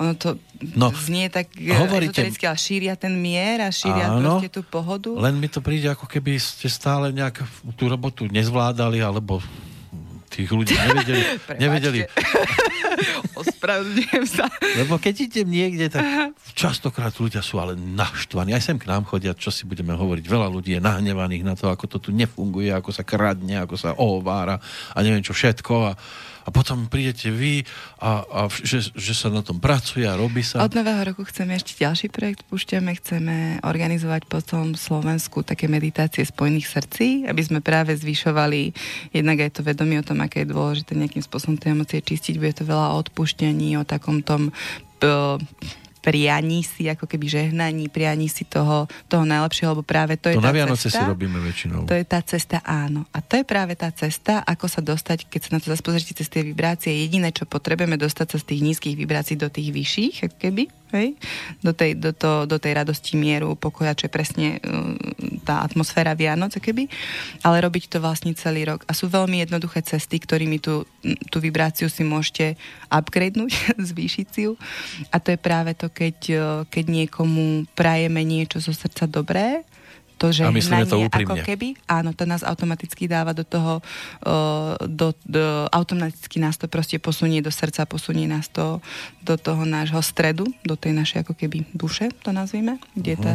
ono 0.03 0.19
to 0.19 0.35
no, 0.75 0.91
znie 0.91 1.29
tak 1.29 1.53
eh, 1.57 1.77
hovoríte, 1.77 2.25
ale 2.25 2.59
šíria 2.59 2.95
ten 2.97 3.15
mier 3.15 3.63
a 3.63 3.71
šíria 3.71 4.11
áno, 4.11 4.41
proste 4.41 4.51
tú 4.51 4.61
pohodu. 4.65 5.13
Len 5.15 5.37
mi 5.37 5.47
to 5.47 5.61
príde, 5.61 5.87
ako 5.87 6.09
keby 6.09 6.41
ste 6.41 6.67
stále 6.67 7.13
nejak 7.13 7.45
tú 7.77 7.87
robotu 7.87 8.27
nezvládali, 8.27 8.99
alebo 8.99 9.39
tých 10.37 10.51
ľudí 10.53 10.77
nevedeli. 10.77 11.23
nevedeli. 11.65 11.99
Ospravedlňujem 13.41 14.25
sa. 14.29 14.45
Lebo 14.77 15.01
keď 15.01 15.15
idem 15.33 15.49
niekde, 15.49 15.89
tak 15.89 16.05
častokrát 16.53 17.17
ľudia 17.17 17.41
sú 17.41 17.57
ale 17.57 17.73
naštvaní. 17.77 18.53
Aj 18.53 18.61
sem 18.61 18.77
k 18.77 18.89
nám 18.89 19.09
chodia, 19.09 19.33
čo 19.33 19.49
si 19.49 19.65
budeme 19.65 19.97
hovoriť. 19.97 20.25
Veľa 20.29 20.49
ľudí 20.53 20.77
je 20.77 20.85
nahnevaných 20.85 21.45
na 21.45 21.55
to, 21.57 21.73
ako 21.73 21.89
to 21.89 21.99
tu 21.99 22.11
nefunguje, 22.13 22.69
ako 22.69 22.93
sa 22.93 23.05
kradne, 23.05 23.57
ako 23.65 23.75
sa 23.81 23.97
ohovára 23.97 24.61
a 24.93 24.99
neviem 25.01 25.25
čo 25.25 25.33
všetko. 25.33 25.75
A, 25.89 25.93
a 26.47 26.49
potom 26.55 26.87
prídete 26.87 27.35
vy 27.35 27.67
a, 27.99 28.23
a 28.23 28.41
že, 28.49 28.95
že 28.95 29.13
sa 29.19 29.29
na 29.29 29.43
tom 29.43 29.59
pracuje 29.59 30.07
a 30.07 30.15
robí 30.15 30.47
sa. 30.47 30.63
Od 30.63 30.73
nového 30.73 31.03
roku 31.03 31.27
chceme 31.27 31.59
ešte 31.59 31.75
ďalší 31.83 32.07
projekt 32.15 32.47
púšťame, 32.47 32.95
chceme 33.03 33.59
organizovať 33.67 34.31
po 34.31 34.39
celom 34.39 34.79
Slovensku 34.79 35.43
také 35.43 35.67
meditácie 35.67 36.23
spojených 36.23 36.71
srdcí, 36.71 37.09
aby 37.27 37.43
sme 37.43 37.59
práve 37.59 37.99
zvyšovali 37.99 38.71
jednak 39.11 39.43
aj 39.43 39.59
to 39.59 39.67
vedomie 39.67 39.99
o 39.99 40.07
tom, 40.07 40.23
aké 40.23 40.47
je 40.47 40.55
dôležité 40.55 40.95
nejakým 40.95 41.27
spôsobom 41.27 41.59
tie 41.59 41.75
emócie 41.75 41.99
čistiť, 41.99 42.39
bude 42.39 42.55
to 42.55 42.65
veľa 42.65 42.95
o 42.95 42.99
odpúšťaní, 43.03 43.75
o 43.77 43.85
takom 43.85 44.23
tom 44.23 44.55
prianí 46.07 46.63
si, 46.63 46.87
ako 46.87 47.11
keby 47.11 47.27
žehnaní, 47.27 47.91
prianí 47.91 48.31
si 48.31 48.47
toho, 48.47 48.87
toho 49.11 49.27
najlepšieho, 49.27 49.75
lebo 49.75 49.83
práve 49.83 50.15
to, 50.15 50.31
to 50.31 50.39
je 50.39 50.39
tá 50.39 50.47
na 50.47 50.55
Vianoce 50.55 50.87
cesta. 50.87 51.03
si 51.03 51.11
robíme 51.11 51.43
väčšinou. 51.43 51.83
To 51.83 51.99
je 51.99 52.07
tá 52.07 52.23
cesta, 52.23 52.63
áno. 52.63 53.11
A 53.11 53.19
to 53.19 53.35
je 53.35 53.43
práve 53.43 53.75
tá 53.75 53.91
cesta, 53.91 54.47
ako 54.47 54.71
sa 54.71 54.79
dostať, 54.87 55.27
keď 55.27 55.41
sa 55.43 55.51
na 55.51 55.59
to 55.59 55.75
zase 55.75 55.83
pozrite 55.83 56.15
cez 56.15 56.31
tie 56.31 56.47
vibrácie. 56.47 56.95
Jediné, 56.95 57.35
čo 57.35 57.43
potrebujeme, 57.51 57.99
dostať 57.99 58.27
sa 58.31 58.39
z 58.39 58.55
tých 58.55 58.61
nízkych 58.63 58.95
vibrácií 58.95 59.35
do 59.35 59.51
tých 59.51 59.75
vyšších, 59.75 60.39
keby, 60.39 60.71
hej? 60.95 61.19
Do, 61.63 61.73
tej, 61.73 61.99
do, 61.99 62.11
to, 62.15 62.47
do 62.47 62.59
tej 62.59 62.79
radosti, 62.79 63.19
mieru, 63.19 63.55
pokoja, 63.59 63.97
čo 63.97 64.07
je 64.07 64.13
presne 64.13 64.47
uh, 64.59 64.95
tá 65.47 65.63
atmosféra 65.63 66.19
Vianoc, 66.19 66.59
keby. 66.59 66.91
Ale 67.43 67.63
robiť 67.63 67.91
to 67.91 67.99
vlastne 68.03 68.35
celý 68.35 68.67
rok. 68.67 68.83
A 68.87 68.93
sú 68.93 69.07
veľmi 69.07 69.43
jednoduché 69.43 69.83
cesty, 69.87 70.19
ktorými 70.19 70.59
tú, 70.59 70.83
tú 71.31 71.39
vibráciu 71.39 71.87
si 71.87 72.03
môžete 72.03 72.59
upgradenúť, 72.91 73.53
zvýšiť 73.95 74.27
si 74.31 74.51
ju. 74.51 74.59
A 75.15 75.23
to 75.23 75.35
je 75.35 75.39
práve 75.39 75.75
to, 75.79 75.87
keď, 75.91 76.19
e, 76.31 76.43
keď 76.67 76.85
niekomu 76.87 77.71
prajeme 77.79 78.27
niečo 78.27 78.59
zo 78.59 78.75
srdca 78.75 79.07
dobré, 79.07 79.63
to, 80.17 80.33
že 80.33 80.49
a 80.49 80.51
myslíme 80.51 80.89
to 80.89 80.97
ako 81.05 81.45
keby, 81.45 81.77
áno, 81.85 82.17
to 82.17 82.25
nás 82.25 82.41
automaticky 82.41 83.05
dáva 83.05 83.37
do 83.37 83.45
toho, 83.45 83.85
do, 84.89 85.13
do, 85.29 85.69
automaticky 85.69 86.41
nás 86.41 86.57
to 86.57 86.73
proste 86.73 86.97
posunie 86.97 87.45
do 87.45 87.53
srdca, 87.53 87.85
posunie 87.85 88.25
nás 88.25 88.49
to 88.49 88.81
do 89.21 89.37
toho 89.37 89.69
nášho 89.69 90.01
stredu, 90.01 90.49
do 90.65 90.75
tej 90.75 90.97
našej 90.97 91.29
ako 91.29 91.37
keby 91.37 91.69
duše, 91.77 92.09
to 92.25 92.33
nazvime, 92.33 92.81
kde 92.97 93.13
uh-huh. 93.17 93.25
to, 93.25 93.33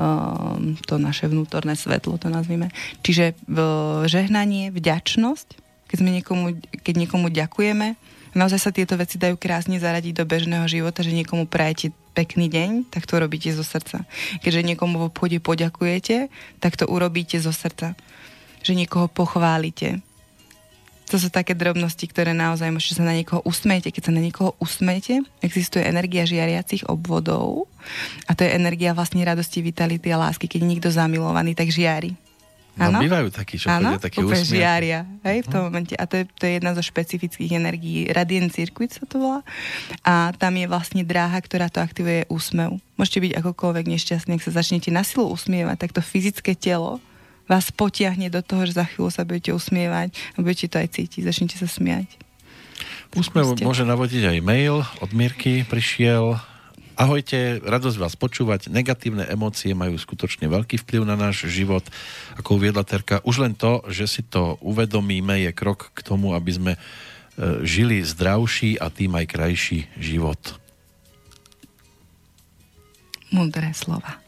uh, 0.00 0.56
to 0.88 0.94
naše 0.96 1.28
vnútorné 1.28 1.76
svetlo, 1.76 2.16
to 2.16 2.32
nazvime. 2.32 2.72
Čiže 3.04 3.36
žehnanie, 4.08 4.72
vďačnosť, 4.72 5.48
keď, 5.92 5.96
sme 6.00 6.10
niekomu, 6.10 6.46
keď 6.80 6.94
niekomu 7.04 7.28
ďakujeme, 7.28 8.00
naozaj 8.32 8.60
sa 8.60 8.70
tieto 8.72 8.96
veci 8.96 9.20
dajú 9.20 9.36
krásne 9.36 9.76
zaradiť 9.76 10.16
do 10.16 10.24
bežného 10.24 10.64
života, 10.66 11.04
že 11.04 11.12
niekomu 11.12 11.44
prajete 11.44 11.92
pekný 12.14 12.46
deň, 12.46 12.94
tak 12.94 13.10
to 13.10 13.18
robíte 13.18 13.50
zo 13.50 13.66
srdca. 13.66 14.06
Keďže 14.40 14.62
niekomu 14.62 15.02
v 15.02 15.06
obchode 15.10 15.38
poďakujete, 15.42 16.30
tak 16.62 16.78
to 16.78 16.86
urobíte 16.86 17.36
zo 17.42 17.50
srdca. 17.50 17.98
Že 18.62 18.86
niekoho 18.86 19.10
pochválite. 19.10 20.00
To 21.12 21.20
sú 21.20 21.28
také 21.28 21.52
drobnosti, 21.52 22.00
ktoré 22.08 22.32
naozaj 22.32 22.72
môžete 22.72 22.96
sa 22.96 23.04
na 23.04 23.12
niekoho 23.12 23.44
usmejete. 23.44 23.92
Keď 23.92 24.02
sa 24.08 24.12
na 24.14 24.24
niekoho 24.24 24.56
usmejete, 24.56 25.20
existuje 25.44 25.84
energia 25.84 26.24
žiariacich 26.24 26.88
obvodov 26.88 27.68
a 28.24 28.32
to 28.32 28.48
je 28.48 28.56
energia 28.56 28.96
vlastne 28.96 29.20
radosti, 29.20 29.60
vitality 29.60 30.08
a 30.08 30.16
lásky. 30.16 30.48
Keď 30.48 30.64
niekto 30.64 30.88
zamilovaný, 30.88 31.52
tak 31.52 31.68
žiari. 31.68 32.16
No, 32.74 32.90
ano? 32.90 32.98
bývajú 33.06 33.30
takí, 33.30 33.54
čo 33.54 33.70
ano? 33.70 33.94
chodia 33.94 34.02
takí 34.02 34.18
úsmievky. 34.18 34.58
žiaria, 34.58 35.06
hej, 35.22 35.46
v 35.46 35.48
tom 35.48 35.62
uh-huh. 35.62 35.70
momente. 35.70 35.94
A 35.94 36.10
to 36.10 36.18
je, 36.18 36.24
to 36.26 36.42
je 36.50 36.58
jedna 36.58 36.74
zo 36.74 36.82
špecifických 36.82 37.54
energií. 37.54 38.10
Radiant 38.10 38.50
Circuit 38.50 38.90
sa 38.90 39.06
to 39.06 39.22
volá. 39.22 39.40
A 40.02 40.34
tam 40.34 40.58
je 40.58 40.66
vlastne 40.66 41.06
dráha, 41.06 41.38
ktorá 41.38 41.70
to 41.70 41.78
aktivuje 41.78 42.26
úsmev. 42.26 42.82
Môžete 42.98 43.30
byť 43.30 43.32
akokoľvek 43.38 43.86
nešťastný, 43.94 44.34
ak 44.34 44.42
sa 44.42 44.52
začnete 44.58 44.90
na 44.90 45.06
silu 45.06 45.30
usmievať, 45.30 45.86
tak 45.86 45.90
to 45.94 46.02
fyzické 46.02 46.58
telo 46.58 46.98
vás 47.46 47.70
potiahne 47.70 48.32
do 48.32 48.40
toho, 48.40 48.64
že 48.64 48.74
za 48.74 48.88
chvíľu 48.88 49.10
sa 49.12 49.22
budete 49.22 49.52
usmievať 49.52 50.16
a 50.34 50.36
budete 50.42 50.66
to 50.66 50.76
aj 50.82 50.88
cítiť. 50.98 51.28
Začnete 51.30 51.56
sa 51.60 51.68
smiať. 51.68 52.18
Úsmev 53.14 53.54
môže 53.62 53.86
navodiť 53.86 54.34
aj 54.34 54.38
mail 54.42 54.82
od 54.98 55.10
Mirky. 55.14 55.62
Prišiel 55.62 56.42
Ahojte, 56.94 57.58
radosť 57.58 57.98
vás 57.98 58.14
počúvať. 58.14 58.70
Negatívne 58.70 59.26
emócie 59.26 59.74
majú 59.74 59.98
skutočne 59.98 60.46
veľký 60.46 60.78
vplyv 60.86 61.02
na 61.02 61.18
náš 61.18 61.50
život. 61.50 61.82
Ako 62.38 62.54
uviedla 62.54 62.86
Terka, 62.86 63.18
už 63.26 63.42
len 63.42 63.58
to, 63.58 63.82
že 63.90 64.06
si 64.06 64.22
to 64.22 64.54
uvedomíme, 64.62 65.42
je 65.42 65.50
krok 65.50 65.90
k 65.90 66.00
tomu, 66.06 66.38
aby 66.38 66.54
sme 66.54 66.72
e, 66.74 66.80
žili 67.66 67.98
zdravší 67.98 68.78
a 68.78 68.94
tým 68.94 69.10
aj 69.18 69.26
krajší 69.26 69.90
život. 69.98 70.38
Múdre 73.34 73.74
slova. 73.74 74.22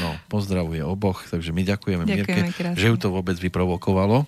No, 0.00 0.16
pozdravuje 0.32 0.80
oboch, 0.80 1.24
takže 1.28 1.52
my 1.52 1.64
ďakujeme, 1.64 2.04
ďakujeme 2.08 2.52
Mirke, 2.52 2.76
že 2.76 2.88
ju 2.88 2.96
to 2.96 3.12
vôbec 3.12 3.36
vyprovokovalo. 3.36 4.24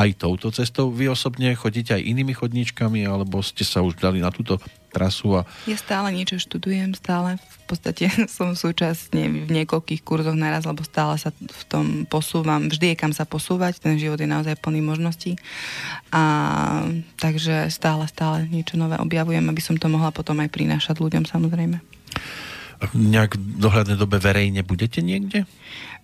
aj 0.00 0.16
touto 0.16 0.48
cestou. 0.48 0.88
Vy 0.88 1.12
osobne 1.12 1.52
chodíte 1.52 1.92
aj 1.92 2.00
inými 2.00 2.32
chodníčkami, 2.32 3.04
alebo 3.04 3.44
ste 3.44 3.68
sa 3.68 3.84
už 3.84 4.00
dali 4.00 4.24
na 4.24 4.32
túto 4.32 4.56
trasu? 4.88 5.36
A... 5.36 5.44
Ja 5.68 5.76
stále 5.76 6.10
niečo 6.16 6.40
študujem, 6.40 6.96
stále 6.96 7.36
v 7.36 7.58
podstate 7.68 8.08
som 8.36 8.56
súčasne 8.56 9.46
v 9.46 9.50
niekoľkých 9.62 10.00
kurzoch 10.00 10.34
naraz, 10.34 10.64
lebo 10.64 10.80
stále 10.82 11.20
sa 11.20 11.30
v 11.36 11.62
tom 11.68 11.86
posúvam. 12.08 12.72
Vždy 12.72 12.96
je 12.96 12.96
kam 12.96 13.12
sa 13.12 13.28
posúvať, 13.28 13.84
ten 13.84 14.00
život 14.00 14.18
je 14.18 14.28
naozaj 14.28 14.56
plný 14.58 14.80
možností. 14.80 15.36
A 16.10 16.22
takže 17.20 17.68
stále, 17.68 18.08
stále 18.08 18.48
niečo 18.48 18.80
nové 18.80 18.96
objavujem, 18.96 19.44
aby 19.44 19.60
som 19.60 19.76
to 19.76 19.86
mohla 19.92 20.08
potom 20.10 20.40
aj 20.40 20.48
prinášať 20.48 20.96
ľuďom 20.96 21.28
samozrejme. 21.28 21.78
Nejak 22.96 23.36
v 23.36 23.60
dohľadnej 23.60 24.00
dobe 24.00 24.16
verejne 24.16 24.64
budete 24.64 25.04
niekde? 25.04 25.44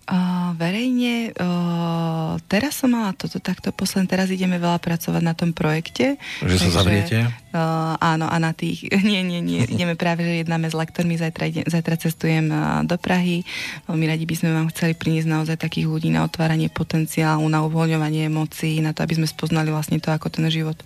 Uh, 0.07 0.55
verejne, 0.55 1.35
uh, 1.35 2.39
teraz 2.47 2.79
som 2.79 2.95
mala 2.95 3.11
toto 3.11 3.43
takto 3.43 3.75
posledné, 3.75 4.07
teraz 4.07 4.31
ideme 4.31 4.55
veľa 4.55 4.79
pracovať 4.79 5.19
na 5.19 5.35
tom 5.35 5.51
projekte. 5.51 6.15
Že 6.39 6.47
takže, 6.47 6.63
sa 6.63 6.69
zavriete? 6.79 7.17
Uh, 7.51 7.99
áno, 7.99 8.23
a 8.31 8.39
na 8.39 8.55
tých, 8.55 8.87
nie, 9.09 9.19
nie, 9.19 9.43
nie, 9.43 9.67
ideme 9.67 9.99
práve, 9.99 10.23
že 10.23 10.47
jednáme 10.47 10.71
s 10.71 10.79
lektormi, 10.79 11.19
zajtra, 11.19 11.51
ide, 11.51 11.67
zajtra 11.67 11.99
cestujem 11.99 12.47
uh, 12.47 12.87
do 12.87 12.95
Prahy, 12.95 13.43
veľmi 13.91 14.07
radi 14.07 14.23
by 14.23 14.35
sme 14.39 14.55
vám 14.55 14.71
chceli 14.71 14.95
priniesť 14.95 15.27
naozaj 15.27 15.59
takých 15.59 15.91
ľudí 15.91 16.07
na 16.07 16.23
otváranie 16.23 16.71
potenciálu, 16.71 17.43
na 17.51 17.67
uvoľňovanie 17.67 18.31
emócií, 18.31 18.79
na 18.79 18.95
to, 18.95 19.03
aby 19.03 19.19
sme 19.19 19.27
spoznali 19.27 19.75
vlastne 19.75 19.99
to, 19.99 20.07
ako 20.15 20.31
ten 20.31 20.47
život 20.47 20.79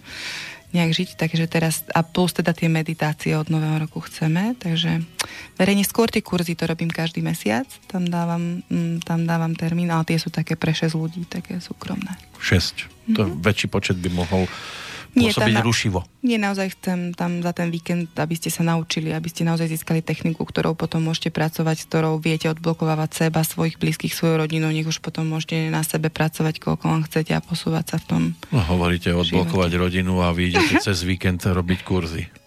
nejak 0.72 0.92
žiť, 0.96 1.10
takže 1.20 1.46
teraz, 1.52 1.84
a 1.92 2.04
plus 2.04 2.32
teda 2.32 2.56
tie 2.56 2.72
meditácie 2.72 3.36
od 3.36 3.52
nového 3.52 3.84
roku 3.84 4.00
chceme, 4.00 4.56
takže 4.56 5.04
verejne 5.60 5.84
skôr 5.84 6.08
tie 6.08 6.24
kurzy 6.24 6.56
to 6.56 6.64
robím 6.68 6.88
každý 6.88 7.20
mesiac, 7.20 7.68
tam 7.92 8.08
dávam, 8.08 8.64
mm, 8.72 9.04
tam 9.04 9.28
dávam 9.28 9.52
termín, 9.56 9.92
ale 9.92 10.08
tie 10.08 10.18
sú 10.20 10.32
také 10.32 10.56
pre 10.56 10.72
6 10.72 10.96
ľudí, 10.96 11.28
také 11.28 11.60
súkromné. 11.60 12.16
6, 12.40 12.48
mm-hmm. 12.48 13.16
to 13.16 13.22
mhm. 13.28 13.32
väčší 13.44 13.68
počet 13.68 14.00
by 14.00 14.10
mohol 14.12 14.48
nie, 15.18 15.30
pôsobiť 15.32 15.56
na, 15.60 15.64
rušivo. 15.64 16.00
Nie, 16.24 16.38
naozaj 16.40 16.78
chcem 16.80 17.00
tam 17.12 17.44
za 17.44 17.52
ten 17.52 17.68
víkend, 17.68 18.12
aby 18.16 18.36
ste 18.38 18.48
sa 18.48 18.64
naučili, 18.64 19.12
aby 19.12 19.28
ste 19.28 19.44
naozaj 19.44 19.68
získali 19.68 20.00
techniku, 20.00 20.48
ktorou 20.48 20.74
potom 20.74 21.04
môžete 21.04 21.32
pracovať, 21.34 21.76
s 21.84 21.88
ktorou 21.88 22.20
viete 22.20 22.48
odblokovať 22.52 23.28
seba, 23.28 23.44
svojich 23.44 23.76
blízkych, 23.76 24.16
svoju 24.16 24.40
rodinu, 24.40 24.72
nech 24.72 24.88
už 24.88 25.04
potom 25.04 25.28
môžete 25.28 25.68
na 25.68 25.84
sebe 25.84 26.08
pracovať, 26.08 26.64
koľko 26.64 26.86
vám 26.88 27.02
chcete 27.08 27.36
a 27.36 27.44
posúvať 27.44 27.96
sa 27.96 27.98
v 28.00 28.06
tom. 28.08 28.22
No, 28.50 28.64
hovoríte 28.64 29.12
odblokovať 29.12 29.72
živote. 29.76 29.84
rodinu 29.84 30.24
a 30.24 30.32
vy 30.32 30.56
idete 30.56 30.80
cez 30.80 31.04
víkend 31.04 31.44
robiť 31.44 31.80
kurzy. 31.84 32.41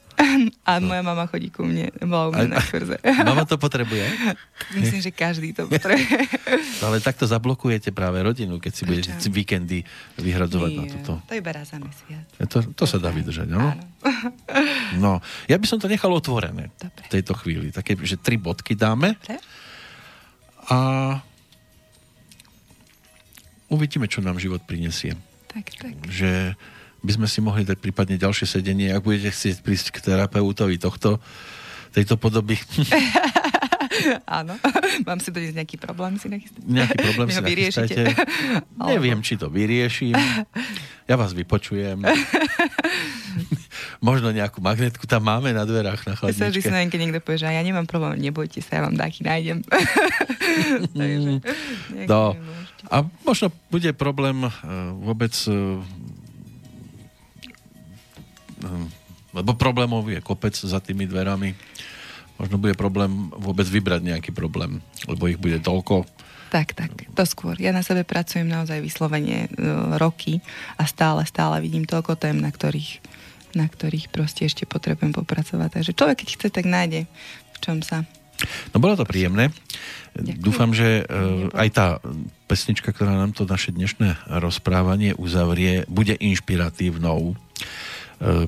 A 0.64 0.80
moja 0.80 1.04
mama 1.04 1.28
chodí 1.28 1.52
ku 1.52 1.60
mne, 1.60 1.92
bola 2.08 2.28
u 2.28 2.32
mňa 2.32 2.48
na 2.48 2.60
kurze. 2.64 2.96
Mama 3.04 3.44
to 3.44 3.60
potrebuje? 3.60 4.00
Myslím, 4.80 5.04
že 5.04 5.12
každý 5.12 5.52
to 5.52 5.68
potrebuje. 5.68 6.24
Ale 6.88 7.04
takto 7.04 7.28
zablokujete 7.28 7.92
práve 7.92 8.24
rodinu, 8.24 8.56
keď 8.56 8.72
si 8.72 8.82
budete 8.88 9.12
víkendy 9.28 9.84
vyhradzovať 10.16 10.70
Nie, 10.72 10.78
na 10.80 10.84
toto. 10.88 11.12
To 11.28 11.34
iba 11.36 11.52
raz 11.52 11.68
za 11.68 11.76
mesiac. 11.76 12.24
To, 12.48 12.64
to 12.72 12.84
sa 12.88 12.96
dá 12.96 13.12
vydržať, 13.12 13.44
no? 13.44 13.60
No, 14.94 15.18
ja 15.50 15.56
by 15.58 15.66
som 15.66 15.80
to 15.80 15.90
nechal 15.90 16.12
otvorené 16.12 16.70
Dobre. 16.78 17.02
v 17.02 17.12
tejto 17.12 17.34
chvíli. 17.34 17.74
Také, 17.74 17.98
že 18.04 18.14
tri 18.20 18.38
bodky 18.38 18.78
dáme. 18.78 19.16
Dobre. 19.20 19.42
A 20.70 20.78
uvidíme, 23.68 24.08
čo 24.08 24.24
nám 24.24 24.40
život 24.40 24.62
prinesie. 24.64 25.18
Tak, 25.50 25.66
tak. 25.76 25.94
Že 26.08 26.54
by 27.04 27.12
sme 27.20 27.26
si 27.28 27.44
mohli 27.44 27.68
dať 27.68 27.76
prípadne 27.76 28.16
ďalšie 28.16 28.48
sedenie, 28.48 28.88
ak 28.88 29.04
budete 29.04 29.28
chcieť 29.28 29.60
prísť 29.60 29.92
k 29.92 30.12
terapeutovi 30.12 30.80
tohto, 30.80 31.20
tejto 31.92 32.16
podoby. 32.16 32.56
Áno, 34.26 34.58
mám 35.08 35.18
si 35.22 35.30
doniesť 35.30 35.56
nejaký 35.60 35.76
problém 35.78 36.18
si 36.18 36.26
nachystať. 36.26 36.62
Nejaký 36.66 36.96
problém 36.98 37.28
si 37.30 37.40
nachystajte. 37.40 38.02
Neviem, 38.90 39.18
či 39.22 39.38
to 39.38 39.46
vyrieším. 39.52 40.16
Ja 41.04 41.14
vás 41.20 41.36
vypočujem. 41.36 42.00
Možno 44.00 44.32
nejakú 44.32 44.64
magnetku 44.64 45.04
tam 45.04 45.28
máme 45.28 45.52
na 45.52 45.68
dverách 45.68 46.08
na 46.08 46.14
chladničke. 46.16 46.64
Ja 46.64 46.80
sa 46.80 46.88
keď 46.88 47.00
niekto 47.00 47.20
povie, 47.20 47.38
že 47.40 47.52
ja 47.52 47.62
nemám 47.62 47.84
problém, 47.84 48.20
nebojte 48.20 48.64
sa, 48.64 48.80
ja 48.80 48.82
vám 48.88 48.96
taký 48.96 49.20
nájdem. 49.24 49.60
Takže, 50.96 51.30
no. 52.08 52.34
A 52.88 52.96
možno 53.24 53.48
bude 53.72 53.92
problém 53.96 54.44
uh, 54.44 54.52
vôbec 54.96 55.32
uh, 55.48 55.80
lebo 59.34 59.58
problémov 59.58 60.06
je 60.06 60.22
kopec 60.22 60.54
za 60.54 60.78
tými 60.78 61.10
dverami. 61.10 61.58
Možno 62.38 62.58
bude 62.58 62.78
problém 62.78 63.30
vôbec 63.34 63.66
vybrať 63.66 64.00
nejaký 64.02 64.30
problém, 64.30 64.78
lebo 65.10 65.26
ich 65.26 65.38
bude 65.38 65.58
toľko. 65.58 66.06
Tak, 66.54 66.78
tak, 66.78 66.94
to 67.18 67.24
skôr. 67.26 67.58
Ja 67.58 67.74
na 67.74 67.82
sebe 67.82 68.06
pracujem 68.06 68.46
naozaj 68.46 68.78
vyslovene 68.78 69.50
uh, 69.50 69.98
roky 69.98 70.38
a 70.78 70.86
stále, 70.86 71.26
stále 71.26 71.58
vidím 71.58 71.82
toľko 71.82 72.14
tém, 72.14 72.38
na 72.38 72.54
ktorých, 72.54 73.02
na 73.58 73.66
ktorých 73.66 74.06
proste 74.14 74.46
ešte 74.46 74.62
potrebujem 74.62 75.10
popracovať. 75.10 75.82
Takže 75.82 75.98
človek, 75.98 76.22
keď 76.22 76.28
chce, 76.38 76.48
tak 76.54 76.66
nájde 76.70 77.10
v 77.54 77.58
čom 77.58 77.82
sa 77.82 78.06
No 78.74 78.82
bolo 78.82 78.98
to 78.98 79.06
príjemné. 79.06 79.54
Ďakujem. 80.18 80.42
Dúfam, 80.42 80.70
že 80.74 81.06
uh, 81.06 81.50
aj 81.54 81.68
tá 81.70 81.86
pesnička, 82.50 82.90
ktorá 82.90 83.14
nám 83.14 83.30
to 83.30 83.46
naše 83.46 83.70
dnešné 83.70 84.26
rozprávanie 84.42 85.14
uzavrie, 85.14 85.86
bude 85.86 86.18
inšpiratívnou 86.18 87.34
E, 87.34 87.93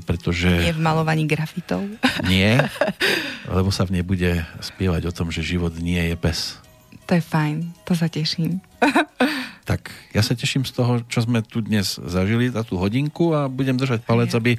pretože... 0.04 0.48
Nie 0.48 0.74
v 0.76 0.82
malovaní 0.82 1.24
grafitov. 1.28 1.82
Nie, 2.30 2.66
lebo 3.56 3.70
sa 3.70 3.84
v 3.84 3.98
nej 3.98 4.04
bude 4.06 4.42
spievať 4.62 5.10
o 5.10 5.12
tom, 5.14 5.30
že 5.30 5.44
život 5.44 5.74
nie 5.78 6.00
je 6.12 6.16
pes. 6.18 6.58
To 7.06 7.14
je 7.14 7.22
fajn, 7.22 7.86
to 7.86 7.94
sa 7.94 8.10
teším. 8.10 8.58
tak 9.70 9.94
ja 10.10 10.22
sa 10.22 10.34
teším 10.34 10.66
z 10.66 10.72
toho, 10.74 11.02
čo 11.06 11.22
sme 11.22 11.42
tu 11.42 11.62
dnes 11.62 11.98
zažili 12.02 12.50
za 12.50 12.66
tú 12.66 12.78
hodinku 12.78 13.34
a 13.34 13.46
budem 13.46 13.78
držať 13.78 14.02
palec, 14.02 14.30
aby 14.34 14.58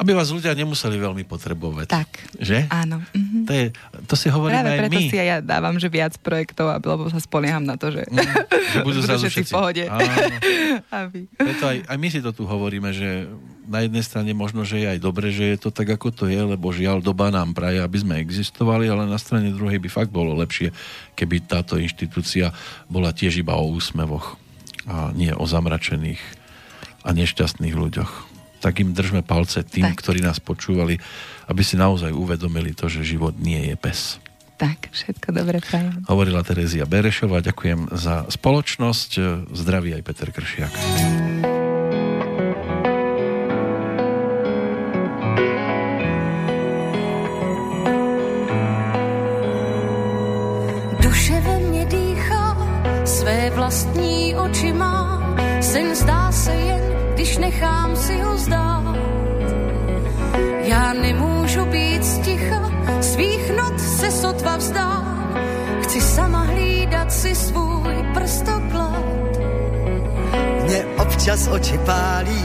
aby 0.00 0.16
vás 0.16 0.32
ľudia 0.32 0.56
nemuseli 0.56 0.96
veľmi 0.96 1.28
potrebovať. 1.28 1.92
Tak. 1.92 2.08
Že? 2.40 2.72
Áno. 2.72 3.04
Mm-hmm. 3.12 3.44
To, 3.44 3.52
je, 3.52 3.66
to 4.08 4.14
si 4.16 4.32
hovoríme 4.32 4.64
Práve 4.64 4.72
aj 4.72 4.80
preto 4.80 4.96
my. 4.96 5.04
si 5.12 5.16
aj 5.20 5.28
ja 5.28 5.38
dávam, 5.44 5.76
že 5.76 5.92
viac 5.92 6.16
projektov, 6.24 6.72
lebo 6.80 7.12
sa 7.12 7.20
spolieham 7.20 7.60
na 7.68 7.76
to, 7.76 7.92
že, 7.92 8.08
mm, 8.08 8.16
že 8.48 8.78
budú 8.80 9.04
zrazu 9.04 9.28
všetci 9.28 9.52
v 9.52 9.56
pohode. 9.60 9.84
aby. 10.88 11.28
Preto 11.36 11.64
aj, 11.68 11.84
aj 11.84 11.96
my 12.00 12.08
si 12.08 12.24
to 12.24 12.32
tu 12.32 12.48
hovoríme, 12.48 12.88
že 12.96 13.28
na 13.70 13.86
jednej 13.86 14.02
strane 14.02 14.34
možno, 14.34 14.66
že 14.66 14.82
je 14.82 14.90
aj 14.90 14.98
dobre, 14.98 15.30
že 15.30 15.54
je 15.54 15.58
to 15.62 15.70
tak, 15.70 15.86
ako 15.94 16.10
to 16.10 16.24
je, 16.26 16.36
lebo 16.42 16.74
žiaľ 16.74 16.98
doba 16.98 17.30
nám 17.30 17.54
praje, 17.54 17.78
aby 17.78 17.98
sme 18.02 18.18
existovali, 18.18 18.90
ale 18.90 19.06
na 19.06 19.16
strane 19.16 19.54
druhej 19.54 19.78
by 19.78 19.86
fakt 19.86 20.10
bolo 20.10 20.34
lepšie, 20.34 20.74
keby 21.14 21.46
táto 21.46 21.78
inštitúcia 21.78 22.50
bola 22.90 23.14
tiež 23.14 23.38
iba 23.38 23.54
o 23.54 23.70
úsmevoch 23.70 24.34
a 24.90 25.14
nie 25.14 25.30
o 25.30 25.46
zamračených 25.46 26.20
a 27.06 27.14
nešťastných 27.14 27.78
ľuďoch 27.78 28.30
tak 28.60 28.84
im 28.84 28.92
držme 28.92 29.24
palce 29.24 29.64
tým, 29.64 29.88
tak. 29.88 30.04
ktorí 30.04 30.20
nás 30.20 30.36
počúvali, 30.36 31.00
aby 31.48 31.62
si 31.64 31.80
naozaj 31.80 32.12
uvedomili 32.12 32.76
to, 32.76 32.92
že 32.92 33.08
život 33.08 33.32
nie 33.40 33.72
je 33.72 33.74
pes. 33.74 34.20
Tak, 34.60 34.92
všetko 34.92 35.32
dobre 35.32 35.64
prajem. 35.64 36.04
Hovorila 36.04 36.44
Terezia 36.44 36.84
Berešová, 36.84 37.40
ďakujem 37.40 37.88
za 37.96 38.28
spoločnosť. 38.28 39.10
Zdraví 39.56 39.96
aj 39.96 40.04
Peter 40.04 40.28
Kršiak. 40.28 40.72
Vlastní 53.70 54.34
oči 54.34 54.74
sen 55.60 55.94
zdá 55.94 56.32
se 56.32 56.50
jen 56.50 56.82
když 57.14 57.38
nechám 57.38 57.96
si 57.96 58.18
ho 58.18 58.36
zdát. 58.36 58.96
Já 60.62 60.92
nemůžu 60.92 61.64
být 61.64 62.04
sticha, 62.04 62.70
svých 63.00 63.52
not 63.56 63.80
se 63.80 64.10
sotva 64.10 64.56
vzdá. 64.56 65.04
Chci 65.82 66.00
sama 66.00 66.42
hlídat 66.42 67.12
si 67.12 67.34
svůj 67.34 67.94
prstoklad. 68.14 69.04
Mě 70.64 70.84
občas 70.98 71.48
oči 71.48 71.78
pálí, 71.78 72.44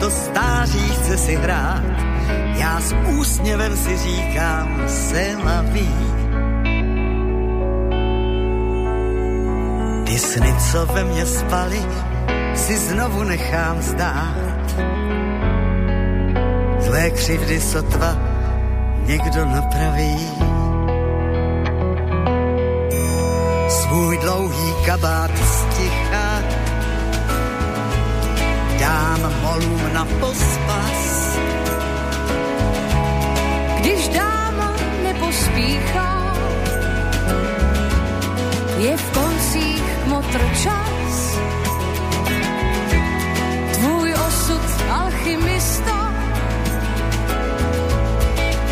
do 0.00 0.10
stáří 0.10 0.88
chce 0.94 1.18
si 1.18 1.34
hrát. 1.36 1.82
Já 2.54 2.80
s 2.80 2.94
úsměvem 3.18 3.76
si 3.76 3.96
říkám, 3.96 4.82
se 4.86 5.36
laví. 5.44 6.21
Ty 10.12 10.18
sny, 10.18 10.54
co 10.72 10.86
ve 10.86 11.04
mně 11.04 11.26
spaly, 11.26 11.80
si 12.54 12.76
znovu 12.78 13.24
nechám 13.24 13.82
zdát. 13.82 14.36
Tvé 16.84 17.10
křivdy 17.10 17.60
sotva 17.60 18.16
někdo 19.06 19.44
napraví. 19.44 20.28
Svůj 23.68 24.18
dlouhý 24.18 24.74
kabát 24.86 25.30
sticha 25.38 26.42
dám 28.80 29.32
molům 29.42 29.92
na 29.92 30.04
pospas. 30.04 31.38
Když 33.80 34.08
dáma 34.08 34.76
nepospíchá, 35.02 36.34
je 38.78 38.96
v 38.96 39.10
koncích 39.10 39.91
motr 40.12 40.40
čas 40.62 40.92
alchymista. 45.22 45.98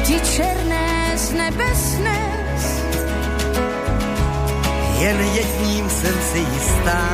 Ti 0.05 0.17
černé 0.21 1.17
z 1.17 1.27
nebes 1.33 1.83
nes. 2.05 2.65
Jen 5.01 5.21
jedním 5.21 5.91
jsem 5.91 6.17
si 6.33 6.39
jistá, 6.39 7.05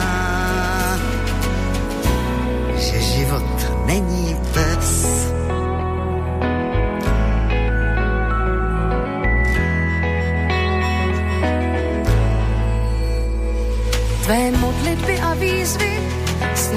že 2.76 3.00
život 3.00 3.58
není 3.86 4.15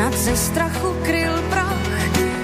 snad 0.09 0.17
ze 0.17 0.37
strachu 0.37 0.95
kryl 1.03 1.33
prach 1.49 1.77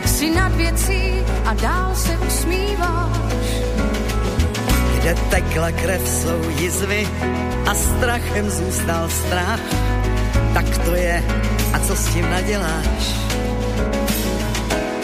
si 0.05 0.29
nad 0.29 0.55
věcí 0.55 1.23
a 1.45 1.53
dál 1.53 1.95
se 1.95 2.17
usmíváš. 2.17 3.47
Kde 4.95 5.15
tekla 5.29 5.71
krev, 5.71 6.09
jsou 6.09 6.49
jizvy 6.59 7.07
a 7.65 7.73
strachem 7.73 8.49
zůstal 8.49 9.09
strach. 9.09 9.59
Tak 10.53 10.77
to 10.77 10.95
je, 10.95 11.23
a 11.73 11.79
co 11.79 11.95
s 11.95 12.07
tím 12.13 12.29
naděláš? 12.29 13.15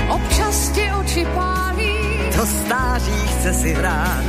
Občas 0.10 0.70
ti 0.70 0.92
oči 1.00 1.26
pálí. 1.36 1.98
To 2.36 2.46
stáří 2.46 3.28
chce 3.28 3.54
si 3.54 3.74
hrát. 3.74 4.24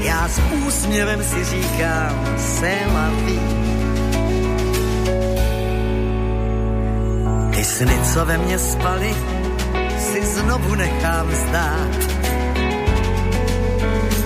Já 0.00 0.28
s 0.28 0.40
úsměvem 0.66 1.24
si 1.24 1.44
říkám, 1.44 2.36
se 2.38 2.78
laví. 2.94 3.40
Ty 3.40 3.57
sny, 7.78 7.98
co 8.14 8.24
ve 8.24 8.38
mně 8.38 8.58
spaly, 8.58 9.14
si 9.98 10.26
znovu 10.26 10.74
nechám 10.74 11.30
zdát. 11.30 11.94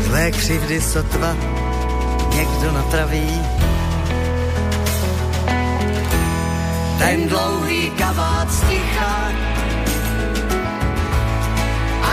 Tvé 0.05 0.31
křivdy 0.31 0.81
sotva 0.81 1.37
někdo 2.37 2.73
napraví. 2.73 3.43
Ten 6.99 7.29
dlouhý 7.29 7.91
kabát 7.91 8.53
sticha, 8.53 9.33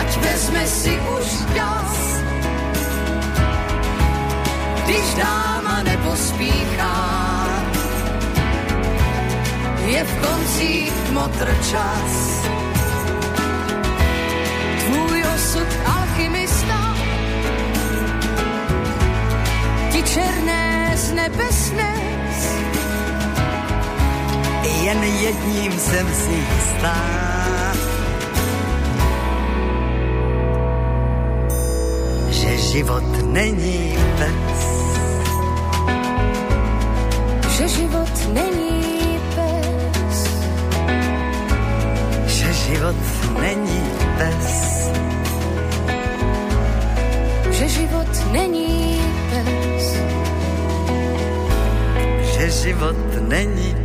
ať 0.00 0.16
vezme 0.16 0.66
si 0.66 1.00
už 1.16 1.28
čas. 1.56 2.20
Když 4.84 5.14
dáma 5.14 5.82
nepospíchá, 5.82 7.19
je 9.90 10.04
v 10.04 10.12
koncích 10.26 10.94
motr 11.12 11.46
čas 11.70 12.40
osud 15.50 15.70
alchymista. 15.86 16.80
Ti 19.92 20.02
černé 20.02 20.92
z 20.94 21.12
nebes. 21.12 21.72
Jen 24.82 25.02
jedním 25.02 25.72
jsem 25.72 26.06
si 26.14 26.32
jistá. 26.32 26.96
Že 32.30 32.58
život 32.58 33.32
není 33.32 33.94
pes. 34.18 34.99
Není 43.40 43.82
pes. 44.18 44.90
Že 47.50 47.68
život 47.68 48.12
není 48.32 49.00
pes. 49.30 49.96
Že 52.34 52.50
život 52.50 53.28
není 53.28 53.79